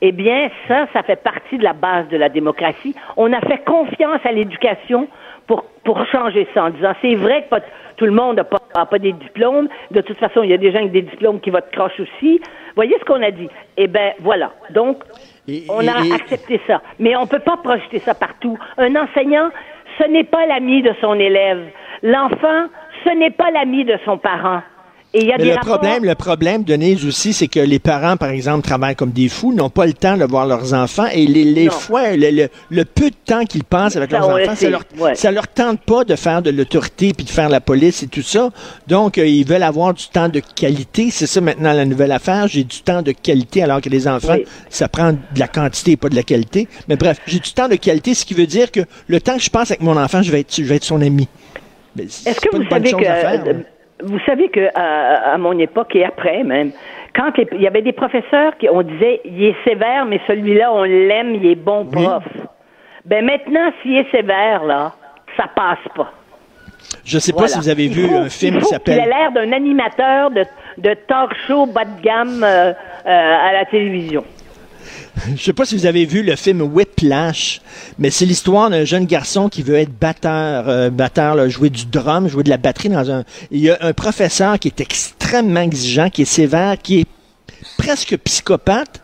Eh 0.00 0.12
bien, 0.12 0.48
ça, 0.68 0.86
ça 0.92 1.02
fait 1.02 1.22
partie 1.22 1.58
de 1.58 1.64
la 1.64 1.72
base 1.72 2.08
de 2.08 2.16
la 2.16 2.28
démocratie. 2.28 2.94
On 3.16 3.32
a 3.32 3.40
fait 3.40 3.64
confiance 3.64 4.20
à 4.24 4.32
l'éducation 4.32 5.08
pour, 5.46 5.64
pour 5.84 6.06
changer 6.06 6.46
ça 6.54 6.64
en 6.64 6.70
disant, 6.70 6.92
c'est 7.02 7.16
vrai 7.16 7.42
que 7.42 7.48
pas, 7.48 7.60
tout 7.96 8.04
le 8.04 8.12
monde 8.12 8.36
n'a 8.36 8.44
pas, 8.44 8.58
a 8.74 8.86
pas 8.86 8.98
des 8.98 9.12
diplômes. 9.12 9.68
De 9.90 10.00
toute 10.00 10.18
façon, 10.18 10.42
il 10.44 10.50
y 10.50 10.54
a 10.54 10.58
des 10.58 10.70
gens 10.70 10.78
avec 10.78 10.92
des 10.92 11.02
diplômes 11.02 11.40
qui 11.40 11.50
votent 11.50 11.70
croche 11.72 11.98
aussi. 11.98 12.40
Voyez 12.76 12.96
ce 13.00 13.04
qu'on 13.04 13.22
a 13.22 13.32
dit? 13.32 13.48
Eh 13.76 13.88
bien, 13.88 14.12
voilà. 14.20 14.52
Donc, 14.70 15.02
on 15.68 15.86
a 15.88 16.14
accepté 16.14 16.60
ça. 16.66 16.80
Mais 17.00 17.16
on 17.16 17.22
ne 17.22 17.26
peut 17.26 17.40
pas 17.40 17.56
projeter 17.56 17.98
ça 17.98 18.14
partout. 18.14 18.56
Un 18.76 18.94
enseignant, 18.94 19.50
ce 19.98 20.04
n'est 20.04 20.24
pas 20.24 20.46
l'ami 20.46 20.82
de 20.82 20.92
son 21.00 21.14
élève. 21.14 21.70
L'enfant, 22.04 22.68
ce 23.04 23.10
n'est 23.10 23.30
pas 23.30 23.50
l'ami 23.50 23.84
de 23.84 23.98
son 24.04 24.16
parent. 24.18 24.62
Et 25.14 25.24
y 25.24 25.32
a 25.32 25.38
le 25.38 25.56
problème, 25.64 26.04
le 26.04 26.14
problème, 26.14 26.64
Denise 26.64 27.06
aussi, 27.06 27.32
c'est 27.32 27.48
que 27.48 27.60
les 27.60 27.78
parents, 27.78 28.18
par 28.18 28.28
exemple, 28.28 28.66
travaillent 28.66 28.94
comme 28.94 29.10
des 29.10 29.30
fous, 29.30 29.54
n'ont 29.54 29.70
pas 29.70 29.86
le 29.86 29.94
temps 29.94 30.18
de 30.18 30.24
voir 30.26 30.46
leurs 30.46 30.74
enfants, 30.74 31.06
et 31.10 31.24
les, 31.24 31.44
les 31.44 31.70
fois, 31.70 32.14
le, 32.14 32.48
le, 32.68 32.84
peu 32.84 33.08
de 33.08 33.16
temps 33.24 33.44
qu'ils 33.44 33.64
passent 33.64 33.96
avec 33.96 34.12
leurs 34.12 34.28
enfants, 34.28 34.54
ça 34.54 34.68
leur, 34.68 34.82
ça 35.14 35.30
leur 35.30 35.48
tente 35.48 35.80
pas 35.80 36.04
de 36.04 36.14
faire 36.14 36.42
de 36.42 36.50
l'autorité 36.50 37.14
puis 37.14 37.24
de 37.24 37.30
faire 37.30 37.48
la 37.48 37.62
police 37.62 38.02
et 38.02 38.08
tout 38.08 38.22
ça. 38.22 38.50
Donc, 38.86 39.16
euh, 39.16 39.26
ils 39.26 39.46
veulent 39.46 39.62
avoir 39.62 39.94
du 39.94 40.06
temps 40.08 40.28
de 40.28 40.40
qualité. 40.40 41.08
C'est 41.10 41.26
ça 41.26 41.40
maintenant 41.40 41.72
la 41.72 41.86
nouvelle 41.86 42.12
affaire. 42.12 42.46
J'ai 42.46 42.64
du 42.64 42.82
temps 42.82 43.00
de 43.00 43.12
qualité, 43.12 43.62
alors 43.62 43.80
que 43.80 43.88
les 43.88 44.06
enfants, 44.06 44.36
ça 44.68 44.88
prend 44.88 45.12
de 45.12 45.18
la 45.38 45.48
quantité 45.48 45.92
et 45.92 45.96
pas 45.96 46.10
de 46.10 46.16
la 46.16 46.22
qualité. 46.22 46.68
Mais 46.86 46.96
bref, 46.96 47.18
j'ai 47.26 47.38
du 47.38 47.52
temps 47.52 47.68
de 47.68 47.76
qualité, 47.76 48.12
ce 48.12 48.26
qui 48.26 48.34
veut 48.34 48.46
dire 48.46 48.70
que 48.70 48.80
le 49.06 49.20
temps 49.22 49.36
que 49.36 49.42
je 49.42 49.50
passe 49.50 49.70
avec 49.70 49.80
mon 49.80 49.96
enfant, 49.96 50.20
je 50.20 50.30
vais 50.30 50.40
être, 50.40 50.54
je 50.54 50.64
vais 50.64 50.76
être 50.76 50.84
son 50.84 51.00
ami. 51.00 51.28
Est-ce 51.98 52.40
que 52.40 52.54
vous 52.54 52.68
savez 52.68 52.92
que 52.92 53.77
vous 54.02 54.18
savez 54.26 54.48
que 54.48 54.68
à, 54.74 55.36
mon 55.38 55.58
époque 55.58 55.94
et 55.96 56.04
après 56.04 56.42
même, 56.44 56.70
quand 57.14 57.32
il 57.52 57.60
y 57.60 57.66
avait 57.66 57.82
des 57.82 57.92
professeurs 57.92 58.56
qui 58.58 58.68
on 58.68 58.82
disait 58.82 59.20
il 59.24 59.44
est 59.44 59.56
sévère, 59.64 60.06
mais 60.06 60.20
celui-là 60.26 60.72
on 60.72 60.82
l'aime, 60.84 61.34
il 61.34 61.46
est 61.46 61.56
bon 61.56 61.84
prof. 61.86 62.24
Ben 63.04 63.24
maintenant, 63.24 63.72
s'il 63.82 63.96
est 63.96 64.10
sévère 64.10 64.64
là, 64.64 64.92
ça 65.36 65.44
passe 65.54 65.78
pas. 65.94 66.12
Je 67.04 67.18
sais 67.18 67.32
pas 67.32 67.48
si 67.48 67.58
vous 67.58 67.68
avez 67.68 67.88
vu 67.88 68.14
un 68.14 68.28
film 68.28 68.58
qui 68.58 68.66
s'appelle. 68.66 68.96
Il 68.96 69.12
a 69.12 69.18
l'air 69.18 69.32
d'un 69.32 69.52
animateur 69.52 70.30
de, 70.30 70.44
de 70.78 70.94
talk 71.06 71.34
show 71.46 71.66
bas 71.66 71.84
de 71.84 72.02
gamme 72.02 72.42
euh, 72.44 72.72
euh, 72.72 73.48
à 73.48 73.52
la 73.52 73.64
télévision. 73.64 74.24
Je 75.36 75.42
sais 75.42 75.52
pas 75.52 75.64
si 75.64 75.76
vous 75.76 75.86
avez 75.86 76.04
vu 76.04 76.22
le 76.22 76.36
film 76.36 76.62
Whiplash, 76.62 77.60
mais 77.98 78.10
c'est 78.10 78.26
l'histoire 78.26 78.70
d'un 78.70 78.84
jeune 78.84 79.06
garçon 79.06 79.48
qui 79.48 79.62
veut 79.62 79.76
être 79.76 79.92
batteur, 79.92 80.68
euh, 80.68 80.90
batteur, 80.90 81.48
jouer 81.48 81.70
du 81.70 81.86
drum, 81.86 82.28
jouer 82.28 82.42
de 82.42 82.50
la 82.50 82.56
batterie 82.56 82.88
dans 82.88 83.10
un. 83.10 83.24
Il 83.50 83.60
y 83.60 83.70
a 83.70 83.78
un 83.80 83.92
professeur 83.92 84.58
qui 84.58 84.68
est 84.68 84.80
extrêmement 84.80 85.60
exigeant, 85.60 86.10
qui 86.10 86.22
est 86.22 86.26
sévère, 86.26 86.76
qui 86.80 87.00
est 87.00 87.06
presque 87.76 88.16
psychopathe, 88.18 89.00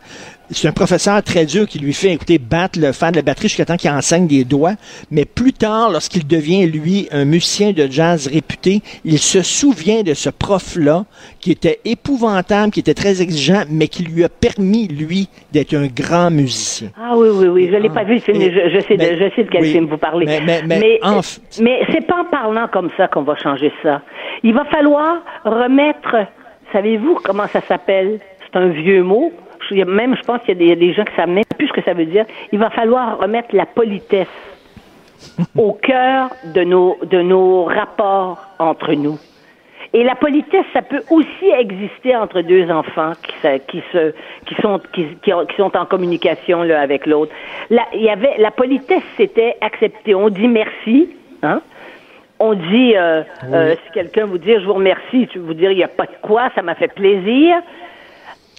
c'est 0.50 0.68
un 0.68 0.72
professeur 0.72 1.22
très 1.22 1.46
dur 1.46 1.66
qui 1.66 1.78
lui 1.78 1.92
fait 1.92 2.12
écouter 2.12 2.38
battre 2.38 2.78
le 2.78 2.92
faire 2.92 3.10
de 3.10 3.16
la 3.16 3.22
batterie 3.22 3.48
jusqu'à 3.48 3.64
temps 3.64 3.76
qu'il 3.76 3.90
enseigne 3.90 4.26
des 4.26 4.44
doigts. 4.44 4.74
Mais 5.10 5.24
plus 5.24 5.52
tard, 5.52 5.90
lorsqu'il 5.90 6.26
devient, 6.26 6.66
lui, 6.66 7.08
un 7.12 7.24
musicien 7.24 7.72
de 7.72 7.86
jazz 7.90 8.26
réputé, 8.26 8.82
il 9.04 9.18
se 9.18 9.42
souvient 9.42 10.02
de 10.02 10.14
ce 10.14 10.30
prof-là 10.30 11.04
qui 11.40 11.50
était 11.50 11.80
épouvantable, 11.84 12.72
qui 12.72 12.80
était 12.80 12.94
très 12.94 13.22
exigeant, 13.22 13.62
mais 13.70 13.88
qui 13.88 14.04
lui 14.04 14.24
a 14.24 14.28
permis, 14.28 14.86
lui, 14.88 15.28
d'être 15.52 15.74
un 15.74 15.86
grand 15.86 16.30
musicien. 16.30 16.88
Ah 17.00 17.14
oui, 17.16 17.28
oui, 17.32 17.46
oui. 17.48 17.68
Je 17.72 17.76
l'ai 17.76 17.88
pas 17.88 18.04
vu, 18.04 18.18
je, 18.18 18.24
sais, 18.24 18.32
de, 18.32 19.18
je 19.18 19.34
sais 19.34 19.44
de 19.44 19.50
quel 19.50 19.64
film 19.64 19.86
vous 19.86 19.98
parlez. 19.98 20.26
Mais, 20.26 20.40
mais, 20.40 20.62
mais, 20.66 21.00
mais 21.60 21.80
c'est 21.90 22.06
pas 22.06 22.20
en 22.20 22.24
parlant 22.24 22.68
comme 22.72 22.90
ça 22.96 23.08
qu'on 23.08 23.22
va 23.22 23.36
changer 23.36 23.72
ça. 23.82 24.02
Il 24.42 24.54
va 24.54 24.64
falloir 24.66 25.22
remettre, 25.44 26.26
savez-vous 26.72 27.18
comment 27.24 27.46
ça 27.46 27.60
s'appelle? 27.62 28.20
C'est 28.46 28.58
un 28.58 28.68
vieux 28.68 29.02
mot 29.02 29.32
même, 29.72 30.16
je 30.16 30.22
pense 30.22 30.40
qu'il 30.42 30.60
y 30.62 30.72
a 30.72 30.76
des, 30.76 30.92
gens 30.92 31.04
qui 31.04 31.14
savent 31.14 31.28
même 31.28 31.44
plus 31.56 31.68
ce 31.68 31.72
que 31.72 31.82
ça 31.82 31.94
veut 31.94 32.06
dire. 32.06 32.24
Il 32.52 32.58
va 32.58 32.70
falloir 32.70 33.18
remettre 33.18 33.54
la 33.54 33.66
politesse 33.66 34.28
au 35.56 35.72
cœur 35.72 36.30
de 36.54 36.64
nos, 36.64 36.98
de 37.04 37.20
nos 37.22 37.64
rapports 37.64 38.38
entre 38.58 38.92
nous. 38.92 39.18
Et 39.92 40.02
la 40.02 40.16
politesse, 40.16 40.64
ça 40.72 40.82
peut 40.82 41.02
aussi 41.08 41.50
exister 41.56 42.16
entre 42.16 42.40
deux 42.40 42.68
enfants 42.68 43.12
qui, 43.22 43.32
qui, 43.68 43.82
se, 43.92 44.12
qui, 44.44 44.54
sont, 44.60 44.80
qui, 44.92 45.06
qui, 45.22 45.30
sont 45.56 45.76
en 45.76 45.86
communication 45.86 46.64
l'un 46.64 46.80
avec 46.80 47.06
l'autre. 47.06 47.32
La, 47.70 47.84
il 47.94 48.02
y 48.02 48.10
avait, 48.10 48.34
la 48.38 48.50
politesse, 48.50 49.04
c'était 49.16 49.54
accepter. 49.60 50.16
On 50.16 50.30
dit 50.30 50.48
merci, 50.48 51.10
hein? 51.44 51.60
On 52.40 52.54
dit, 52.54 52.96
euh, 52.96 53.22
euh, 53.52 53.76
si 53.86 53.92
quelqu'un 53.92 54.26
vous 54.26 54.38
dit 54.38 54.52
je 54.54 54.66
vous 54.66 54.74
remercie, 54.74 55.28
tu 55.28 55.38
vous 55.38 55.54
dire 55.54 55.70
il 55.70 55.76
n'y 55.76 55.84
a 55.84 55.88
pas 55.88 56.06
de 56.06 56.16
quoi, 56.20 56.50
ça 56.56 56.62
m'a 56.62 56.74
fait 56.74 56.92
plaisir. 56.92 57.56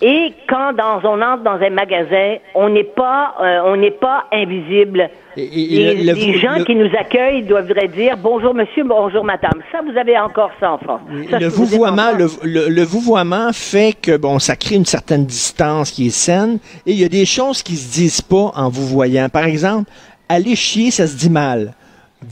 Et 0.01 0.33
quand 0.49 0.73
dans, 0.73 0.99
on 1.03 1.21
entre 1.21 1.43
dans 1.43 1.61
un 1.65 1.69
magasin, 1.69 2.35
on 2.53 2.69
n'est 2.69 2.83
pas, 2.83 3.35
euh, 3.41 3.61
on 3.65 3.77
n'est 3.77 3.91
pas 3.91 4.25
invisible. 4.31 5.09
Et, 5.37 5.95
les, 5.95 6.39
gens 6.39 6.63
qui 6.65 6.75
nous 6.75 6.89
accueillent 6.97 7.43
doivent 7.43 7.73
dire 7.93 8.17
bonjour 8.17 8.53
monsieur, 8.53 8.83
bonjour 8.83 9.23
madame. 9.23 9.61
Ça, 9.71 9.79
vous 9.81 9.97
avez 9.97 10.17
encore 10.17 10.51
ça 10.59 10.73
en 10.73 10.77
France. 10.77 11.01
le, 11.09 11.47
vouvoiement, 11.47 12.11
le, 12.43 12.83
vouvoiement 12.83 13.51
fait 13.53 13.93
que 14.01 14.17
bon, 14.17 14.39
ça 14.39 14.55
crée 14.55 14.75
une 14.75 14.85
certaine 14.85 15.25
distance 15.25 15.91
qui 15.91 16.07
est 16.07 16.15
saine. 16.15 16.59
Et 16.85 16.91
il 16.91 16.99
y 16.99 17.05
a 17.05 17.09
des 17.09 17.25
choses 17.25 17.63
qui 17.63 17.75
se 17.75 17.93
disent 17.93 18.21
pas 18.21 18.51
en 18.55 18.69
vous 18.69 18.87
voyant. 18.87 19.29
Par 19.29 19.45
exemple, 19.45 19.89
aller 20.27 20.55
chier, 20.55 20.91
ça 20.91 21.07
se 21.07 21.15
dit 21.15 21.29
mal. 21.29 21.73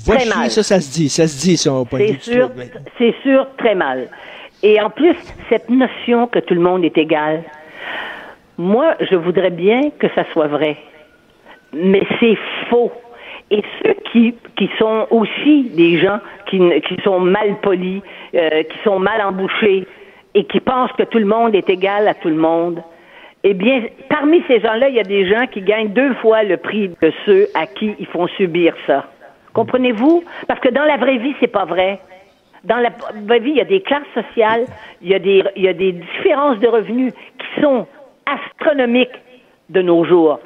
Va 0.06 0.20
chier, 0.20 0.30
mal. 0.30 0.52
ça, 0.52 0.64
ça 0.64 0.82
se 0.82 0.92
dit. 0.92 1.10
Ça 1.10 1.28
se 1.28 1.40
dit, 1.40 1.58
ça, 1.58 1.70
de 1.70 1.98
vue. 1.98 2.16
C'est 2.98 3.16
sûr, 3.24 3.48
très 3.58 3.76
mal. 3.76 4.10
Et 4.64 4.82
en 4.82 4.90
plus, 4.90 5.16
cette 5.50 5.70
notion 5.70 6.28
que 6.28 6.40
tout 6.40 6.54
le 6.54 6.62
monde 6.62 6.86
est 6.86 6.98
égal, 6.98 7.44
moi, 8.58 8.96
je 9.02 9.16
voudrais 9.16 9.50
bien 9.50 9.90
que 10.00 10.08
ça 10.16 10.24
soit 10.32 10.48
vrai. 10.48 10.78
Mais 11.74 12.02
c'est 12.20 12.38
faux. 12.70 12.92
Et 13.52 13.62
ceux 13.82 13.96
qui, 14.12 14.36
qui 14.56 14.70
sont 14.80 15.06
aussi 15.12 15.70
des 15.76 15.98
gens 15.98 16.20
qui, 16.48 16.60
qui 16.88 16.96
sont 17.04 17.20
mal 17.20 17.58
polis, 17.62 18.02
euh, 18.34 18.64
qui 18.64 18.78
sont 18.86 19.00
mal 19.00 19.22
embouchés 19.22 19.86
et 20.34 20.46
qui 20.46 20.62
pensent 20.62 20.94
que 20.94 21.04
tout 21.04 21.20
le 21.20 21.26
monde 21.26 21.54
est 21.54 21.70
égal 21.70 22.08
à 22.08 22.14
tout 22.14 22.30
le 22.30 22.36
monde, 22.36 22.82
eh 23.44 23.54
bien, 23.54 23.84
parmi 24.10 24.42
ces 24.48 24.62
gens-là, 24.62 24.88
il 24.88 24.96
y 24.96 25.00
a 25.00 25.04
des 25.04 25.28
gens 25.28 25.46
qui 25.48 25.62
gagnent 25.62 25.90
deux 25.90 26.14
fois 26.16 26.44
le 26.44 26.56
prix 26.56 26.88
de 27.02 27.12
ceux 27.26 27.48
à 27.54 27.68
qui 27.68 27.94
ils 28.00 28.08
font 28.08 28.28
subir 28.28 28.74
ça. 28.88 29.06
Comprenez-vous? 29.54 30.24
Parce 30.48 30.62
que 30.62 30.70
dans 30.70 30.86
la 30.86 30.96
vraie 30.96 31.18
vie, 31.18 31.36
c'est 31.42 31.52
pas 31.52 31.66
vrai 31.66 32.00
dans 32.64 32.78
la 32.78 33.40
vie, 33.40 33.52
il 33.52 33.58
y 33.58 33.62
a 33.62 33.66
des 33.66 33.82
classes 33.82 34.04
sociales, 34.14 34.66
il 35.02 35.10
y 35.10 35.16
a 35.16 35.20
des, 35.20 35.44
il 35.56 35.64
y 35.64 35.68
a 35.68 35.74
des 35.74 35.92
différences 35.92 36.60
de 36.60 36.68
revenus 36.68 37.14
qui 37.14 37.62
sont 37.62 37.88
astronomiques 38.26 39.12
de 39.70 39.82
nos 39.82 40.04
jours. 40.06 40.40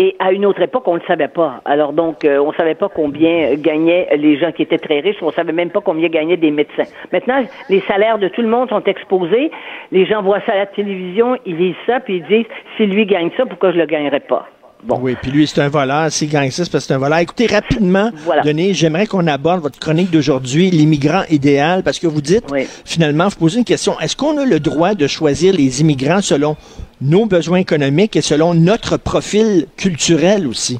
Et 0.00 0.14
à 0.20 0.30
une 0.30 0.46
autre 0.46 0.62
époque, 0.62 0.86
on 0.86 0.94
ne 0.94 1.00
le 1.00 1.06
savait 1.06 1.28
pas. 1.28 1.60
Alors 1.64 1.92
donc, 1.92 2.24
euh, 2.24 2.38
on 2.38 2.52
ne 2.52 2.56
savait 2.56 2.76
pas 2.76 2.88
combien 2.88 3.54
gagnaient 3.56 4.08
les 4.16 4.38
gens 4.38 4.52
qui 4.52 4.62
étaient 4.62 4.78
très 4.78 5.00
riches. 5.00 5.16
On 5.22 5.26
ne 5.26 5.32
savait 5.32 5.52
même 5.52 5.70
pas 5.70 5.80
combien 5.80 6.08
gagnaient 6.08 6.36
des 6.36 6.52
médecins. 6.52 6.84
Maintenant, 7.12 7.42
les 7.68 7.80
salaires 7.80 8.18
de 8.18 8.28
tout 8.28 8.42
le 8.42 8.46
monde 8.46 8.68
sont 8.68 8.84
exposés. 8.84 9.50
Les 9.90 10.06
gens 10.06 10.22
voient 10.22 10.40
ça 10.46 10.52
à 10.52 10.58
la 10.58 10.66
télévision, 10.66 11.36
ils 11.44 11.56
lisent 11.56 11.74
ça, 11.84 11.98
puis 11.98 12.18
ils 12.18 12.24
disent, 12.26 12.46
si 12.76 12.86
lui 12.86 13.06
gagne 13.06 13.30
ça, 13.36 13.44
pourquoi 13.44 13.72
je 13.72 13.78
le 13.78 13.86
gagnerais 13.86 14.20
pas? 14.20 14.46
Oui, 14.88 15.16
puis 15.20 15.30
lui, 15.30 15.46
c'est 15.46 15.60
un 15.60 15.68
voleur. 15.68 16.10
S'il 16.12 16.28
gagne 16.28 16.50
ça, 16.50 16.64
c'est 16.64 16.70
parce 16.70 16.84
que 16.84 16.88
c'est 16.88 16.94
un 16.94 16.98
voleur. 16.98 17.18
Écoutez, 17.18 17.46
rapidement, 17.46 18.10
Denis, 18.44 18.74
j'aimerais 18.74 19.06
qu'on 19.06 19.26
aborde 19.26 19.60
votre 19.60 19.78
chronique 19.78 20.10
d'aujourd'hui, 20.10 20.70
l'immigrant 20.70 21.22
idéal, 21.30 21.82
parce 21.82 21.98
que 21.98 22.06
vous 22.06 22.20
dites, 22.20 22.44
finalement, 22.84 23.28
vous 23.28 23.36
posez 23.36 23.58
une 23.58 23.64
question. 23.64 23.98
Est-ce 24.00 24.16
qu'on 24.16 24.38
a 24.38 24.44
le 24.44 24.60
droit 24.60 24.94
de 24.94 25.06
choisir 25.06 25.52
les 25.52 25.80
immigrants 25.80 26.20
selon 26.20 26.56
nos 27.00 27.26
besoins 27.26 27.58
économiques 27.58 28.16
et 28.16 28.22
selon 28.22 28.54
notre 28.54 28.96
profil 28.96 29.66
culturel 29.76 30.46
aussi? 30.46 30.78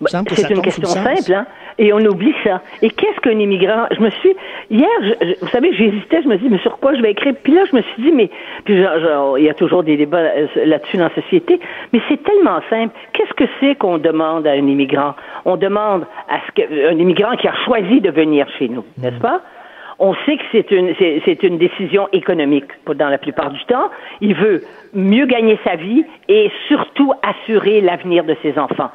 Bah, 0.00 0.10
c'est 0.10 0.50
une 0.50 0.60
question 0.62 0.88
simple, 0.88 1.32
hein? 1.32 1.46
Et 1.78 1.92
on 1.92 1.98
oublie 1.98 2.34
ça. 2.42 2.62
Et 2.80 2.90
qu'est-ce 2.90 3.20
qu'un 3.20 3.38
immigrant? 3.38 3.86
Je 3.90 4.00
me 4.00 4.10
suis, 4.10 4.34
hier, 4.70 4.88
vous 5.42 5.48
savez, 5.48 5.74
j'hésitais, 5.74 6.22
je 6.22 6.28
me 6.28 6.36
dis, 6.38 6.48
mais 6.48 6.58
sur 6.58 6.78
quoi 6.78 6.94
je 6.94 7.02
vais 7.02 7.10
écrire? 7.10 7.34
Puis 7.42 7.52
là, 7.52 7.64
je 7.70 7.76
me 7.76 7.82
suis 7.82 8.02
dit, 8.02 8.12
mais, 8.12 8.30
puis 8.64 8.82
genre, 8.82 9.38
il 9.38 9.44
y 9.44 9.50
a 9.50 9.54
toujours 9.54 9.82
des 9.82 9.96
débats 9.96 10.18
euh, 10.18 10.46
là-dessus 10.64 10.96
dans 10.96 11.04
la 11.04 11.22
société, 11.22 11.60
mais 11.92 12.00
c'est 12.08 12.22
tellement 12.22 12.60
simple. 12.70 12.94
Qu'est-ce 13.12 13.34
que 13.34 13.44
c'est 13.60 13.74
qu'on 13.74 13.98
demande 13.98 14.46
à 14.46 14.52
un 14.52 14.66
immigrant? 14.66 15.14
On 15.44 15.56
demande 15.56 16.06
à 16.28 16.38
ce 16.46 16.52
que, 16.52 16.88
un 16.88 16.98
immigrant 16.98 17.36
qui 17.36 17.46
a 17.46 17.54
choisi 17.66 18.00
de 18.00 18.10
venir 18.10 18.46
chez 18.58 18.68
nous, 18.68 18.84
n'est-ce 18.98 19.20
pas? 19.20 19.42
On 19.98 20.14
sait 20.26 20.36
que 20.36 20.42
c'est 20.52 20.70
une, 20.72 20.94
c'est 21.24 21.42
une 21.42 21.56
décision 21.56 22.06
économique 22.12 22.66
dans 22.86 23.08
la 23.08 23.16
plupart 23.16 23.50
du 23.50 23.64
temps. 23.64 23.88
Il 24.20 24.34
veut 24.34 24.62
mieux 24.92 25.24
gagner 25.24 25.58
sa 25.64 25.76
vie 25.76 26.04
et 26.28 26.50
surtout 26.68 27.14
assurer 27.22 27.80
l'avenir 27.80 28.24
de 28.24 28.36
ses 28.42 28.58
enfants. 28.58 28.90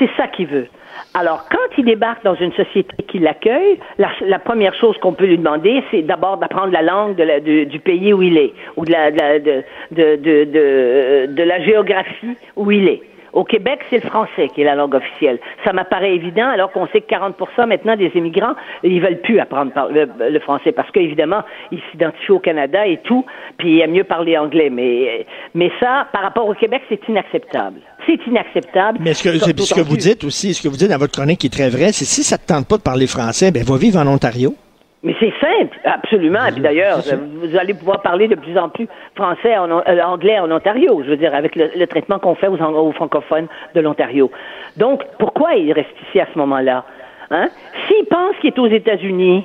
C'est 0.00 0.10
ça 0.16 0.26
qu'il 0.26 0.48
veut. 0.48 0.66
Alors, 1.14 1.46
quand 1.50 1.76
il 1.76 1.84
débarque 1.84 2.24
dans 2.24 2.36
une 2.36 2.52
société 2.52 2.96
qui 3.06 3.18
l'accueille, 3.18 3.78
la, 3.98 4.38
première 4.38 4.74
chose 4.74 4.96
qu'on 4.98 5.12
peut 5.12 5.26
lui 5.26 5.36
demander, 5.36 5.82
c'est 5.90 6.00
d'abord 6.02 6.38
d'apprendre 6.38 6.72
la 6.72 6.80
langue 6.80 7.16
du 7.42 7.78
pays 7.80 8.14
où 8.14 8.22
il 8.22 8.38
est, 8.38 8.54
ou 8.76 8.86
de 8.86 8.92
la, 11.44 11.60
géographie 11.60 12.36
où 12.56 12.70
il 12.70 12.88
est. 12.88 13.02
Au 13.34 13.44
Québec, 13.44 13.80
c'est 13.88 14.02
le 14.02 14.08
français 14.08 14.48
qui 14.48 14.60
est 14.62 14.64
la 14.64 14.74
langue 14.74 14.94
officielle. 14.94 15.38
Ça 15.64 15.72
m'apparaît 15.72 16.14
évident, 16.14 16.48
alors 16.48 16.70
qu'on 16.70 16.86
sait 16.88 17.00
que 17.00 17.14
40% 17.14 17.66
maintenant 17.66 17.96
des 17.96 18.10
immigrants, 18.14 18.54
ils 18.82 19.00
veulent 19.00 19.20
plus 19.20 19.38
apprendre 19.38 19.72
le, 19.90 20.40
français 20.40 20.72
parce 20.72 20.90
qu'évidemment, 20.90 21.42
ils 21.70 21.80
s'identifient 21.90 22.32
au 22.32 22.40
Canada 22.40 22.86
et 22.86 22.98
tout, 22.98 23.24
puis 23.56 23.76
ils 23.76 23.80
aiment 23.80 23.92
mieux 23.92 24.04
parler 24.04 24.36
anglais. 24.36 24.68
Mais, 24.70 25.26
mais 25.54 25.70
ça, 25.80 26.08
par 26.12 26.22
rapport 26.22 26.46
au 26.46 26.54
Québec, 26.54 26.82
c'est 26.90 27.08
inacceptable. 27.08 27.80
C'est 28.06 28.18
inacceptable. 28.26 28.98
Mais 29.00 29.14
ce 29.14 29.22
que, 29.22 29.38
ce 29.38 29.74
que 29.74 29.80
vous 29.80 29.96
dites 29.96 30.24
aussi, 30.24 30.54
ce 30.54 30.62
que 30.62 30.68
vous 30.68 30.76
dites 30.76 30.90
dans 30.90 30.98
votre 30.98 31.12
chronique 31.12 31.40
qui 31.40 31.46
est 31.46 31.50
très 31.50 31.70
vrai, 31.70 31.92
c'est 31.92 32.04
si 32.04 32.22
ça 32.22 32.38
te 32.38 32.46
tente 32.46 32.66
pas 32.66 32.76
de 32.76 32.82
parler 32.82 33.06
français, 33.06 33.50
ben 33.50 33.62
va 33.62 33.76
vivre 33.76 33.98
en 33.98 34.06
Ontario. 34.06 34.54
Mais 35.04 35.16
c'est 35.18 35.32
simple, 35.40 35.76
absolument. 35.84 36.46
Et 36.46 36.52
puis 36.52 36.62
d'ailleurs, 36.62 37.00
vous 37.00 37.56
allez 37.56 37.74
pouvoir 37.74 38.02
parler 38.02 38.28
de 38.28 38.36
plus 38.36 38.56
en 38.56 38.68
plus 38.68 38.86
français, 39.16 39.56
en, 39.58 39.68
euh, 39.70 40.00
anglais 40.04 40.38
en 40.38 40.50
Ontario, 40.50 41.02
je 41.04 41.10
veux 41.10 41.16
dire, 41.16 41.34
avec 41.34 41.56
le, 41.56 41.86
traitement 41.86 42.20
qu'on 42.20 42.36
fait 42.36 42.46
aux, 42.46 42.56
aux 42.56 42.92
francophones 42.92 43.48
de 43.74 43.80
l'Ontario. 43.80 44.30
Donc, 44.76 45.02
pourquoi 45.18 45.54
il 45.54 45.72
reste 45.72 45.90
ici 46.08 46.20
à 46.20 46.28
ce 46.32 46.38
moment-là? 46.38 46.84
Hein? 47.30 47.48
S'il 47.88 48.04
pense 48.06 48.36
qu'il 48.40 48.50
est 48.50 48.58
aux 48.58 48.68
États-Unis, 48.68 49.44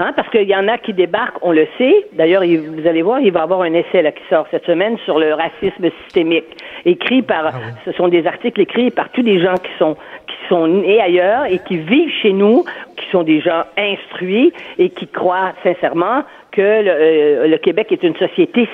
Hein, 0.00 0.12
parce 0.14 0.28
qu'il 0.30 0.48
y 0.48 0.54
en 0.54 0.68
a 0.68 0.78
qui 0.78 0.92
débarquent, 0.92 1.42
on 1.42 1.50
le 1.50 1.66
sait. 1.76 2.06
D'ailleurs, 2.12 2.44
vous 2.44 2.86
allez 2.86 3.02
voir, 3.02 3.18
il 3.18 3.32
va 3.32 3.40
y 3.40 3.42
avoir 3.42 3.62
un 3.62 3.74
essai 3.74 4.00
là, 4.00 4.12
qui 4.12 4.22
sort 4.30 4.46
cette 4.48 4.64
semaine 4.64 4.96
sur 5.04 5.18
le 5.18 5.34
racisme 5.34 5.90
systémique, 6.04 6.44
écrit 6.84 7.20
par, 7.20 7.46
ah 7.46 7.52
ce 7.84 7.90
sont 7.90 8.06
des 8.06 8.24
articles 8.24 8.60
écrits 8.60 8.92
par 8.92 9.10
tous 9.10 9.22
des 9.22 9.40
gens 9.40 9.54
qui 9.54 9.72
sont 9.76 9.96
qui 10.28 10.36
sont 10.48 10.68
nés 10.68 11.00
ailleurs 11.00 11.46
et 11.46 11.58
qui 11.58 11.78
vivent 11.78 12.12
chez 12.22 12.32
nous, 12.32 12.64
qui 12.96 13.10
sont 13.10 13.24
des 13.24 13.40
gens 13.40 13.64
instruits 13.76 14.52
et 14.78 14.90
qui 14.90 15.08
croient 15.08 15.52
sincèrement 15.64 16.22
que 16.52 16.60
le, 16.62 17.54
euh, 17.54 17.58
Québec 17.58 17.90
est 17.90 18.04
une 18.04 18.16
société 18.16 18.68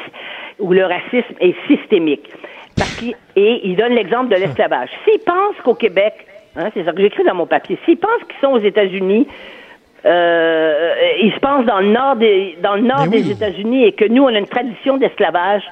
où 0.59 0.75
le 0.75 0.85
racisme 0.85 1.35
est 1.41 1.55
systémique. 1.67 2.29
Parce 2.77 3.03
et 3.03 3.61
il 3.65 3.77
donne 3.77 3.95
l'exemple 3.95 4.29
de 4.29 4.37
l'esclavage. 4.37 4.91
S'ils 5.05 5.21
pensent 5.21 5.61
qu'au 5.65 5.75
Québec, 5.75 6.13
hein, 6.57 6.69
c'est 6.75 6.85
ça 6.85 6.93
que 6.93 7.01
j'écris 7.01 7.25
dans 7.25 7.35
mon 7.35 7.47
papier, 7.47 7.79
s'ils 7.87 7.97
pensent 7.97 8.25
qu'ils 8.29 8.41
sont 8.43 8.53
aux 8.53 8.63
États-Unis, 8.63 9.27
euh, 10.07 10.95
il 11.23 11.33
se 11.33 11.41
passe 11.41 11.65
dans 11.65 11.81
le 11.81 11.93
nord 11.93 12.17
des, 12.17 12.59
dans 12.63 12.75
le 12.75 12.83
nord 12.83 13.07
des 13.07 13.31
États-Unis 13.31 13.85
et 13.85 13.93
que 13.93 14.05
nous, 14.05 14.23
on 14.23 14.29
a 14.29 14.39
une 14.39 14.47
tradition 14.47 14.99
d'esclavage 14.99 15.63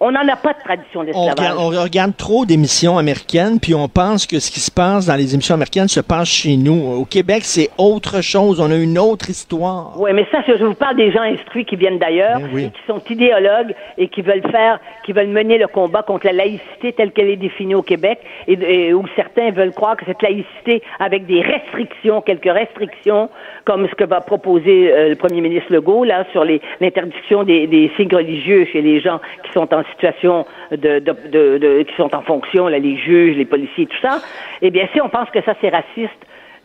on 0.00 0.12
n'en 0.12 0.26
a 0.28 0.36
pas 0.36 0.54
de 0.54 0.58
tradition 0.64 1.04
d'esclavage. 1.04 1.54
On, 1.58 1.68
regarde 1.68 2.16
trop 2.16 2.46
d'émissions 2.46 2.96
américaines, 2.96 3.60
puis 3.60 3.74
on 3.74 3.86
pense 3.86 4.26
que 4.26 4.40
ce 4.40 4.50
qui 4.50 4.60
se 4.60 4.70
passe 4.70 5.06
dans 5.06 5.14
les 5.14 5.34
émissions 5.34 5.54
américaines 5.54 5.88
se 5.88 6.00
passe 6.00 6.28
chez 6.28 6.56
nous. 6.56 7.00
Au 7.00 7.04
Québec, 7.04 7.42
c'est 7.44 7.68
autre 7.76 8.22
chose. 8.22 8.60
On 8.60 8.70
a 8.70 8.76
une 8.76 8.98
autre 8.98 9.28
histoire. 9.28 9.92
Oui, 9.98 10.12
mais 10.14 10.26
ça, 10.32 10.38
je 10.46 10.64
vous 10.64 10.74
parle 10.74 10.96
des 10.96 11.12
gens 11.12 11.20
instruits 11.20 11.66
qui 11.66 11.76
viennent 11.76 11.98
d'ailleurs, 11.98 12.40
ben 12.40 12.70
qui 12.70 12.80
sont 12.86 13.02
idéologues 13.10 13.74
et 13.98 14.08
qui 14.08 14.22
veulent 14.22 14.48
faire, 14.50 14.80
qui 15.04 15.12
veulent 15.12 15.28
mener 15.28 15.58
le 15.58 15.66
combat 15.66 16.02
contre 16.02 16.26
la 16.26 16.32
laïcité 16.32 16.94
telle 16.94 17.12
qu'elle 17.12 17.28
est 17.28 17.36
définie 17.36 17.74
au 17.74 17.82
Québec, 17.82 18.20
et, 18.48 18.94
où 18.94 19.04
certains 19.16 19.50
veulent 19.50 19.72
croire 19.72 19.98
que 19.98 20.06
cette 20.06 20.22
laïcité, 20.22 20.82
avec 20.98 21.26
des 21.26 21.42
restrictions, 21.42 22.22
quelques 22.22 22.50
restrictions, 22.50 23.28
comme 23.66 23.86
ce 23.86 23.94
que 23.94 24.04
va 24.04 24.22
proposer 24.22 24.90
euh, 24.90 25.08
le 25.10 25.16
premier 25.16 25.42
ministre 25.42 25.72
Legault 25.72 26.04
là 26.04 26.24
sur 26.32 26.44
l'interdiction 26.44 27.44
des, 27.44 27.66
des 27.66 27.90
signes 27.96 28.14
religieux 28.14 28.66
chez 28.72 28.80
les 28.80 29.00
gens 29.00 29.20
qui 29.44 29.52
sont 29.52 29.72
en 29.74 29.82
situation 29.90 30.46
de, 30.70 30.98
de, 30.98 31.58
de, 31.58 31.82
qui 31.82 31.94
sont 31.96 32.14
en 32.14 32.22
fonction, 32.22 32.66
les 32.68 32.96
juges, 32.96 33.36
les 33.36 33.44
policiers, 33.44 33.86
tout 33.86 34.00
ça, 34.02 34.20
eh 34.62 34.70
bien, 34.70 34.88
si 34.92 35.00
on 35.00 35.08
pense 35.08 35.30
que 35.30 35.42
ça 35.42 35.54
c'est 35.60 35.70
raciste, 35.70 36.20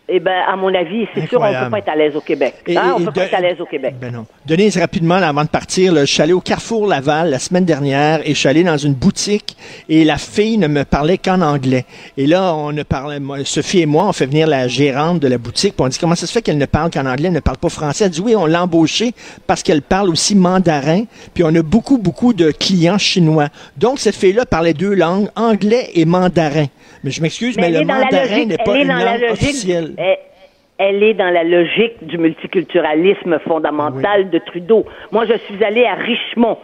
eh 0.07 0.19
bien, 0.19 0.43
à 0.47 0.55
mon 0.55 0.73
avis, 0.73 1.07
c'est 1.13 1.27
sûr, 1.27 1.41
on 1.41 1.51
ne 1.51 1.63
peut 1.63 1.69
pas 1.71 1.79
être 1.79 1.89
à 1.89 1.95
l'aise 1.95 2.15
au 2.15 2.21
Québec. 2.21 2.55
Hein? 2.69 2.93
on 2.95 2.99
ne 2.99 3.05
peut 3.05 3.11
pas 3.11 3.23
être 3.23 3.33
à 3.33 3.41
l'aise 3.41 3.59
au 3.59 3.65
Québec. 3.65 3.95
Ben 3.99 4.13
non. 4.13 4.25
Denise, 4.45 4.77
rapidement, 4.77 5.15
avant 5.15 5.43
de 5.43 5.49
partir, 5.49 5.95
je 5.95 6.05
suis 6.05 6.21
allé 6.21 6.33
au 6.33 6.41
Carrefour 6.41 6.85
Laval 6.85 7.31
la 7.31 7.39
semaine 7.39 7.65
dernière 7.65 8.21
et 8.23 8.33
je 8.33 8.39
suis 8.39 8.47
allé 8.47 8.63
dans 8.63 8.77
une 8.77 8.93
boutique 8.93 9.57
et 9.89 10.05
la 10.05 10.17
fille 10.17 10.59
ne 10.59 10.67
me 10.67 10.83
parlait 10.83 11.17
qu'en 11.17 11.41
anglais. 11.41 11.85
Et 12.17 12.27
là, 12.27 12.53
on 12.53 12.71
ne 12.71 12.83
parlait, 12.83 13.19
Sophie 13.45 13.81
et 13.81 13.85
moi, 13.87 14.05
on 14.07 14.13
fait 14.13 14.27
venir 14.27 14.45
la 14.47 14.67
gérante 14.67 15.19
de 15.19 15.27
la 15.27 15.39
boutique 15.39 15.75
puis 15.75 15.85
on 15.85 15.87
dit 15.87 15.97
comment 15.97 16.15
ça 16.15 16.27
se 16.27 16.31
fait 16.31 16.43
qu'elle 16.43 16.59
ne 16.59 16.65
parle 16.65 16.91
qu'en 16.91 17.07
anglais, 17.07 17.29
elle 17.29 17.33
ne 17.33 17.39
parle 17.39 17.57
pas 17.57 17.69
français? 17.69 18.05
Elle 18.05 18.11
dit 18.11 18.21
oui, 18.21 18.35
on 18.35 18.45
l'a 18.45 18.61
embauchée 18.61 19.13
parce 19.47 19.63
qu'elle 19.63 19.81
parle 19.81 20.09
aussi 20.09 20.35
mandarin. 20.35 21.05
Puis 21.33 21.43
on 21.43 21.55
a 21.55 21.63
beaucoup, 21.63 21.97
beaucoup 21.97 22.33
de 22.33 22.51
clients 22.51 22.99
chinois. 22.99 23.47
Donc, 23.77 23.99
cette 23.99 24.15
fille-là 24.15 24.45
parlait 24.45 24.73
deux 24.73 24.93
langues, 24.93 25.29
anglais 25.35 25.89
et 25.95 26.05
mandarin. 26.05 26.67
Mais 27.03 27.11
je 27.11 27.21
m'excuse, 27.21 27.55
mais, 27.57 27.69
le 27.69 27.85
mandarin 27.85 28.45
n'est 28.45 28.57
pas 28.57 28.77
une 28.77 28.87
langue 28.87 29.31
officielle. 29.31 29.94
Elle, 29.97 31.03
est 31.03 31.13
dans 31.13 31.29
la 31.29 31.43
logique 31.43 32.05
du 32.05 32.17
multiculturalisme 32.17 33.39
fondamental 33.39 34.29
de 34.29 34.39
Trudeau. 34.39 34.85
Moi, 35.11 35.25
je 35.25 35.37
suis 35.37 35.63
allée 35.63 35.85
à 35.85 35.95
Richmond. 35.95 36.57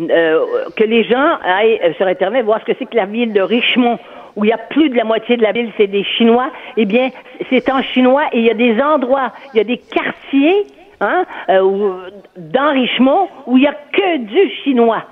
Euh, 0.00 0.46
que 0.76 0.84
les 0.84 1.04
gens 1.04 1.36
aillent 1.44 1.78
euh, 1.84 1.92
sur 1.94 2.06
Internet 2.06 2.46
voir 2.46 2.60
ce 2.60 2.64
que 2.64 2.72
c'est 2.78 2.86
que 2.86 2.96
la 2.96 3.04
ville 3.04 3.34
de 3.34 3.42
Richmond, 3.42 3.98
où 4.34 4.44
il 4.46 4.48
y 4.48 4.52
a 4.52 4.56
plus 4.56 4.88
de 4.88 4.96
la 4.96 5.04
moitié 5.04 5.36
de 5.36 5.42
la 5.42 5.52
ville, 5.52 5.70
c'est 5.76 5.88
des 5.88 6.04
Chinois. 6.04 6.50
Eh 6.78 6.86
bien, 6.86 7.10
c'est 7.50 7.70
en 7.70 7.82
chinois 7.82 8.24
et 8.32 8.38
il 8.38 8.44
y 8.44 8.50
a 8.50 8.54
des 8.54 8.80
endroits, 8.80 9.32
il 9.52 9.58
y 9.58 9.60
a 9.60 9.64
des 9.64 9.76
quartiers 9.76 10.66
hein, 11.00 11.26
euh, 11.50 12.10
dans 12.36 12.72
Richmond 12.72 13.28
où 13.46 13.58
il 13.58 13.62
n'y 13.62 13.66
a 13.66 13.74
que 13.92 14.18
du 14.18 14.50
chinois. 14.62 15.04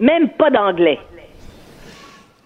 Même 0.00 0.30
pas 0.30 0.50
d'anglais. 0.50 0.98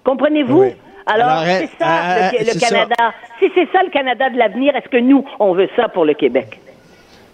Comprenez-vous? 0.04 0.72
Alors, 1.06 1.42
c'est 1.44 1.70
ça 1.78 2.32
le, 2.32 2.60
Canada. 2.60 3.14
Si 3.38 3.46
c'est 3.54 3.68
ça 3.72 3.82
le 3.82 3.90
Canada 3.90 4.28
de 4.28 4.38
l'avenir, 4.38 4.74
est-ce 4.74 4.88
que 4.88 4.96
nous, 4.96 5.24
on 5.38 5.54
veut 5.54 5.68
ça 5.76 5.88
pour 5.88 6.04
le 6.04 6.14
Québec? 6.14 6.60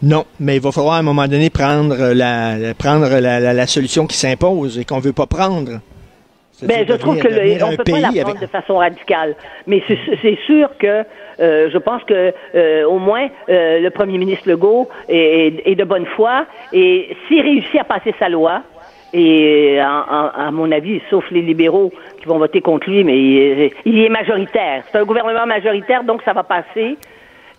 Non, 0.03 0.25
mais 0.41 0.57
il 0.57 0.61
va 0.61 0.73
falloir 0.73 0.95
à 0.95 0.99
un 0.99 1.03
moment 1.03 1.27
donné 1.29 1.49
prendre 1.49 2.13
la, 2.13 2.75
prendre 2.75 3.09
la, 3.19 3.67
solution 3.67 4.07
qui 4.07 4.17
s'impose 4.17 4.79
et 4.79 4.85
qu'on 4.85 4.97
ne 4.97 5.03
veut 5.03 5.13
pas 5.13 5.27
prendre. 5.27 5.81
Ben, 6.63 6.85
je 6.89 6.95
trouve 6.95 7.19
que 7.19 7.29
on 7.65 7.71
ne 7.71 7.77
peut 7.77 7.85
pas 7.85 7.99
la 7.99 8.23
prendre 8.23 8.41
de 8.41 8.47
façon 8.47 8.77
radicale. 8.77 9.35
Mais 9.67 9.83
c'est 9.87 10.39
sûr 10.47 10.69
que 10.79 11.05
euh, 11.41 11.71
je 11.73 11.79
pense 11.79 12.05
que 12.05 12.33
euh, 12.55 12.85
au 12.85 12.99
moins 12.99 13.29
euh, 13.49 13.81
le 13.81 13.91
premier 13.91 14.19
ministre 14.19 14.49
Legault 14.49 14.89
est, 15.09 15.63
est, 15.65 15.75
de 15.75 15.85
bonne 15.85 16.07
foi 16.07 16.47
et 16.73 17.17
s'il 17.27 17.41
réussit 17.41 17.81
à 17.81 17.85
passer 17.85 18.15
sa 18.19 18.29
loi, 18.29 18.63
et 19.13 19.79
à, 19.79 20.51
mon 20.53 20.73
avis, 20.73 21.01
sauf 21.11 21.31
les 21.31 21.43
libéraux 21.43 21.93
qui 22.23 22.29
vont 22.29 22.39
voter 22.39 22.61
contre 22.61 22.89
lui, 22.89 23.05
mais 23.05 23.19
il, 23.85 23.99
est 23.99 24.09
majoritaire. 24.09 24.85
C'est 24.91 24.99
un 24.99 25.05
gouvernement 25.05 25.47
majoritaire, 25.47 26.05
donc 26.05 26.23
ça 26.23 26.33
va 26.33 26.45
passer. 26.45 26.97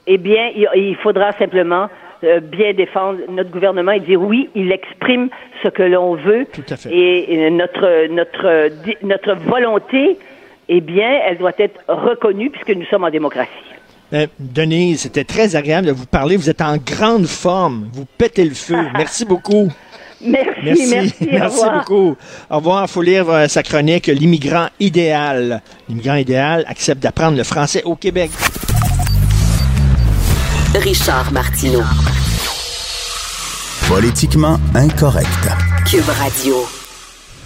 Eh 0.08 0.18
bien, 0.18 0.50
il, 0.76 0.96
faudra 0.98 1.32
simplement 1.34 1.90
euh, 2.24 2.40
bien 2.40 2.74
défendre 2.74 3.20
notre 3.30 3.52
gouvernement 3.52 3.92
et 3.92 4.00
dire 4.00 4.22
oui, 4.22 4.50
il 4.56 4.72
exprime 4.72 5.30
ce 5.62 5.70
que 5.70 5.84
l'on 5.84 6.16
veut. 6.16 6.46
Tout 6.52 6.64
à 6.70 6.78
fait. 6.78 6.90
Et 6.92 7.50
notre 7.52 8.08
notre 8.08 8.70
notre 9.04 9.36
volonté, 9.36 10.18
eh 10.70 10.82
bien, 10.82 11.20
elle 11.26 11.38
doit 11.38 11.54
être 11.58 11.80
reconnue 11.88 12.50
puisque 12.50 12.78
nous 12.78 12.86
sommes 12.86 13.04
en 13.04 13.10
démocratie. 13.10 13.52
Euh, 14.14 14.28
Denise, 14.40 15.02
c'était 15.02 15.24
très 15.24 15.56
agréable 15.56 15.88
de 15.88 15.92
vous 15.92 16.06
parler. 16.06 16.38
Vous 16.38 16.50
êtes 16.50 16.62
en 16.62 16.78
grande 16.78 17.26
forme. 17.26 17.90
Vous 17.94 18.06
pétez 18.06 18.46
le 18.46 18.54
feu. 18.54 18.78
Merci 18.98 19.26
beaucoup. 19.26 19.70
Merci, 20.26 20.88
merci. 20.88 21.14
Merci, 21.32 21.62
beaucoup. 21.74 22.16
Au 22.50 22.58
revoir. 22.58 22.84
Il 22.84 22.88
faut 22.90 23.02
lire 23.02 23.30
euh, 23.30 23.48
sa 23.48 23.64
chronique 23.64 24.08
L'immigrant 24.08 24.68
idéal. 24.80 25.62
L'immigrant 25.90 26.16
idéal 26.16 26.66
accepte 26.68 27.02
d'apprendre 27.02 27.38
le 27.38 27.44
français 27.44 27.84
au 27.84 27.96
Québec. 27.96 28.32
Richard 30.76 31.32
Martineau. 31.32 31.84
Politiquement 33.88 34.58
incorrect. 34.76 35.28
Cube 35.90 36.08
Radio. 36.08 36.56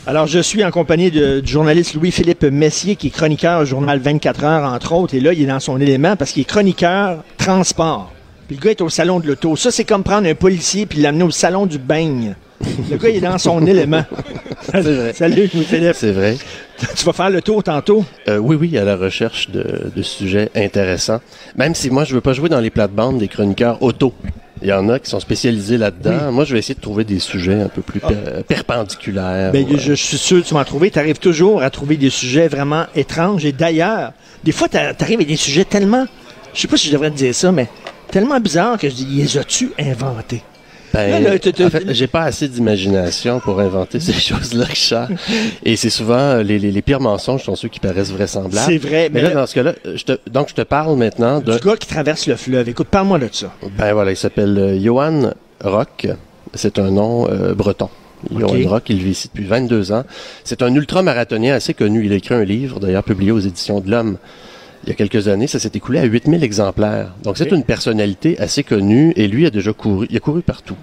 Alors, 0.05 0.27
je 0.27 0.39
suis 0.39 0.63
en 0.63 0.71
compagnie 0.71 1.11
du 1.11 1.41
journaliste 1.43 1.95
Louis-Philippe 1.95 2.43
Messier, 2.43 2.95
qui 2.95 3.07
est 3.07 3.09
chroniqueur 3.09 3.61
au 3.61 3.65
journal 3.65 3.99
24 3.99 4.43
heures, 4.45 4.71
entre 4.71 4.93
autres. 4.93 5.15
Et 5.15 5.19
là, 5.19 5.33
il 5.33 5.43
est 5.43 5.47
dans 5.47 5.59
son 5.59 5.81
élément 5.81 6.15
parce 6.15 6.31
qu'il 6.31 6.43
est 6.43 6.45
chroniqueur 6.45 7.23
transport. 7.37 8.13
Puis 8.47 8.55
le 8.55 8.61
gars 8.61 8.71
est 8.71 8.81
au 8.81 8.87
salon 8.87 9.19
de 9.19 9.27
l'auto. 9.27 9.57
Ça, 9.57 9.71
c'est 9.71 9.83
comme 9.83 10.03
prendre 10.03 10.25
un 10.29 10.35
policier 10.35 10.85
puis 10.85 11.01
l'amener 11.01 11.25
au 11.25 11.31
salon 11.31 11.65
du 11.65 11.77
beigne. 11.77 12.35
Le 12.89 12.97
gars, 12.97 13.09
il 13.09 13.15
est 13.17 13.21
dans 13.21 13.37
son 13.37 13.65
élément. 13.65 14.03
C'est 14.61 14.81
vrai. 14.81 15.13
Salut, 15.13 15.47
Philippe. 15.47 15.93
C'est 15.93 16.11
vrai. 16.11 16.37
Tu 16.95 17.05
vas 17.05 17.13
faire 17.13 17.29
le 17.29 17.41
tour 17.41 17.63
tantôt? 17.63 18.05
Euh, 18.27 18.37
oui, 18.37 18.55
oui, 18.59 18.77
à 18.77 18.83
la 18.83 18.95
recherche 18.95 19.49
de, 19.49 19.91
de, 19.95 20.01
sujets 20.01 20.49
intéressants. 20.55 21.21
Même 21.55 21.75
si 21.75 21.89
moi, 21.89 22.03
je 22.03 22.13
veux 22.13 22.21
pas 22.21 22.33
jouer 22.33 22.49
dans 22.49 22.59
les 22.59 22.69
plates-bandes 22.69 23.19
des 23.19 23.27
chroniqueurs 23.27 23.81
auto. 23.81 24.13
Il 24.61 24.67
y 24.67 24.73
en 24.73 24.89
a 24.89 24.99
qui 24.99 25.09
sont 25.09 25.19
spécialisés 25.19 25.77
là-dedans. 25.77 26.31
Moi, 26.31 26.43
je 26.43 26.53
vais 26.53 26.59
essayer 26.59 26.75
de 26.75 26.81
trouver 26.81 27.03
des 27.03 27.19
sujets 27.19 27.61
un 27.61 27.67
peu 27.67 27.81
plus 27.81 27.99
ah. 28.03 28.41
perpendiculaires. 28.47 29.51
Ben, 29.51 29.65
je, 29.77 29.93
suis 29.93 30.17
sûr 30.17 30.41
que 30.41 30.47
tu 30.47 30.53
vas 30.53 30.61
en 30.61 30.65
trouver. 30.65 30.89
Tu 30.89 30.99
arrives 30.99 31.19
toujours 31.19 31.61
à 31.61 31.69
trouver 31.69 31.95
des 31.97 32.09
sujets 32.09 32.47
vraiment 32.47 32.85
étranges. 32.95 33.45
Et 33.45 33.51
d'ailleurs, 33.51 34.13
des 34.43 34.51
fois, 34.51 34.67
tu 34.67 34.77
arrives 34.77 35.21
à 35.21 35.23
des 35.23 35.35
sujets 35.35 35.65
tellement... 35.65 36.05
Je 36.53 36.61
sais 36.61 36.67
pas 36.67 36.77
si 36.77 36.87
je 36.87 36.93
devrais 36.93 37.11
te 37.11 37.17
dire 37.17 37.35
ça, 37.35 37.51
mais 37.51 37.67
tellement 38.09 38.39
bizarres 38.39 38.79
que 38.79 38.89
je 38.89 38.95
dis, 38.95 39.05
les 39.05 39.37
as-tu 39.37 39.71
inventés? 39.79 40.41
Ben, 40.97 41.39
en 41.65 41.69
fait, 41.69 41.93
j'ai 41.93 42.07
pas 42.07 42.23
assez 42.23 42.47
d'imagination 42.47 43.39
pour 43.39 43.59
inventer 43.59 43.99
ces 44.01 44.13
choses-là, 44.13 44.65
Richard. 44.65 45.09
Et 45.63 45.75
c'est 45.75 45.89
souvent 45.89 46.17
euh, 46.17 46.43
les, 46.43 46.59
les, 46.59 46.71
les, 46.71 46.81
pires 46.81 46.99
mensonges 46.99 47.43
sont 47.43 47.55
ceux 47.55 47.67
qui 47.67 47.79
paraissent 47.79 48.11
vraisemblables. 48.11 48.71
C'est 48.71 48.77
vrai. 48.77 49.09
Mais, 49.11 49.21
là, 49.21 49.31
dans 49.31 49.45
ce 49.45 49.55
cas-là, 49.55 49.73
je 49.85 50.03
te, 50.03 50.29
donc 50.29 50.49
je 50.49 50.55
te 50.55 50.61
parle 50.61 50.97
maintenant 50.97 51.39
de... 51.39 51.57
Du 51.57 51.65
gars 51.65 51.77
qui 51.77 51.87
traverse 51.87 52.27
le 52.27 52.35
fleuve. 52.35 52.69
Écoute, 52.69 52.87
parle-moi 52.87 53.19
de 53.19 53.29
ça. 53.31 53.53
Ben 53.77 53.93
voilà, 53.93 54.11
il 54.11 54.17
s'appelle 54.17 54.57
euh, 54.57 54.79
Johan 54.79 55.33
Rock. 55.63 56.07
C'est 56.53 56.79
un 56.79 56.91
nom 56.91 57.27
euh, 57.29 57.53
breton. 57.53 57.89
Johan 58.31 58.69
Rock, 58.69 58.83
il 58.89 58.97
vit 58.97 59.11
ici 59.11 59.27
depuis 59.27 59.45
22 59.45 59.91
ans. 59.91 60.03
C'est 60.43 60.63
un 60.63 60.73
ultra-marathonien 60.73 61.53
assez 61.53 61.73
connu. 61.73 62.05
Il 62.05 62.11
a 62.13 62.15
écrit 62.15 62.33
un 62.33 62.43
livre, 62.43 62.79
d'ailleurs 62.79 63.03
publié 63.03 63.31
aux 63.31 63.39
éditions 63.39 63.79
de 63.79 63.91
l'Homme 63.91 64.17
il 64.83 64.89
y 64.89 64.91
a 64.91 64.95
quelques 64.95 65.27
années, 65.27 65.47
ça 65.47 65.59
s'est 65.59 65.71
écoulé 65.73 65.99
à 65.99 66.03
8000 66.03 66.43
exemplaires. 66.43 67.13
Donc 67.23 67.37
c'est 67.37 67.51
une 67.51 67.63
personnalité 67.63 68.37
assez 68.39 68.63
connue 68.63 69.13
et 69.15 69.27
lui 69.27 69.45
a 69.45 69.49
déjà 69.49 69.73
couru, 69.73 70.07
il 70.09 70.17
a 70.17 70.19
couru 70.19 70.41
partout. 70.41 70.75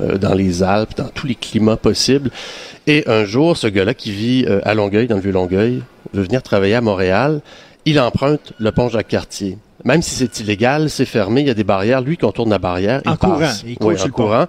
Euh, 0.00 0.18
dans 0.18 0.34
les 0.34 0.62
Alpes, 0.62 0.96
dans 0.96 1.08
tous 1.08 1.26
les 1.26 1.34
climats 1.34 1.76
possibles. 1.76 2.30
Et 2.86 3.02
un 3.08 3.24
jour, 3.24 3.56
ce 3.56 3.66
gars-là 3.66 3.92
qui 3.92 4.12
vit 4.12 4.44
euh, 4.48 4.60
à 4.64 4.72
Longueuil, 4.72 5.08
dans 5.08 5.16
le 5.16 5.20
Vieux-Longueuil, 5.20 5.82
veut 6.14 6.22
venir 6.22 6.42
travailler 6.42 6.76
à 6.76 6.80
Montréal. 6.80 7.40
Il 7.84 7.98
emprunte 8.00 8.52
le 8.58 8.70
pont 8.70 8.88
Jacques-Cartier. 8.88 9.58
Même 9.84 10.00
si 10.00 10.14
c'est 10.14 10.40
illégal, 10.40 10.88
c'est 10.90 11.04
fermé, 11.06 11.40
il 11.40 11.48
y 11.48 11.50
a 11.50 11.54
des 11.54 11.64
barrières. 11.64 12.02
Lui, 12.02 12.16
contourne 12.16 12.50
la 12.50 12.58
barrière, 12.58 13.02
En 13.04 13.12
il 13.12 13.18
courant, 13.18 13.38
passe. 13.40 13.64
il 13.66 13.76
court 13.76 13.88
Oui, 13.88 13.96
sur 13.96 14.04
en 14.04 14.06
le 14.06 14.12
courant. 14.12 14.46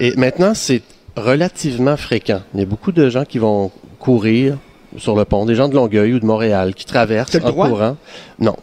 Et 0.00 0.14
maintenant, 0.16 0.52
c'est 0.54 0.82
relativement 1.16 1.96
fréquent. 1.96 2.42
Il 2.54 2.60
y 2.60 2.62
a 2.62 2.66
beaucoup 2.66 2.92
de 2.92 3.08
gens 3.08 3.24
qui 3.24 3.38
vont 3.38 3.70
courir 3.98 4.58
sur 4.96 5.16
le 5.16 5.24
pont, 5.24 5.44
des 5.44 5.54
gens 5.54 5.68
de 5.68 5.74
Longueuil 5.74 6.14
ou 6.14 6.20
de 6.20 6.26
Montréal 6.26 6.74
qui 6.74 6.84
traversent 6.84 7.36
en 7.36 7.52
courant. 7.52 7.96
Non. 8.38 8.56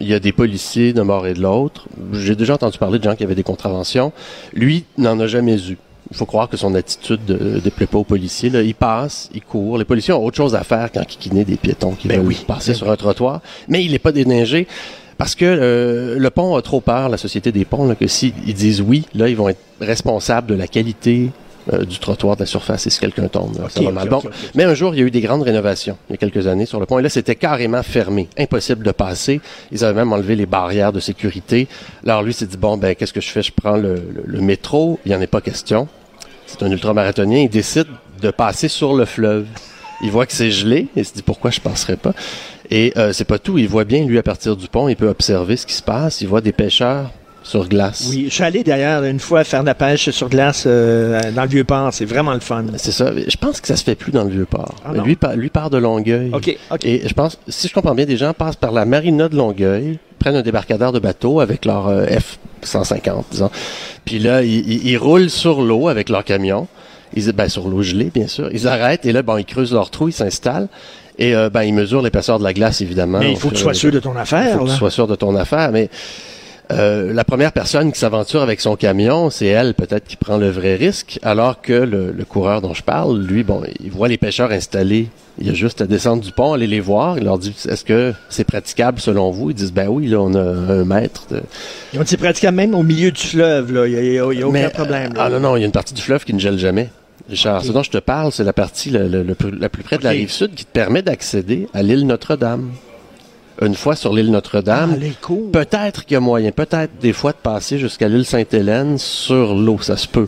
Il 0.00 0.06
y 0.06 0.14
a 0.14 0.20
des 0.20 0.32
policiers 0.32 0.92
d'un 0.92 1.04
bord 1.04 1.26
et 1.26 1.34
de 1.34 1.40
l'autre. 1.40 1.88
J'ai 2.12 2.36
déjà 2.36 2.54
entendu 2.54 2.78
parler 2.78 2.98
de 2.98 3.04
gens 3.04 3.16
qui 3.16 3.24
avaient 3.24 3.34
des 3.34 3.42
contraventions. 3.42 4.12
Lui 4.52 4.84
n'en 4.98 5.18
a 5.18 5.26
jamais 5.26 5.56
eu. 5.56 5.78
Il 6.10 6.16
faut 6.16 6.26
croire 6.26 6.48
que 6.48 6.56
son 6.56 6.74
attitude 6.74 7.20
ne 7.28 7.58
déplaît 7.58 7.86
pas 7.86 7.98
aux 7.98 8.04
policiers. 8.04 8.50
Là. 8.50 8.62
Il 8.62 8.74
passe, 8.74 9.30
il 9.34 9.42
court. 9.42 9.78
Les 9.78 9.84
policiers 9.84 10.14
ont 10.14 10.24
autre 10.24 10.36
chose 10.36 10.54
à 10.54 10.62
faire 10.62 10.92
qu'en 10.92 11.02
kikiner 11.02 11.44
des 11.44 11.56
piétons 11.56 11.92
qui 11.92 12.08
Ben 12.08 12.18
veulent 12.18 12.28
oui. 12.28 12.44
passer 12.46 12.72
Ben 12.72 12.78
sur 12.78 12.90
un 12.90 12.96
trottoir. 12.96 13.40
Mais 13.68 13.82
il 13.82 13.92
n'est 13.92 13.98
pas 13.98 14.12
déneigé 14.12 14.68
parce 15.16 15.34
que 15.34 15.44
euh, 15.44 16.18
le 16.18 16.30
pont 16.30 16.56
a 16.56 16.62
trop 16.62 16.80
peur, 16.80 17.08
la 17.08 17.16
Société 17.16 17.52
des 17.52 17.64
ponts, 17.64 17.86
là, 17.86 17.94
que 17.94 18.06
s'ils 18.06 18.32
disent 18.54 18.80
oui, 18.80 19.06
là, 19.14 19.28
ils 19.28 19.36
vont 19.36 19.48
être 19.48 19.60
responsables 19.80 20.46
de 20.48 20.54
la 20.54 20.66
qualité 20.66 21.30
euh, 21.72 21.84
du 21.84 21.98
trottoir, 21.98 22.36
de 22.36 22.40
la 22.42 22.46
surface, 22.46 22.86
et 22.86 22.90
si 22.90 22.98
quelqu'un 23.00 23.28
tombe, 23.28 23.54
ça 23.70 23.80
va 23.82 23.90
mal. 23.90 24.08
Bon, 24.08 24.22
mais 24.54 24.64
un 24.64 24.74
jour, 24.74 24.94
il 24.94 25.00
y 25.00 25.02
a 25.02 25.06
eu 25.06 25.10
des 25.10 25.20
grandes 25.20 25.42
rénovations, 25.42 25.96
il 26.08 26.12
y 26.12 26.14
a 26.14 26.16
quelques 26.18 26.46
années, 26.46 26.66
sur 26.66 26.78
le 26.80 26.86
pont. 26.86 26.98
Et 26.98 27.02
là, 27.02 27.08
c'était 27.08 27.36
carrément 27.36 27.82
fermé. 27.82 28.28
Impossible 28.38 28.84
de 28.84 28.92
passer. 28.92 29.40
Ils 29.72 29.84
avaient 29.84 30.00
même 30.00 30.12
enlevé 30.12 30.36
les 30.36 30.46
barrières 30.46 30.92
de 30.92 31.00
sécurité. 31.00 31.68
Alors, 32.04 32.22
lui 32.22 32.32
s'est 32.34 32.46
dit, 32.46 32.56
bon, 32.56 32.76
ben, 32.76 32.94
qu'est-ce 32.94 33.12
que 33.12 33.20
je 33.20 33.28
fais? 33.30 33.42
Je 33.42 33.52
prends 33.52 33.76
le, 33.76 33.94
le- 33.94 34.24
le 34.26 34.40
métro. 34.40 34.98
Il 35.04 35.10
n'y 35.10 35.14
en 35.16 35.20
est 35.20 35.26
pas 35.26 35.40
question. 35.40 35.88
C'est 36.46 36.62
un 36.62 36.70
ultramarathonien. 36.70 37.38
Il 37.38 37.48
décide 37.48 37.86
de 38.20 38.30
passer 38.30 38.68
sur 38.68 38.94
le 38.94 39.04
fleuve. 39.04 39.46
Il 40.02 40.10
voit 40.10 40.26
que 40.26 40.32
c'est 40.32 40.50
gelé. 40.50 40.88
Il 40.96 41.04
se 41.04 41.14
dit, 41.14 41.22
pourquoi 41.22 41.50
je 41.50 41.60
passerai 41.60 41.96
pas? 41.96 42.12
Et 42.70 42.92
euh, 42.96 43.12
c'est 43.12 43.24
pas 43.24 43.38
tout. 43.38 43.58
Il 43.58 43.68
voit 43.68 43.84
bien, 43.84 44.04
lui, 44.04 44.18
à 44.18 44.22
partir 44.22 44.56
du 44.56 44.68
pont, 44.68 44.88
il 44.88 44.96
peut 44.96 45.08
observer 45.08 45.56
ce 45.56 45.66
qui 45.66 45.74
se 45.74 45.82
passe. 45.82 46.20
Il 46.20 46.28
voit 46.28 46.40
des 46.40 46.52
pêcheurs 46.52 47.10
sur 47.44 47.68
glace. 47.68 48.06
Oui, 48.10 48.24
je 48.28 48.34
suis 48.34 48.42
allé 48.42 48.64
d'ailleurs 48.64 49.04
une 49.04 49.20
fois 49.20 49.44
faire 49.44 49.60
de 49.60 49.66
la 49.66 49.74
pêche 49.74 50.08
sur 50.10 50.28
glace 50.30 50.64
euh, 50.66 51.20
dans 51.32 51.42
le 51.42 51.48
Vieux-Port. 51.48 51.90
C'est 51.92 52.06
vraiment 52.06 52.32
le 52.34 52.40
fun. 52.40 52.64
C'est 52.78 52.90
ça. 52.90 53.12
Je 53.14 53.36
pense 53.36 53.60
que 53.60 53.68
ça 53.68 53.76
se 53.76 53.84
fait 53.84 53.94
plus 53.94 54.10
dans 54.12 54.24
le 54.24 54.30
Vieux-Port. 54.30 54.74
Ah 54.84 54.92
lui, 55.04 55.14
par- 55.14 55.36
lui 55.36 55.50
part 55.50 55.68
de 55.70 55.76
Longueuil. 55.76 56.30
OK, 56.32 56.56
OK. 56.70 56.84
Et 56.84 57.06
je 57.06 57.12
pense, 57.14 57.38
si 57.46 57.68
je 57.68 57.74
comprends 57.74 57.94
bien, 57.94 58.06
des 58.06 58.16
gens 58.16 58.32
passent 58.32 58.56
par 58.56 58.72
la 58.72 58.84
marina 58.86 59.28
de 59.28 59.36
Longueuil, 59.36 59.98
prennent 60.18 60.36
un 60.36 60.42
débarcadère 60.42 60.90
de 60.90 60.98
bateau 60.98 61.40
avec 61.40 61.66
leur 61.66 61.86
euh, 61.88 62.06
F-150, 62.62 63.24
disons. 63.30 63.50
Puis 64.06 64.18
là, 64.18 64.42
ils, 64.42 64.86
ils- 64.86 64.96
roulent 64.96 65.28
sur 65.30 65.60
l'eau 65.60 65.88
avec 65.88 66.08
leur 66.08 66.24
camion. 66.24 66.66
Ils, 67.14 67.30
ben, 67.32 67.48
sur 67.48 67.68
l'eau 67.68 67.82
gelée, 67.82 68.10
bien 68.12 68.26
sûr. 68.26 68.48
Ils 68.52 68.66
arrêtent 68.66 69.04
et 69.06 69.12
là, 69.12 69.22
bon, 69.22 69.36
ils 69.36 69.44
creusent 69.44 69.72
leur 69.72 69.90
trou, 69.90 70.08
ils 70.08 70.12
s'installent. 70.12 70.68
Et 71.18 71.36
euh, 71.36 71.48
ben, 71.50 71.62
ils 71.62 71.72
mesurent 71.74 72.02
l'épaisseur 72.02 72.38
de 72.40 72.44
la 72.44 72.52
glace, 72.52 72.80
évidemment. 72.80 73.20
Mais 73.20 73.32
il 73.32 73.36
au 73.36 73.38
faut 73.38 73.50
que 73.50 73.54
tu 73.54 73.60
sois 73.60 73.74
sûr 73.74 73.92
de 73.92 74.00
ton 74.00 74.14
Il 74.14 74.18
affaire. 74.18 74.58
faut 74.58 74.64
que 74.64 74.70
tu 74.70 74.76
sois 74.76 74.90
sûr 74.90 75.06
de 75.06 75.14
ton 75.14 75.36
affaire, 75.36 75.70
mais 75.70 75.88
euh, 76.74 77.12
la 77.12 77.24
première 77.24 77.52
personne 77.52 77.92
qui 77.92 77.98
s'aventure 77.98 78.42
avec 78.42 78.60
son 78.60 78.76
camion, 78.76 79.30
c'est 79.30 79.46
elle 79.46 79.74
peut-être 79.74 80.06
qui 80.06 80.16
prend 80.16 80.36
le 80.36 80.50
vrai 80.50 80.74
risque, 80.76 81.18
alors 81.22 81.60
que 81.62 81.72
le, 81.72 82.12
le 82.12 82.24
coureur 82.24 82.60
dont 82.60 82.74
je 82.74 82.82
parle, 82.82 83.20
lui, 83.22 83.42
bon, 83.44 83.62
il 83.80 83.90
voit 83.90 84.08
les 84.08 84.18
pêcheurs 84.18 84.50
installés. 84.50 85.08
Il 85.40 85.50
a 85.50 85.52
juste 85.54 85.80
à 85.80 85.86
descendre 85.86 86.22
du 86.22 86.30
pont, 86.30 86.52
aller 86.52 86.66
les 86.68 86.78
voir. 86.80 87.18
Il 87.18 87.24
leur 87.24 87.38
dit 87.38 87.54
Est-ce 87.68 87.84
que 87.84 88.12
c'est 88.28 88.44
praticable 88.44 89.00
selon 89.00 89.30
vous? 89.32 89.50
Ils 89.50 89.54
disent 89.54 89.72
Ben 89.72 89.88
oui, 89.88 90.06
là, 90.06 90.18
on 90.20 90.32
a 90.34 90.40
un 90.40 90.84
mètre. 90.84 91.24
De... 91.30 91.40
Ils 91.92 91.98
ont 92.00 92.04
dit 92.04 92.16
pratiquement 92.16 92.52
même 92.52 92.74
au 92.74 92.84
milieu 92.84 93.10
du 93.10 93.20
fleuve. 93.20 93.72
là. 93.72 93.86
Il 93.88 93.94
n'y 93.94 93.98
a, 93.98 94.12
y 94.12 94.18
a 94.18 94.26
aucun 94.26 94.50
Mais, 94.50 94.68
problème. 94.68 95.12
là. 95.14 95.24
Ah 95.26 95.30
non, 95.30 95.40
non, 95.40 95.56
il 95.56 95.60
y 95.60 95.62
a 95.64 95.66
une 95.66 95.72
partie 95.72 95.92
du 95.94 96.02
fleuve 96.02 96.24
qui 96.24 96.34
ne 96.34 96.38
gèle 96.38 96.58
jamais. 96.58 96.88
Richard, 97.28 97.60
Ok. 97.62 97.66
ce 97.66 97.72
dont 97.72 97.82
je 97.82 97.90
te 97.90 97.98
parle, 97.98 98.30
c'est 98.32 98.44
la 98.44 98.52
partie 98.52 98.90
le- 98.90 99.08
le- 99.08 99.24
la 99.58 99.68
plus 99.68 99.82
près 99.82 99.98
de 99.98 100.04
la 100.04 100.10
rive 100.10 100.30
sud 100.30 100.54
qui 100.54 100.64
te 100.66 100.70
permet 100.72 101.02
d'accéder 101.02 101.66
à 101.74 101.82
l'île 101.82 102.06
Notre-Dame. 102.06 102.70
Une 103.62 103.74
fois 103.74 103.94
sur 103.94 104.12
l'île 104.12 104.30
Notre-Dame, 104.30 104.98
Ah. 105.00 105.28
Peut-être 105.52 106.04
qu'il 106.04 106.14
y 106.14 106.16
a 106.16 106.20
moyen, 106.20 106.50
peut-être 106.50 106.90
des 107.00 107.12
fois 107.12 107.32
de 107.32 107.36
passer 107.36 107.78
jusqu'à 107.78 108.08
l'île 108.08 108.24
Sainte-Hélène 108.24 108.98
sur 108.98 109.54
l'eau, 109.54 109.78
ça 109.80 109.96
se 109.96 110.08
peut. 110.08 110.26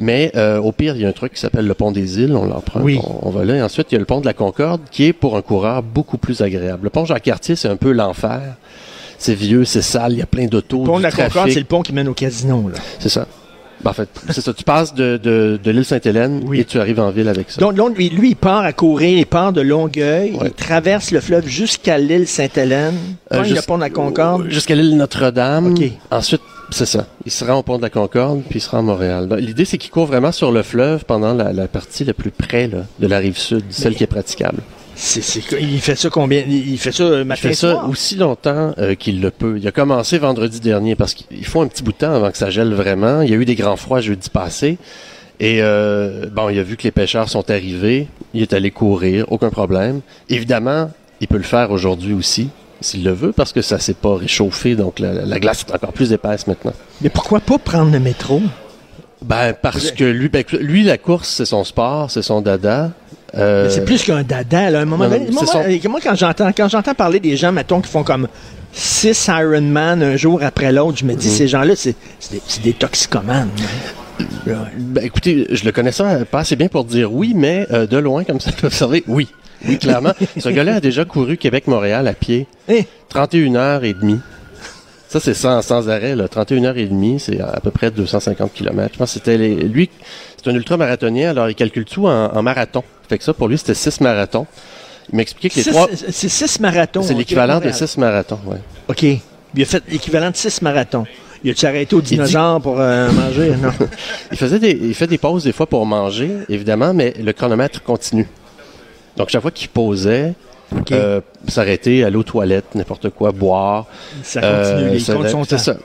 Mais 0.00 0.32
euh, 0.34 0.58
au 0.58 0.72
pire, 0.72 0.96
il 0.96 1.02
y 1.02 1.04
a 1.04 1.08
un 1.08 1.12
truc 1.12 1.34
qui 1.34 1.40
s'appelle 1.40 1.66
le 1.66 1.74
pont 1.74 1.92
des 1.92 2.18
îles, 2.20 2.34
on 2.34 2.46
l'emprunte, 2.46 2.82
Oui. 2.82 2.98
on, 3.04 3.28
on 3.28 3.30
va 3.30 3.44
là. 3.44 3.56
Et 3.56 3.62
ensuite, 3.62 3.88
il 3.92 3.94
y 3.94 3.96
a 3.96 4.00
le 4.00 4.06
pont 4.06 4.20
de 4.20 4.26
la 4.26 4.32
Concorde 4.32 4.80
qui 4.90 5.04
est 5.04 5.12
pour 5.12 5.36
un 5.36 5.42
coureur 5.42 5.82
beaucoup 5.82 6.18
plus 6.18 6.40
agréable. 6.40 6.84
Le 6.84 6.90
pont 6.90 7.04
Jacques-Cartier, 7.04 7.54
c'est 7.54 7.68
un 7.68 7.76
peu 7.76 7.92
l'enfer. 7.92 8.40
C'est 9.18 9.34
vieux, 9.34 9.64
c'est 9.64 9.82
sale, 9.82 10.12
il 10.14 10.18
y 10.18 10.22
a 10.22 10.26
plein 10.26 10.46
d'autos, 10.46 10.80
Le 10.80 10.86
pont 10.86 10.98
de 10.98 11.02
la 11.04 11.12
Concorde, 11.12 11.50
c'est 11.50 11.60
le 11.60 11.64
pont 11.66 11.82
qui 11.82 11.92
mène 11.92 12.08
au 12.08 12.14
casino. 12.14 12.68
Là. 12.68 12.78
C'est 12.98 13.08
ça. 13.08 13.26
Ben, 13.84 13.90
en 13.90 13.92
fait, 13.94 14.08
c'est 14.30 14.40
ça. 14.40 14.52
Tu 14.54 14.64
passes 14.64 14.94
de, 14.94 15.16
de, 15.22 15.60
de 15.62 15.70
l'île 15.70 15.84
Sainte-Hélène 15.84 16.42
Oui. 16.46 16.60
et 16.60 16.64
tu 16.64 16.78
arrives 16.80 16.98
en 17.00 17.10
ville 17.10 17.28
avec 17.28 17.50
ça. 17.50 17.60
Donc, 17.60 17.76
lui, 17.96 18.08
lui, 18.08 18.30
il 18.30 18.36
part 18.36 18.62
à 18.64 18.72
courir, 18.72 19.18
il 19.18 19.26
part 19.26 19.52
de 19.52 19.60
Longueuil, 19.60 20.32
Ouais. 20.32 20.46
il 20.46 20.52
traverse 20.52 21.10
le 21.10 21.20
fleuve 21.20 21.46
jusqu'à 21.46 21.98
l'île 21.98 22.26
Sainte-Hélène, 22.26 22.94
Euh, 23.32 23.44
juste- 23.44 23.66
pont 23.66 23.76
de 23.76 23.82
la 23.82 23.90
Concorde? 23.90 24.48
Jusqu'à 24.48 24.74
l'île 24.74 24.96
Notre-Dame. 24.96 25.74
Ensuite, 26.10 26.40
c'est 26.70 26.86
ça. 26.86 27.06
Il 27.26 27.30
se 27.30 27.44
rend 27.44 27.58
au 27.58 27.62
pont 27.62 27.76
de 27.76 27.82
la 27.82 27.90
Concorde, 27.90 28.42
puis 28.48 28.58
il 28.58 28.62
se 28.62 28.70
rend 28.70 28.78
à 28.78 28.82
Montréal. 28.82 29.26
Ben, 29.28 29.36
L'idée, 29.36 29.64
c'est 29.66 29.76
qu'il 29.78 29.90
court 29.90 30.06
vraiment 30.06 30.32
sur 30.32 30.50
le 30.50 30.62
fleuve 30.62 31.04
pendant 31.04 31.34
la, 31.34 31.52
la 31.52 31.68
partie 31.68 32.04
la 32.04 32.14
plus 32.14 32.30
près 32.30 32.66
là, 32.68 32.78
de 33.00 33.06
la 33.06 33.18
rive 33.18 33.36
sud, 33.38 33.64
celle 33.70 33.94
qui 33.94 34.04
est 34.04 34.08
praticable. 34.08 34.58
C'est, 34.96 35.22
c'est, 35.22 35.42
il 35.60 35.80
fait 35.80 35.96
ça 35.96 36.08
combien? 36.10 36.44
Il 36.46 36.78
fait 36.78 36.92
ça 36.92 37.02
euh, 37.04 37.22
Il 37.22 37.26
matin 37.26 37.48
fait 37.48 37.54
ça 37.54 37.84
aussi 37.84 38.16
longtemps 38.16 38.74
euh, 38.78 38.94
qu'il 38.94 39.20
le 39.20 39.30
peut. 39.30 39.56
Il 39.58 39.66
a 39.66 39.72
commencé 39.72 40.18
vendredi 40.18 40.60
dernier 40.60 40.94
parce 40.94 41.14
qu'il 41.14 41.44
faut 41.44 41.62
un 41.62 41.66
petit 41.66 41.82
bout 41.82 41.92
de 41.92 41.98
temps 41.98 42.14
avant 42.14 42.30
que 42.30 42.38
ça 42.38 42.50
gèle 42.50 42.72
vraiment. 42.74 43.22
Il 43.22 43.30
y 43.30 43.32
a 43.32 43.36
eu 43.36 43.44
des 43.44 43.56
grands 43.56 43.76
froids 43.76 44.00
jeudi 44.00 44.30
passé. 44.30 44.78
Et 45.40 45.58
euh, 45.60 46.26
bon, 46.30 46.48
il 46.48 46.58
a 46.58 46.62
vu 46.62 46.76
que 46.76 46.84
les 46.84 46.92
pêcheurs 46.92 47.28
sont 47.28 47.50
arrivés. 47.50 48.06
Il 48.34 48.42
est 48.42 48.52
allé 48.52 48.70
courir, 48.70 49.26
aucun 49.32 49.50
problème. 49.50 50.00
Évidemment, 50.28 50.90
il 51.20 51.26
peut 51.26 51.38
le 51.38 51.42
faire 51.42 51.72
aujourd'hui 51.72 52.14
aussi, 52.14 52.50
s'il 52.80 53.02
le 53.02 53.12
veut, 53.12 53.32
parce 53.32 53.52
que 53.52 53.62
ça 53.62 53.78
s'est 53.80 53.94
pas 53.94 54.16
réchauffé, 54.16 54.76
donc 54.76 55.00
la, 55.00 55.12
la 55.12 55.40
glace 55.40 55.64
est 55.68 55.74
encore 55.74 55.92
plus 55.92 56.12
épaisse 56.12 56.46
maintenant. 56.46 56.72
Mais 57.00 57.08
pourquoi 57.08 57.40
pas 57.40 57.58
prendre 57.58 57.90
le 57.90 57.98
métro? 57.98 58.40
Ben 59.24 59.52
parce 59.60 59.90
que 59.90 60.04
lui, 60.04 60.28
ben, 60.28 60.44
lui 60.60 60.82
la 60.84 60.98
course 60.98 61.28
c'est 61.28 61.44
son 61.46 61.64
sport, 61.64 62.10
c'est 62.10 62.22
son 62.22 62.40
dada. 62.40 62.92
Euh, 63.36 63.68
c'est 63.68 63.84
plus 63.84 64.02
qu'un 64.04 64.22
dada. 64.22 64.70
Là. 64.70 64.78
À 64.78 64.82
un 64.82 64.84
moment 64.84 65.04
non, 65.04 65.10
donné, 65.10 65.30
moi, 65.32 65.44
son- 65.46 65.64
moi, 65.90 66.00
quand 66.02 66.14
j'entends, 66.14 66.52
quand 66.56 66.68
j'entends 66.68 66.94
parler 66.94 67.18
des 67.18 67.36
gens, 67.36 67.50
mettons, 67.50 67.80
qui 67.80 67.90
font 67.90 68.04
comme 68.04 68.28
six 68.72 69.28
Ironman 69.28 70.02
un 70.02 70.16
jour 70.16 70.40
après 70.42 70.70
l'autre, 70.70 70.98
je 70.98 71.04
me 71.04 71.12
Mhm. 71.12 71.18
dis, 71.18 71.30
ces 71.30 71.48
gens-là, 71.48 71.74
c'est, 71.74 71.96
des, 72.30 72.40
des 72.62 72.72
toxicomanes. 72.74 73.48
hein. 73.58 74.24
Ouais. 74.46 74.52
Ben, 74.78 75.04
écoutez, 75.04 75.46
je 75.50 75.64
le 75.64 75.72
connais 75.72 75.90
ça 75.90 76.24
pas 76.30 76.40
assez 76.40 76.54
bien 76.54 76.68
pour 76.68 76.84
dire 76.84 77.12
oui, 77.12 77.32
mais 77.34 77.66
euh, 77.72 77.86
de 77.88 77.96
loin, 77.96 78.22
comme 78.22 78.38
ça, 78.40 78.52
peut 78.56 78.68
observer, 78.68 79.02
oui. 79.08 79.26
Oui, 79.66 79.78
clairement. 79.78 80.12
Ce 80.38 80.48
gars-là 80.50 80.74
a 80.76 80.80
déjà 80.80 81.04
couru 81.06 81.36
Québec-Montréal 81.38 82.06
à 82.06 82.12
pied. 82.12 82.46
Eh, 82.68 82.84
31 83.08 83.54
heures 83.56 83.84
et 83.84 83.94
demie. 83.94 84.20
Ça, 85.14 85.20
c'est 85.20 85.34
sans, 85.34 85.62
sans 85.62 85.88
arrêt, 85.88 86.16
là. 86.16 86.26
31 86.26 86.64
heures 86.64 86.76
et 86.76 86.86
demie, 86.86 87.20
c'est 87.20 87.40
à 87.40 87.60
peu 87.62 87.70
près 87.70 87.92
250 87.92 88.52
km. 88.52 88.90
Je 88.94 88.98
pense 88.98 89.10
que 89.10 89.14
c'était 89.20 89.38
les- 89.38 89.54
lui, 89.54 89.88
c'est 90.36 90.50
un 90.50 90.54
ultramarathonien, 90.56 91.30
alors 91.30 91.48
il 91.48 91.54
calcule 91.54 91.84
tout 91.84 92.08
en, 92.08 92.34
en 92.36 92.42
marathon. 92.42 92.82
Fait 93.08 93.16
que 93.18 93.22
ça, 93.22 93.32
pour 93.32 93.46
lui, 93.46 93.56
c'était 93.56 93.74
six 93.74 94.00
marathons. 94.00 94.44
Il 95.12 95.16
m'expliquait 95.18 95.50
que 95.50 95.54
les 95.54 95.62
six- 95.62 95.70
trois, 95.70 95.86
C'est 96.10 96.28
six 96.28 96.58
marathons. 96.58 97.02
c'est 97.02 97.14
l'équivalent 97.14 97.60
de 97.60 97.66
Montréal. 97.66 97.74
six 97.88 97.96
marathons, 97.96 98.40
ouais. 98.46 98.56
OK. 98.88 99.04
Il 99.54 99.62
a 99.62 99.64
fait 99.66 99.84
l'équivalent 99.88 100.32
de 100.32 100.36
six 100.36 100.60
marathons. 100.62 101.06
Il 101.44 101.50
a-tu 101.52 101.64
arrêté 101.64 101.94
au 101.94 102.00
dinosaure 102.00 102.60
pour 102.60 102.80
euh, 102.80 103.08
manger? 103.12 103.52
Non. 103.62 103.70
Il 104.32 104.36
faisait 104.36 104.58
des, 104.58 104.72
il 104.72 104.94
fait 104.94 105.06
des 105.06 105.18
pauses 105.18 105.44
des 105.44 105.52
fois 105.52 105.66
pour 105.68 105.86
manger, 105.86 106.28
évidemment, 106.48 106.92
mais 106.92 107.14
le 107.22 107.32
chronomètre 107.32 107.84
continue. 107.84 108.26
Donc, 109.16 109.28
chaque 109.28 109.42
fois 109.42 109.52
qu'il 109.52 109.68
posait, 109.68 110.34
Euh, 110.92 111.20
s'arrêter, 111.48 112.04
aller 112.04 112.16
aux 112.16 112.22
toilettes, 112.22 112.74
n'importe 112.74 113.10
quoi, 113.10 113.32
boire. 113.32 113.86
ça 114.22 114.40
continue. 114.40 114.90
Euh, 114.90 115.44
c'est 115.48 115.58
ça. 115.58 115.76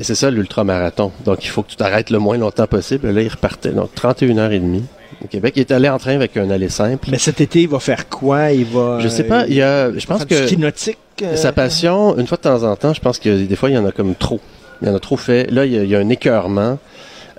C'est 0.00 0.14
ça 0.14 0.30
l'ultramarathon. 0.30 1.10
Donc, 1.24 1.44
il 1.44 1.48
faut 1.48 1.62
que 1.62 1.70
tu 1.70 1.76
t'arrêtes 1.76 2.10
le 2.10 2.18
moins 2.18 2.38
longtemps 2.38 2.66
possible. 2.66 3.10
Là, 3.10 3.20
il 3.20 3.28
repartait. 3.28 3.70
Donc, 3.70 3.94
31 3.94 4.38
heures 4.38 4.52
et 4.52 4.60
demie 4.60 4.84
au 5.24 5.26
Québec. 5.26 5.54
Il 5.56 5.60
est 5.60 5.72
allé 5.72 5.88
en 5.88 5.98
train 5.98 6.14
avec 6.14 6.36
un 6.36 6.50
aller 6.50 6.68
simple. 6.68 7.08
Mais 7.10 7.18
cet 7.18 7.40
été, 7.40 7.62
il 7.62 7.68
va 7.68 7.80
faire 7.80 8.08
quoi? 8.08 8.52
Il 8.52 8.64
va. 8.66 8.98
je 9.00 9.08
sais 9.08 9.24
pas, 9.24 9.44
il 9.48 9.54
y 9.54 9.62
a, 9.62 9.90
je 9.96 10.06
pense 10.06 10.24
que 10.24 10.46
ski 10.46 10.56
nautique. 10.56 10.98
euh, 11.22 11.34
sa 11.36 11.52
passion, 11.52 12.16
une 12.16 12.26
fois 12.26 12.36
de 12.36 12.42
temps 12.42 12.62
en 12.62 12.76
temps, 12.76 12.94
je 12.94 13.00
pense 13.00 13.18
que 13.18 13.44
des 13.44 13.56
fois, 13.56 13.70
il 13.70 13.74
y 13.74 13.78
en 13.78 13.84
a 13.84 13.92
comme 13.92 14.14
trop. 14.14 14.40
Il 14.80 14.88
y 14.88 14.90
en 14.90 14.94
a 14.94 15.00
trop 15.00 15.16
fait. 15.16 15.50
Là, 15.50 15.64
il 15.66 15.72
y 15.72 15.78
a, 15.78 15.82
il 15.82 15.90
y 15.90 15.96
a 15.96 15.98
un 15.98 16.08
écœurement. 16.08 16.78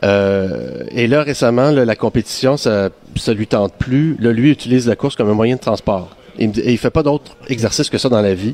Euh, 0.04 0.84
et 0.92 1.08
là, 1.08 1.24
récemment, 1.24 1.72
là, 1.72 1.86
la 1.86 1.96
compétition, 1.96 2.58
ça, 2.58 2.90
ça 3.16 3.34
lui 3.34 3.48
tente 3.48 3.74
plus. 3.74 4.18
Là, 4.20 4.32
lui 4.32 4.52
utilise 4.52 4.88
la 4.88 4.96
course 4.98 5.16
comme 5.16 5.30
un 5.30 5.34
moyen 5.34 5.56
de 5.56 5.62
transport. 5.62 6.16
Il, 6.40 6.52
il 6.66 6.78
fait 6.78 6.90
pas 6.90 7.04
d'autre 7.04 7.36
exercice 7.50 7.90
que 7.90 7.98
ça 7.98 8.10
dans 8.10 8.22
la 8.22 8.34
vie. 8.34 8.54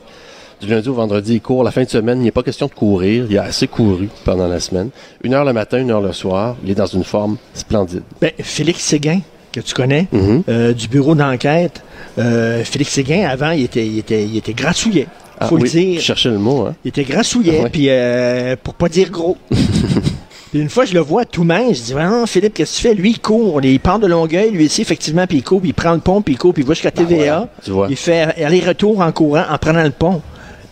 Du 0.61 0.67
lundi 0.67 0.89
au 0.89 0.93
vendredi, 0.93 1.35
il 1.35 1.41
court. 1.41 1.63
La 1.63 1.71
fin 1.71 1.83
de 1.83 1.89
semaine, 1.89 2.19
il 2.19 2.25
n'est 2.25 2.31
pas 2.31 2.43
question 2.43 2.67
de 2.67 2.73
courir. 2.73 3.25
Il 3.29 3.37
a 3.37 3.43
assez 3.43 3.67
couru 3.67 4.09
pendant 4.25 4.47
la 4.47 4.59
semaine. 4.59 4.89
Une 5.23 5.33
heure 5.33 5.45
le 5.45 5.53
matin, 5.53 5.77
une 5.79 5.89
heure 5.89 6.01
le 6.01 6.11
soir. 6.11 6.57
Il 6.65 6.69
est 6.71 6.75
dans 6.75 6.85
une 6.85 7.05
forme 7.05 7.37
splendide. 7.53 8.03
Ben, 8.19 8.31
Félix 8.39 8.81
Séguin, 8.83 9.21
que 9.53 9.61
tu 9.61 9.73
connais, 9.73 10.07
Mhm. 10.11 10.43
euh, 10.49 10.73
du 10.73 10.89
bureau 10.89 11.15
d'enquête. 11.15 11.81
Euh, 12.17 12.63
Félix 12.65 12.91
Séguin, 12.91 13.25
avant, 13.29 13.51
il 13.51 13.63
était, 13.63 13.87
il 13.87 13.99
était, 13.99 14.25
il 14.25 14.35
était 14.35 14.53
grassouillet. 14.53 15.07
Ah, 15.39 15.47
faut 15.47 15.55
oui, 15.55 15.61
le 15.63 15.69
dire. 15.69 15.99
Je 16.01 16.05
cherchais 16.05 16.29
le 16.29 16.37
mot, 16.37 16.65
hein. 16.67 16.75
Il 16.83 16.89
était 16.89 17.05
grassouillet, 17.05 17.61
Ouais. 17.61 17.69
puis 17.69 17.85
euh, 17.87 18.57
pour 18.61 18.73
pas 18.73 18.89
dire 18.89 19.09
gros. 19.11 19.37
puis 20.51 20.59
une 20.61 20.69
fois, 20.69 20.85
je 20.85 20.93
le 20.93 20.99
vois 20.99 21.25
tout 21.25 21.43
mince, 21.43 21.77
je 21.77 21.81
dis, 21.83 21.93
ah, 21.97 22.23
Philippe, 22.25 22.53
qu'est-ce 22.55 22.71
que 22.71 22.75
tu 22.77 22.87
fais? 22.89 22.93
Lui, 22.95 23.11
il 23.11 23.19
court, 23.19 23.61
il 23.63 23.79
part 23.79 23.99
de 23.99 24.07
Longueuil, 24.07 24.51
lui 24.51 24.65
ici, 24.65 24.81
effectivement, 24.81 25.25
puis 25.27 25.37
il 25.37 25.43
court, 25.43 25.59
puis 25.61 25.69
il 25.69 25.73
prend 25.73 25.93
le 25.93 25.99
pont, 25.99 26.21
puis 26.21 26.33
il 26.33 26.37
court, 26.37 26.53
puis 26.53 26.63
il 26.63 26.67
va 26.67 26.73
jusqu'à 26.73 26.91
TVA. 26.91 27.47
Ben 27.65 27.71
vois. 27.73 27.87
Il 27.89 27.95
fait 27.95 28.21
aller-retour 28.43 28.99
en 29.01 29.11
courant, 29.11 29.43
en 29.49 29.57
prenant 29.57 29.83
le 29.83 29.91
pont. 29.91 30.21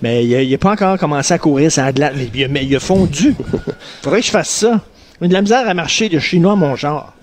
Mais 0.01 0.23
il 0.25 0.49
n'a 0.51 0.57
pas 0.59 0.71
encore 0.71 0.97
commencé 0.99 1.33
à 1.33 1.39
courir 1.39 1.71
ça. 1.71 1.91
Mais, 1.91 2.29
il 2.33 2.43
a- 2.43 2.47
mais 2.47 2.63
il 2.65 2.75
a 2.75 2.79
fondu. 2.79 3.35
Faudrait 4.03 4.19
que 4.19 4.25
je 4.27 4.31
fasse 4.31 4.49
ça. 4.49 4.79
J'ai 5.19 5.27
de 5.27 5.33
la 5.33 5.41
misère 5.41 5.67
à 5.67 5.73
marcher 5.73 6.07
de 6.09 6.19
chinois 6.19 6.55
mon 6.55 6.75
genre. 6.75 7.13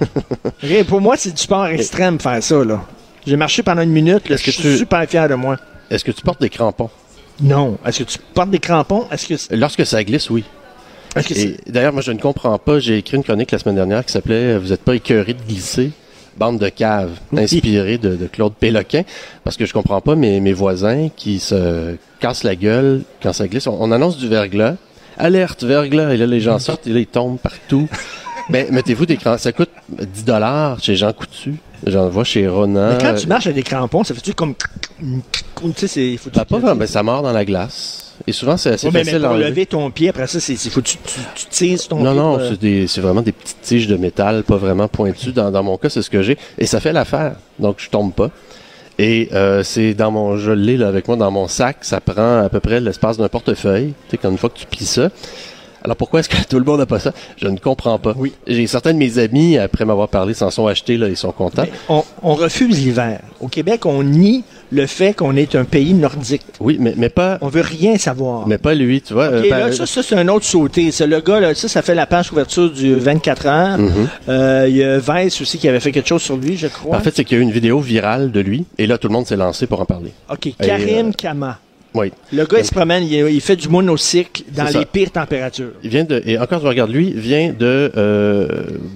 Pour 0.88 1.00
moi, 1.02 1.16
c'est 1.18 1.30
du 1.32 1.40
sport 1.42 1.66
extrême 1.66 2.18
faire 2.18 2.42
ça. 2.42 2.64
là. 2.64 2.82
J'ai 3.26 3.36
marché 3.36 3.62
pendant 3.62 3.82
une 3.82 3.90
minute. 3.92 4.28
là, 4.30 4.36
je 4.36 4.50
suis 4.50 4.62
tu- 4.62 4.76
super 4.78 5.04
fier 5.08 5.28
de 5.28 5.34
moi. 5.34 5.56
Est-ce 5.90 6.04
que 6.04 6.10
tu 6.10 6.22
portes 6.22 6.40
des 6.40 6.48
crampons? 6.48 6.88
Non. 7.42 7.76
Est-ce 7.84 7.98
que 8.02 8.04
tu 8.04 8.18
portes 8.34 8.50
des 8.50 8.58
crampons? 8.58 9.06
Est-ce 9.12 9.26
que 9.48 9.54
Lorsque 9.54 9.84
ça 9.86 10.02
glisse, 10.02 10.30
oui. 10.30 10.44
D'ailleurs, 11.66 11.92
moi, 11.92 12.02
je 12.02 12.12
ne 12.12 12.18
comprends 12.18 12.58
pas. 12.58 12.78
J'ai 12.78 12.98
écrit 12.98 13.16
une 13.16 13.24
chronique 13.24 13.50
la 13.50 13.58
semaine 13.58 13.74
dernière 13.76 14.04
qui 14.04 14.12
s'appelait 14.12 14.58
Vous 14.58 14.68
n'êtes 14.68 14.82
pas 14.82 14.94
écœuré 14.94 15.34
de 15.34 15.42
glisser? 15.42 15.90
Bande 16.38 16.58
de 16.58 16.70
caves, 16.70 17.10
inspirée 17.36 17.98
de, 17.98 18.16
de 18.16 18.26
Claude 18.26 18.54
Péloquin, 18.54 19.02
parce 19.44 19.58
que 19.58 19.66
je 19.66 19.74
comprends 19.74 20.00
pas 20.00 20.16
mes, 20.16 20.40
mes 20.40 20.54
voisins 20.54 21.10
qui 21.14 21.38
se 21.38 21.96
cassent 22.20 22.44
la 22.44 22.56
gueule 22.56 23.02
quand 23.22 23.34
ça 23.34 23.46
glisse. 23.48 23.66
On, 23.66 23.76
on 23.78 23.92
annonce 23.92 24.16
du 24.16 24.28
verglas. 24.28 24.76
Alerte, 25.18 25.62
verglas. 25.62 26.14
Et 26.14 26.16
là, 26.16 26.24
les 26.24 26.40
gens 26.40 26.58
sortent 26.58 26.86
et 26.86 26.90
là, 26.90 27.00
ils 27.00 27.06
tombent 27.06 27.38
partout. 27.38 27.86
Mais 28.48 28.66
mettez-vous 28.72 29.04
des 29.04 29.18
crampons. 29.18 29.36
Ça 29.36 29.52
coûte 29.52 29.68
10 29.90 30.24
dollars 30.24 30.82
chez 30.82 30.96
Jean 30.96 31.12
Coutu. 31.12 31.56
J'en 31.86 32.08
vois 32.08 32.24
chez 32.24 32.46
Ronan. 32.48 32.90
Mais 32.92 32.98
quand 33.04 33.14
tu 33.14 33.26
marches 33.26 33.46
avec 33.46 33.56
des 33.56 33.62
crampons, 33.62 34.04
ça 34.04 34.14
fait-tu 34.14 34.34
comme. 34.34 34.54
Tu 34.56 35.72
sais, 35.76 35.88
c'est. 35.88 36.16
Faut 36.16 36.30
Ben, 36.30 36.44
pas 36.44 36.58
vraiment. 36.58 36.76
Ben, 36.76 36.86
ça 36.86 37.02
mord 37.02 37.22
dans 37.22 37.32
la 37.32 37.44
glace. 37.44 38.14
Et 38.26 38.32
souvent, 38.32 38.56
c'est 38.56 38.70
assez 38.70 38.86
Ouais, 38.86 38.92
mais, 38.92 39.00
mais 39.00 39.04
facile 39.04 39.24
à 39.24 39.28
pour 39.28 39.36
lever 39.38 39.66
ton 39.66 39.90
pied, 39.90 40.08
après 40.10 40.26
ça, 40.28 40.38
c'est. 40.38 40.54
Faut 40.56 40.80
que 40.80 40.86
tu, 40.86 40.96
tu, 41.04 41.20
tu 41.34 41.46
tires 41.46 41.78
sur 41.80 41.88
ton 41.88 41.96
Non, 42.02 42.12
pied. 42.12 42.20
non, 42.20 42.32
pour, 42.38 42.42
euh, 42.62 42.86
c'est 42.86 43.00
vraiment 43.00 43.22
des 43.22 43.32
petites 43.32 43.60
tiges 43.62 43.88
de 43.88 43.96
métal, 43.96 44.44
pas 44.44 44.56
vraiment 44.56 44.86
pointues. 44.86 45.32
Dans, 45.32 45.50
dans 45.50 45.62
mon 45.62 45.76
cas, 45.76 45.88
c'est 45.88 46.02
ce 46.02 46.10
que 46.10 46.22
j'ai. 46.22 46.38
Et 46.58 46.66
ça 46.66 46.78
fait 46.78 46.92
l'affaire. 46.92 47.34
Donc, 47.58 47.76
je 47.78 47.88
tombe 47.90 48.12
pas. 48.12 48.30
Et 48.98 49.30
euh, 49.32 49.62
c'est 49.64 49.94
dans 49.94 50.10
mon, 50.12 50.36
je 50.36 50.52
l'ai 50.52 50.76
là 50.76 50.86
avec 50.86 51.08
moi 51.08 51.16
dans 51.16 51.30
mon 51.30 51.48
sac. 51.48 51.78
Ça 51.80 52.00
prend 52.00 52.42
à 52.44 52.48
peu 52.48 52.60
près 52.60 52.78
l'espace 52.80 53.16
d'un 53.16 53.28
portefeuille. 53.28 53.94
Tu 54.08 54.10
sais, 54.12 54.18
quand 54.18 54.30
une 54.30 54.38
fois 54.38 54.50
que 54.50 54.58
tu 54.58 54.66
plies 54.66 54.84
ça. 54.86 55.08
Alors 55.84 55.96
pourquoi 55.96 56.20
est-ce 56.20 56.28
que 56.28 56.36
tout 56.48 56.58
le 56.58 56.64
monde 56.64 56.80
n'a 56.80 56.86
pas 56.86 56.98
ça? 57.00 57.12
Je 57.36 57.48
ne 57.48 57.58
comprends 57.58 57.98
pas. 57.98 58.14
Oui. 58.16 58.32
J'ai 58.46 58.66
certains 58.66 58.92
de 58.92 58.98
mes 58.98 59.18
amis 59.18 59.58
après 59.58 59.84
m'avoir 59.84 60.08
parlé 60.08 60.34
s'en 60.34 60.50
sont 60.50 60.66
achetés 60.66 60.96
là, 60.96 61.08
ils 61.08 61.16
sont 61.16 61.32
contents. 61.32 61.64
on, 61.88 62.02
on 62.22 62.34
refuse 62.34 62.78
l'hiver. 62.78 63.20
Au 63.40 63.48
Québec, 63.48 63.86
on 63.86 64.02
nie 64.02 64.44
le 64.70 64.86
fait 64.86 65.12
qu'on 65.12 65.36
est 65.36 65.54
un 65.54 65.64
pays 65.64 65.92
nordique. 65.92 66.42
Oui, 66.58 66.78
mais 66.80 66.94
mais 66.96 67.10
pas 67.10 67.36
On 67.42 67.48
veut 67.48 67.60
rien 67.60 67.98
savoir. 67.98 68.48
mais 68.48 68.56
pas 68.58 68.74
lui, 68.74 69.02
tu 69.02 69.12
vois. 69.12 69.28
Ok, 69.28 69.44
euh, 69.44 69.48
là, 69.50 69.72
ça, 69.72 69.84
ça, 69.84 70.02
c'est 70.02 70.14
un 70.14 70.28
autre 70.28 70.46
sauté. 70.46 70.90
C'est 70.92 71.06
le 71.06 71.20
gars, 71.20 71.40
là, 71.40 71.54
ça, 71.54 71.68
ça 71.68 71.82
fait 71.82 71.94
la 71.94 72.06
page 72.06 72.30
couverture 72.30 72.70
du 72.70 72.94
24 72.94 73.46
heures. 73.46 73.78
Mhm. 73.78 74.08
Euh, 74.28 74.66
Il 74.68 74.76
y 74.76 74.82
a 74.84 74.98
Vice 74.98 75.40
aussi 75.42 75.58
qui 75.58 75.68
avait 75.68 75.80
fait 75.80 75.92
quelque 75.92 76.08
chose 76.08 76.22
sur 76.22 76.36
lui, 76.36 76.56
je 76.56 76.68
crois. 76.68 76.96
En 76.96 77.00
fait, 77.00 77.14
c'est 77.14 77.24
qu'il 77.24 77.36
y 77.36 77.40
a 77.40 77.42
eu 77.42 77.44
une 77.44 77.52
vidéo 77.52 77.80
virale 77.80 78.30
de 78.32 78.40
lui 78.40 78.64
et 78.78 78.86
là 78.86 78.96
tout 78.96 79.08
le 79.08 79.12
monde 79.12 79.26
s'est 79.26 79.36
lancé 79.36 79.66
pour 79.66 79.80
en 79.80 79.84
parler. 79.84 80.12
OK, 80.30 80.54
Karim 80.58 81.08
euh, 81.08 81.12
Kama. 81.12 81.58
Oui. 81.94 82.10
Le 82.32 82.46
gars, 82.46 82.58
il 82.58 82.64
se 82.64 82.72
promène, 82.72 83.02
il, 83.04 83.12
il 83.12 83.40
fait 83.40 83.56
du 83.56 83.68
monocycle 83.68 84.44
dans 84.50 84.64
les 84.64 84.84
pires 84.86 85.10
températures. 85.10 85.72
Il 85.82 85.90
vient 85.90 86.04
de 86.04 86.22
et 86.24 86.38
encore 86.38 86.60
je 86.62 86.66
regarde 86.66 86.90
lui, 86.90 87.08
il 87.08 87.20
vient 87.20 87.52
de 87.52 87.92
euh, 87.96 88.46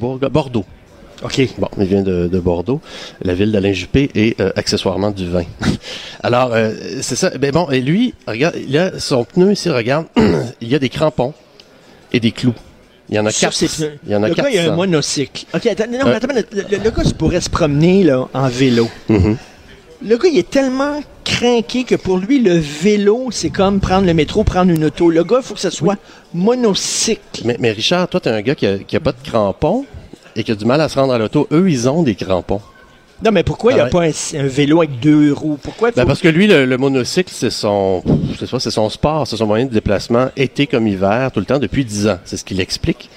Bordeaux. 0.01 0.65
OK. 1.23 1.41
Bon, 1.59 1.69
il 1.79 1.87
vient 1.87 2.03
de, 2.03 2.29
de 2.29 2.39
Bordeaux, 2.39 2.81
la 3.23 3.33
ville 3.35 3.51
d'Alain 3.51 3.73
Juppé 3.73 4.11
et 4.15 4.37
euh, 4.41 4.51
accessoirement 4.55 5.11
du 5.11 5.27
vin. 5.29 5.45
Alors, 6.23 6.53
euh, 6.53 6.73
c'est 7.01 7.17
ça. 7.17 7.31
Ben 7.39 7.51
bon, 7.53 7.71
et 7.71 7.81
lui, 7.81 8.13
regarde, 8.29 8.55
il 8.69 8.77
a 8.77 8.99
son 8.99 9.25
pneu 9.25 9.53
ici, 9.53 9.71
regarde, 9.71 10.07
il 10.61 10.69
y 10.69 10.75
a 10.75 10.79
des 10.79 10.91
crampons 10.91 11.33
et 12.13 12.21
des 12.21 12.33
clous. 12.33 12.55
Il 13.09 13.15
y 13.15 13.19
en 13.19 13.25
a 13.27 13.31
Sur 13.31 13.49
quatre. 13.51 13.83
Il 14.07 14.13
y 14.13 14.17
en 14.17 14.23
a 14.25 14.29
le 14.29 14.35
quatre. 14.35 14.51
gars, 14.51 14.63
il 14.63 14.69
a 14.69 14.73
un 14.73 14.77
monocycle. 14.77 15.47
OK, 15.55 15.67
attends, 15.67 15.85
non, 15.91 15.99
mais 16.05 16.15
attends, 16.15 16.35
le, 16.35 16.45
le- 16.53 16.63
le 16.85 16.91
gars, 16.91 17.03
il 17.05 17.15
pourrait 17.15 17.41
se 17.41 17.49
promener 17.51 18.05
là, 18.05 18.29
en 18.35 18.49
vélo. 18.49 18.89
Mhm. 19.09 19.37
Le 20.03 20.17
gars, 20.19 20.29
il 20.31 20.39
est 20.39 20.51
tellement 20.51 21.03
craqué 21.25 21.85
que 21.85 21.95
pour 21.95 22.19
lui, 22.19 22.39
le 22.41 22.57
vélo, 22.57 23.29
c'est 23.31 23.51
comme 23.51 23.81
prendre 23.81 24.07
le 24.07 24.15
métro, 24.15 24.45
prendre 24.45 24.71
une 24.71 24.85
auto. 24.85 25.11
Le 25.11 25.25
gars, 25.25 25.39
il 25.39 25.43
faut 25.43 25.55
que 25.55 25.61
ce 25.61 25.71
soit 25.71 25.97
monocycle. 26.35 27.43
mais, 27.45 27.57
mais 27.59 27.73
Richard, 27.73 28.09
toi, 28.09 28.21
t'es 28.21 28.31
un 28.31 28.43
gars 28.43 28.55
qui 28.55 28.67
a, 28.67 28.79
qui 28.79 28.97
a 28.97 29.01
pas 29.01 29.13
de 29.13 29.23
crampons 29.23 29.85
et 30.35 30.45
qui 30.45 30.53
a 30.53 30.55
du 30.55 30.65
mal 30.67 30.81
à 30.81 30.89
se 30.89 30.99
rendre 30.99 31.15
à 31.15 31.19
l'auto. 31.19 31.49
Eux, 31.51 31.71
ils 31.71 31.89
ont 31.89 32.03
des 32.03 32.15
crampons. 32.15 32.61
Non, 33.25 33.31
mais 33.33 33.43
pourquoi 33.43 33.73
il 33.73 33.81
Ah 33.81 33.85
n'y 33.85 33.89
a 33.89 33.91
pas 33.91 34.03
un, 34.05 34.11
un 34.39 34.47
vélo 34.47 34.79
avec 34.83 35.01
deux 35.01 35.33
roues? 35.33 35.59
Pourquoi 35.63 35.91
faut... 35.91 35.97
Ben 35.97 36.05
parce 36.05 36.21
que 36.21 36.29
lui, 36.29 36.47
le, 36.47 36.67
le 36.67 36.77
monocycle, 36.77 37.33
c'est 37.35 37.49
son, 37.51 38.03
c'est 38.39 38.71
son 38.71 38.91
sport, 38.91 39.27
c'est 39.27 39.39
son 39.39 39.47
moyen 39.47 39.65
de 39.65 39.73
déplacement, 39.73 40.29
été 40.37 40.67
comme 40.67 40.87
hiver, 40.87 41.31
tout 41.33 41.41
le 41.41 41.47
temps 41.47 41.59
depuis 41.59 41.87
dix 41.87 42.07
ans. 42.07 42.19
C'est 42.27 42.37
ce 42.37 42.45
qu'il 42.45 42.61
explique. 42.61 43.09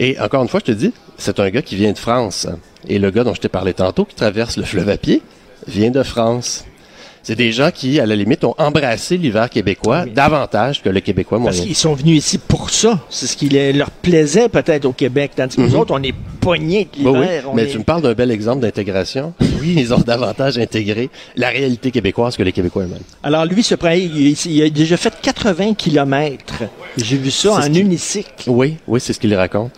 Et 0.00 0.18
encore 0.18 0.42
une 0.42 0.48
fois, 0.48 0.58
je 0.58 0.72
te 0.72 0.76
dis, 0.76 0.92
c'est 1.16 1.38
un 1.38 1.48
gars 1.50 1.62
qui 1.62 1.76
vient 1.76 1.92
de 1.92 1.98
France. 1.98 2.48
Et 2.88 2.98
le 2.98 3.12
gars 3.12 3.22
dont 3.22 3.32
je 3.34 3.40
t'ai 3.40 3.48
parlé 3.48 3.72
tantôt, 3.74 4.04
qui 4.04 4.16
traverse 4.16 4.56
le 4.56 4.64
fleuve 4.64 4.88
à 4.88 4.96
pied, 4.96 5.22
vient 5.66 5.90
de 5.90 6.02
France. 6.02 6.64
C'est 7.26 7.36
des 7.36 7.52
gens 7.52 7.70
qui, 7.72 7.98
à 8.00 8.04
la 8.04 8.16
limite, 8.16 8.44
ont 8.44 8.54
embrassé 8.58 9.16
l'hiver 9.16 9.48
québécois 9.48 10.02
Oui. 10.04 10.10
davantage 10.10 10.82
que 10.82 10.90
le 10.90 11.00
québécois 11.00 11.38
Parce 11.42 11.56
moyen. 11.56 11.64
qu'ils 11.68 11.74
sont 11.74 11.94
venus 11.94 12.18
ici 12.18 12.36
pour 12.36 12.68
ça. 12.68 13.00
C'est 13.08 13.26
ce 13.26 13.34
qui 13.34 13.48
leur 13.48 13.90
plaisait 13.90 14.50
peut-être 14.50 14.84
au 14.84 14.92
Québec. 14.92 15.30
Tandis 15.34 15.56
que 15.56 15.62
nous 15.62 15.68
Mhm. 15.70 15.74
autres, 15.78 15.94
on 15.98 16.02
est 16.02 16.12
pognés 16.42 16.86
de 16.98 17.02
Oui, 17.08 17.12
oui. 17.12 17.20
l'hiver. 17.22 17.44
Mais 17.54 17.62
est- 17.62 17.68
tu 17.68 17.78
me 17.78 17.82
parles 17.82 18.02
d'un 18.02 18.12
bel 18.12 18.30
exemple 18.30 18.60
d'intégration. 18.60 19.32
Oui, 19.40 19.74
ils 19.78 19.94
ont 19.94 20.00
davantage 20.00 20.58
intégré 20.58 21.08
la 21.34 21.48
réalité 21.48 21.90
québécoise 21.90 22.36
que 22.36 22.42
les 22.42 22.52
Québécois 22.52 22.82
eux-mêmes. 22.82 22.98
Alors 23.22 23.46
lui, 23.46 23.62
ce 23.62 23.74
prêt, 23.74 24.02
il, 24.02 24.36
il- 24.46 24.62
a 24.62 24.68
déjà 24.68 24.98
fait 24.98 25.14
80 25.22 25.72
kilomètres. 25.72 26.64
J'ai 26.98 27.16
vu 27.16 27.30
ça 27.30 27.52
en 27.54 27.72
unicycle. 27.72 28.50
Oui, 28.50 28.76
oui, 28.86 29.00
c'est 29.00 29.14
ce 29.14 29.18
qu'il 29.20 29.34
raconte. 29.34 29.72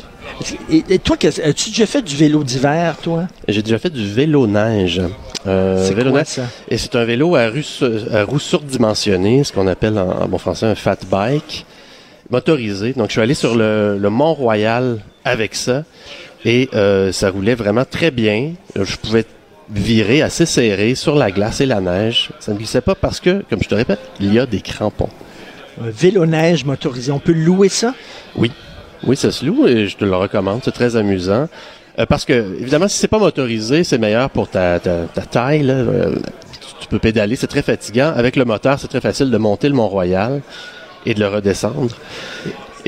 Et, 0.69 0.83
et 0.91 0.99
toi, 0.99 1.17
as-tu 1.23 1.71
déjà 1.71 1.87
fait 1.87 2.03
du 2.03 2.17
vélo 2.17 2.43
d'hiver, 2.43 2.97
toi? 3.01 3.29
J'ai 3.47 3.63
déjà 3.63 3.79
fait 3.79 3.91
du 3.91 4.05
vélo 4.11 4.49
neige. 4.49 5.01
Euh, 5.47 5.85
C'est 5.87 5.95
vélo 5.95 6.11
quoi 6.11 6.21
neige. 6.21 6.29
ça? 6.29 6.43
Et 6.69 6.77
c'est 6.79 6.95
un 6.97 7.05
vélo 7.05 7.37
à, 7.37 7.49
roue 7.49 7.63
sur- 7.63 8.15
à 8.15 8.25
roue 8.25 8.39
surdimensionnée, 8.39 9.45
ce 9.45 9.53
qu'on 9.53 9.67
appelle 9.67 9.99
en, 9.99 10.23
en 10.23 10.29
bon 10.29 10.39
français 10.39 10.67
un 10.67 10.75
fat 10.75 10.97
bike, 11.11 11.65
motorisé. 12.31 12.93
Donc, 12.95 13.07
je 13.09 13.13
suis 13.13 13.21
allé 13.21 13.35
sur 13.35 13.55
le, 13.57 13.99
le 13.99 14.11
Mont-Royal 14.11 14.99
avec 15.25 15.55
ça 15.55 15.85
et 16.45 16.69
euh, 16.75 17.13
ça 17.13 17.31
roulait 17.31 17.55
vraiment 17.55 17.85
très 17.85 18.11
bien. 18.11 18.53
Euh, 18.77 18.85
Je 18.85 18.97
pouvais 18.97 19.25
virer 19.71 20.23
assez 20.23 20.47
serré 20.47 20.95
sur 20.95 21.17
la 21.17 21.31
glace 21.31 21.61
et 21.61 21.67
la 21.67 21.81
neige. 21.81 22.31
Ça 22.41 22.53
ne 22.53 22.57
glissait 22.59 22.81
pas 22.81 22.95
parce 22.95 23.21
que, 23.21 23.45
comme 23.51 23.63
je 23.63 23.69
te 23.69 23.75
répète, 23.75 24.01
il 24.21 24.33
y 24.33 24.39
a 24.39 24.47
des 24.47 24.61
crampons. 24.61 25.09
Un 25.83 25.91
vélo 25.91 26.25
neige 26.27 26.65
motorisé. 26.65 27.11
On 27.13 27.19
peut 27.19 27.33
louer 27.33 27.69
ça? 27.69 27.93
Oui, 28.37 29.17
ça 29.17 29.31
se 29.31 29.45
loue 29.45 29.67
et 29.69 29.89
je 29.89 29.97
te 29.97 30.05
le 30.05 30.17
recommande. 30.17 30.61
C'est 30.65 30.73
très 30.73 30.97
amusant. 30.97 31.49
Euh, 31.99 32.07
parce 32.07 32.25
que, 32.25 32.33
évidemment, 32.61 32.89
si 32.89 32.99
c'est 32.99 33.09
pas 33.09 33.19
motorisé, 33.19 33.85
c'est 33.85 33.99
meilleur 33.99 34.31
pour 34.31 34.49
ta, 34.49 34.79
ta, 34.81 35.05
ta 35.07 35.23
taille. 35.23 35.67
Euh, 35.69 36.15
tu, 36.61 36.69
tu 36.81 36.89
peux 36.89 36.99
pédaler, 36.99 37.37
c'est 37.37 37.47
très 37.47 37.63
fatigant. 37.63 38.13
Avec 38.15 38.37
le 38.37 38.45
moteur, 38.45 38.79
c'est 38.79 38.89
très 38.89 39.01
facile 39.01 39.31
de 39.31 39.39
monter 39.39 39.69
le 39.69 39.75
Mont-Royal 39.75 40.43
et 41.07 41.15
de 41.15 41.21
le 41.21 41.29
redescendre. 41.29 41.95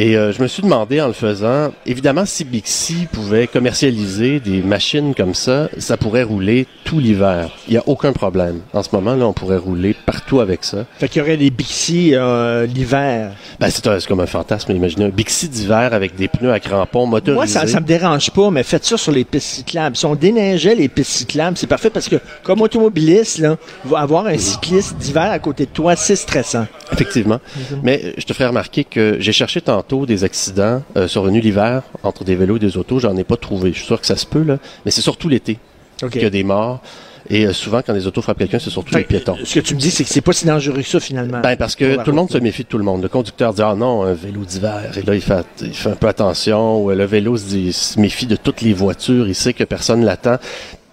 Et 0.01 0.17
euh, 0.17 0.31
je 0.31 0.41
me 0.41 0.47
suis 0.47 0.63
demandé 0.63 1.01
en 1.01 1.09
le 1.09 1.13
faisant, 1.13 1.73
évidemment, 1.85 2.25
si 2.25 2.45
Bixi 2.45 3.09
pouvait 3.11 3.49
commercialiser 3.49 4.39
des 4.39 4.63
machines 4.63 5.13
comme 5.13 5.35
ça, 5.35 5.69
ça 5.79 5.97
pourrait 5.97 6.23
rouler 6.23 6.69
tout 6.85 7.01
l'hiver. 7.01 7.51
Il 7.67 7.73
n'y 7.73 7.79
a 7.79 7.83
aucun 7.89 8.13
problème. 8.13 8.61
En 8.73 8.85
ce 8.85 8.91
moment, 8.93 9.17
là, 9.17 9.27
on 9.27 9.33
pourrait 9.33 9.57
rouler 9.57 9.97
partout 10.07 10.39
avec 10.39 10.63
ça. 10.63 10.87
Fait 11.01 11.09
qu'il 11.09 11.19
y 11.19 11.23
aurait 11.25 11.37
des 11.37 11.51
Bixi 11.51 12.15
euh, 12.15 12.65
l'hiver. 12.65 13.33
Ben, 13.59 13.71
c'est 13.71 14.07
comme 14.07 14.21
un 14.21 14.27
fantasme. 14.27 14.71
Imaginez 14.71 15.07
un 15.07 15.09
Bixi 15.09 15.49
d'hiver 15.49 15.93
avec 15.93 16.15
des 16.15 16.29
pneus 16.29 16.53
à 16.53 16.61
crampons 16.61 17.07
motorisés. 17.07 17.35
Moi, 17.35 17.49
ça, 17.49 17.67
ça 17.67 17.81
me 17.81 17.87
dérange 17.87 18.31
pas, 18.31 18.53
mais 18.53 18.63
faites 18.63 18.85
ça 18.85 18.97
sur 18.97 19.11
les 19.11 19.25
pistes 19.25 19.49
cyclables. 19.49 19.97
Si 19.97 20.07
on 20.07 20.15
déneigeait 20.15 20.77
les 20.77 20.89
pistes 20.89 21.11
cyclables, 21.11 21.57
c'est 21.57 21.67
parfait 21.67 21.91
parce 21.91 22.09
que, 22.09 22.21
comme 22.45 22.61
automobiliste, 22.61 23.39
là, 23.39 23.57
avoir 23.97 24.27
un 24.27 24.39
cycliste 24.39 24.97
d'hiver 24.99 25.29
à 25.33 25.41
côté 25.41 25.67
de 25.67 25.71
toi, 25.71 25.97
c'est 25.97 26.15
stressant. 26.15 26.69
Effectivement. 26.93 27.41
Mais 27.83 28.01
euh, 28.05 28.13
je 28.17 28.25
te 28.25 28.33
ferai 28.33 28.47
remarquer 28.47 28.85
que 28.85 29.17
j'ai 29.19 29.33
cherché 29.33 29.61
tantôt 29.61 29.88
des 29.97 30.25
accidents 30.25 30.83
euh, 30.97 31.09
survenus 31.09 31.43
l'hiver 31.43 31.83
entre 32.03 32.25
des 32.25 32.37
vélos 32.37 32.57
et 32.57 32.61
des 32.61 32.77
autos. 32.77 32.99
J'en 32.99 33.17
ai 33.17 33.25
pas 33.25 33.37
trouvé. 33.37 33.73
Je 33.73 33.79
suis 33.79 33.87
sûr 33.87 34.01
que 34.01 34.07
ça 34.07 34.17
se 34.17 34.27
peut, 34.27 34.43
là. 34.43 34.59
Mais 34.85 34.91
c'est 34.91 35.01
surtout 35.01 35.29
l'été 35.29 35.59
qu'il 36.11 36.23
y 36.23 36.27
a 36.27 36.31
des 36.31 36.45
morts. 36.45 36.81
Et 37.31 37.47
euh, 37.47 37.53
souvent, 37.53 37.83
quand 37.85 37.93
les 37.93 38.07
autos 38.07 38.23
frappent 38.23 38.39
quelqu'un, 38.39 38.59
c'est 38.59 38.71
surtout 38.71 38.95
les 38.95 39.05
piétons. 39.05 39.37
Ce 39.45 39.55
que 39.55 39.61
tu 39.61 39.75
me 39.75 39.81
dis, 39.81 39.91
c'est 39.91 40.05
que 40.05 40.11
c'est 40.11 40.21
pas 40.21 40.33
si 40.33 40.47
dangereux 40.47 40.81
que 40.81 40.89
ça, 40.89 41.01
finalement. 41.01 41.41
Ben, 41.41 41.57
parce 41.57 41.77
que 41.77 42.03
tout 42.03 42.11
le 42.11 42.17
monde 42.17 42.31
se 42.31 42.39
méfie 42.39 42.63
de 42.63 42.69
tout 42.69 42.79
le 42.79 42.85
monde. 42.85 43.03
Le 43.03 43.09
conducteur 43.09 43.53
dit, 43.53 43.63
ah 43.63 43.75
non, 43.77 44.03
un 44.03 44.15
vélo 44.15 44.45
d'hiver. 44.45 44.97
Et 44.97 45.03
là, 45.03 45.15
il 45.15 45.21
fait, 45.21 45.45
il 45.61 45.75
fait 45.75 45.91
un 45.91 45.97
peu 45.97 46.09
attention. 46.09 46.83
Ou 46.83 46.91
le 46.91 47.05
vélo 47.05 47.37
se, 47.37 47.47
dit, 47.47 47.73
se 47.73 48.01
méfie 48.01 48.27
de 48.27 48.37
toutes 48.37 48.63
les 48.63 48.73
voitures. 48.73 49.29
Il 49.29 49.35
sait 49.35 49.53
que 49.53 49.65
personne 49.65 50.05
l'attend. 50.05 50.39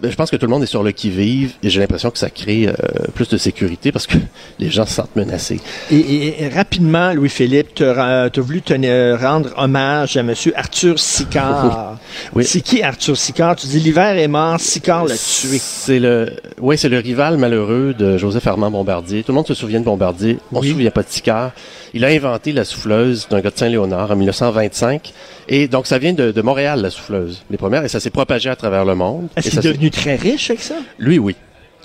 Ben, 0.02 0.10
Je 0.10 0.16
pense 0.16 0.30
que 0.30 0.36
tout 0.36 0.44
le 0.44 0.50
monde 0.50 0.62
est 0.62 0.66
sur 0.66 0.82
le 0.82 0.92
qui-vive 0.92 1.54
et 1.62 1.70
j'ai 1.70 1.80
l'impression 1.80 2.10
que 2.10 2.18
ça 2.18 2.28
crée 2.28 2.68
euh, 2.68 2.72
plus 3.14 3.28
de 3.28 3.38
sécurité 3.38 3.92
parce 3.92 4.06
que 4.06 4.18
les 4.58 4.70
gens 4.70 4.84
se 4.84 4.92
sentent 4.94 5.16
menacés. 5.16 5.58
Et, 5.90 5.96
et- 5.96 6.42
et 6.42 6.48
rapidement, 6.48 7.14
Louis-Philippe, 7.14 7.74
tu 7.76 7.84
as 7.84 8.28
voulu 8.36 8.60
te 8.60 8.74
rendre 9.16 9.50
hommage 9.56 10.16
à 10.16 10.20
M. 10.20 10.34
Arthur 10.54 10.98
Sicard. 10.98 11.96
Oui. 12.34 12.44
C'est 12.44 12.60
qui 12.60 12.82
Arthur 12.82 13.16
Sicard? 13.16 13.56
Tu 13.56 13.66
dis 13.66 13.78
l'hiver 13.80 14.16
est 14.18 14.28
mort, 14.28 14.58
Sicard 14.60 15.04
l'a 15.04 15.14
tué. 15.16 15.58
C'est 15.60 15.98
le, 15.98 16.30
oui, 16.60 16.76
c'est 16.78 16.88
le 16.88 16.98
rival 16.98 17.36
malheureux 17.36 17.94
de 17.98 18.16
Joseph 18.16 18.46
Armand 18.46 18.70
Bombardier. 18.70 19.22
Tout 19.22 19.32
le 19.32 19.36
monde 19.36 19.46
se 19.46 19.54
souvient 19.54 19.80
de 19.80 19.84
Bombardier. 19.84 20.38
On 20.52 20.60
Oui. 20.60 20.68
se 20.68 20.72
souvient 20.72 20.90
pas 20.90 21.02
de 21.02 21.08
Sicard. 21.08 21.52
Il 21.94 22.04
a 22.04 22.08
inventé 22.08 22.52
la 22.52 22.64
souffleuse 22.64 23.28
d'un 23.28 23.40
gars 23.40 23.50
de 23.50 23.58
Saint-Léonard 23.58 24.10
en 24.10 24.16
1925. 24.16 25.12
Et 25.48 25.68
donc, 25.68 25.86
ça 25.86 25.98
vient 25.98 26.12
de, 26.12 26.32
de 26.32 26.42
Montréal, 26.42 26.80
la 26.82 26.90
souffleuse. 26.90 27.42
Les 27.50 27.56
premières, 27.56 27.84
et 27.84 27.88
ça 27.88 28.00
s'est 28.00 28.10
propagé 28.10 28.50
à 28.50 28.56
travers 28.56 28.84
le 28.84 28.94
monde. 28.94 29.28
Est-ce 29.36 29.50
qu'il 29.50 29.58
est 29.58 29.62
devenu 29.62 29.90
très 29.90 30.16
riche 30.16 30.50
avec 30.50 30.62
ça? 30.62 30.76
Lui, 30.98 31.18
oui. 31.18 31.36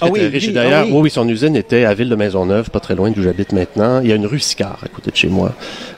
Ah 0.03 0.07
oui, 0.11 0.25
riche. 0.25 0.47
lui, 0.47 0.53
D'ailleurs, 0.53 0.85
ah 0.87 0.91
oui. 0.91 1.01
oui. 1.03 1.09
son 1.11 1.27
usine 1.29 1.55
était 1.55 1.85
à 1.85 1.93
Ville 1.93 2.09
de 2.09 2.15
Maisonneuve, 2.15 2.71
pas 2.71 2.79
très 2.79 2.95
loin 2.95 3.11
d'où 3.11 3.21
j'habite 3.21 3.51
maintenant. 3.51 3.99
Il 3.99 4.09
y 4.09 4.11
a 4.11 4.15
une 4.15 4.25
rue 4.25 4.39
Sicard 4.39 4.79
à 4.83 4.87
côté 4.87 5.11
de 5.11 5.15
chez 5.15 5.27
moi 5.27 5.53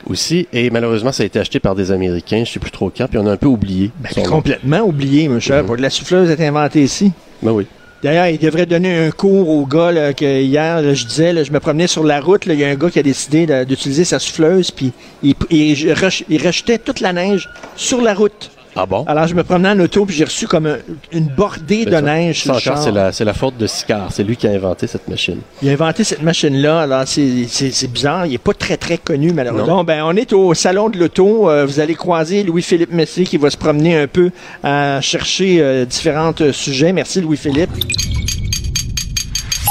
aussi. 0.06 0.48
Et 0.52 0.70
malheureusement, 0.72 1.14
ça 1.14 1.24
a 1.24 1.26
été 1.26 1.40
acheté 1.40 1.60
par 1.62 1.74
des 1.74 1.92
Américains, 1.92 2.44
je 2.46 2.52
sais 2.52 2.60
plus 2.60 2.72
trop 2.72 2.92
quand, 2.96 3.08
puis 3.08 3.18
on 3.18 3.26
a 3.28 3.32
un 3.32 3.38
peu 3.38 3.48
oublié. 3.48 3.92
Ben, 4.00 4.24
nom. 4.24 4.30
complètement 4.30 4.82
oublié, 4.82 5.30
mon 5.30 5.40
cher. 5.40 5.64
De 5.64 5.82
la 5.82 5.90
souffleuse 5.90 6.30
est 6.30 6.46
inventée 6.46 6.84
ici. 6.84 7.14
Ben 7.42 7.52
oui. 7.52 7.66
D'ailleurs, 8.04 8.28
il 8.28 8.38
devrait 8.38 8.66
donner 8.66 8.98
un 8.98 9.12
cours 9.12 9.48
aux 9.48 9.66
gars 9.66 10.14
que 10.14 10.42
hier, 10.42 10.94
je 10.94 11.06
disais, 11.06 11.32
là, 11.32 11.44
je 11.46 11.52
me 11.54 11.60
promenais 11.62 11.88
sur 11.88 12.04
la 12.04 12.20
route, 12.20 12.46
il 12.46 12.60
y 12.60 12.66
a 12.66 12.68
un 12.68 12.76
gars 12.76 12.90
qui 12.90 13.00
a 13.00 13.04
décidé 13.04 13.66
d'utiliser 13.66 14.04
sa 14.04 14.20
souffleuse, 14.20 14.72
puis 14.72 14.92
il, 15.24 15.36
il 15.50 16.44
rejetait 16.46 16.80
toute 16.80 17.00
la 17.00 17.14
neige 17.14 17.50
sur 17.78 18.02
la 18.02 18.14
route. 18.14 18.52
Ah 18.76 18.86
bon? 18.86 19.04
Alors, 19.08 19.28
je 19.28 19.36
me 19.36 19.44
promenais 19.44 19.70
en 19.70 19.80
auto, 19.80 20.06
puis 20.06 20.16
j'ai 20.16 20.24
reçu 20.24 20.48
comme 20.48 20.66
un- 20.66 20.78
une 21.12 21.28
bordée 21.28 21.86
de 21.86 21.92
Ben, 21.92 21.98
ça- 21.98 22.02
neige 22.02 22.42
sur 22.44 22.60
c'est 22.78 22.92
la, 22.92 23.12
c'est 23.12 23.24
la 23.26 23.34
faute 23.34 23.56
de 23.58 23.68
Sicard. 23.68 24.08
C'est 24.12 24.24
lui 24.24 24.36
qui 24.36 24.48
a 24.48 24.52
inventé 24.52 24.88
cette 24.88 25.08
machine. 25.08 25.38
Il 25.62 25.70
a 25.70 25.74
inventé 25.74 26.04
cette 26.04 26.22
machine-là. 26.24 26.82
Alors, 26.82 27.04
c'est 27.06 27.46
c'est- 27.48 27.72
c'est 27.72 27.88
bizarre. 27.88 28.26
Il 28.26 28.32
n'est 28.32 28.38
pas 28.40 28.54
très, 28.54 28.78
très 28.78 28.98
connu, 28.98 29.32
malheureusement. 29.32 29.68
Non. 29.68 29.78
Bon, 29.78 29.84
ben, 29.84 30.04
on 30.06 30.16
est 30.16 30.34
au 30.34 30.54
Salon 30.54 30.90
de 30.90 30.98
l'Auto. 30.98 31.50
Euh, 31.50 31.66
vous 31.66 31.80
allez 31.80 31.96
croiser 31.96 32.44
Louis-Philippe 32.44 32.92
Messier 32.92 33.26
qui 33.26 33.38
va 33.38 33.50
se 33.50 33.58
promener 33.58 33.96
un 33.98 34.08
peu 34.08 34.32
à 34.64 35.00
chercher 35.02 35.62
euh, 35.62 35.86
différents 35.86 36.34
euh, 36.42 36.52
sujets. 36.52 36.94
Merci, 36.94 37.22
Louis-Philippe. 37.22 37.70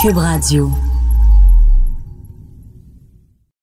Cube 0.00 0.16
Radio. 0.16 0.70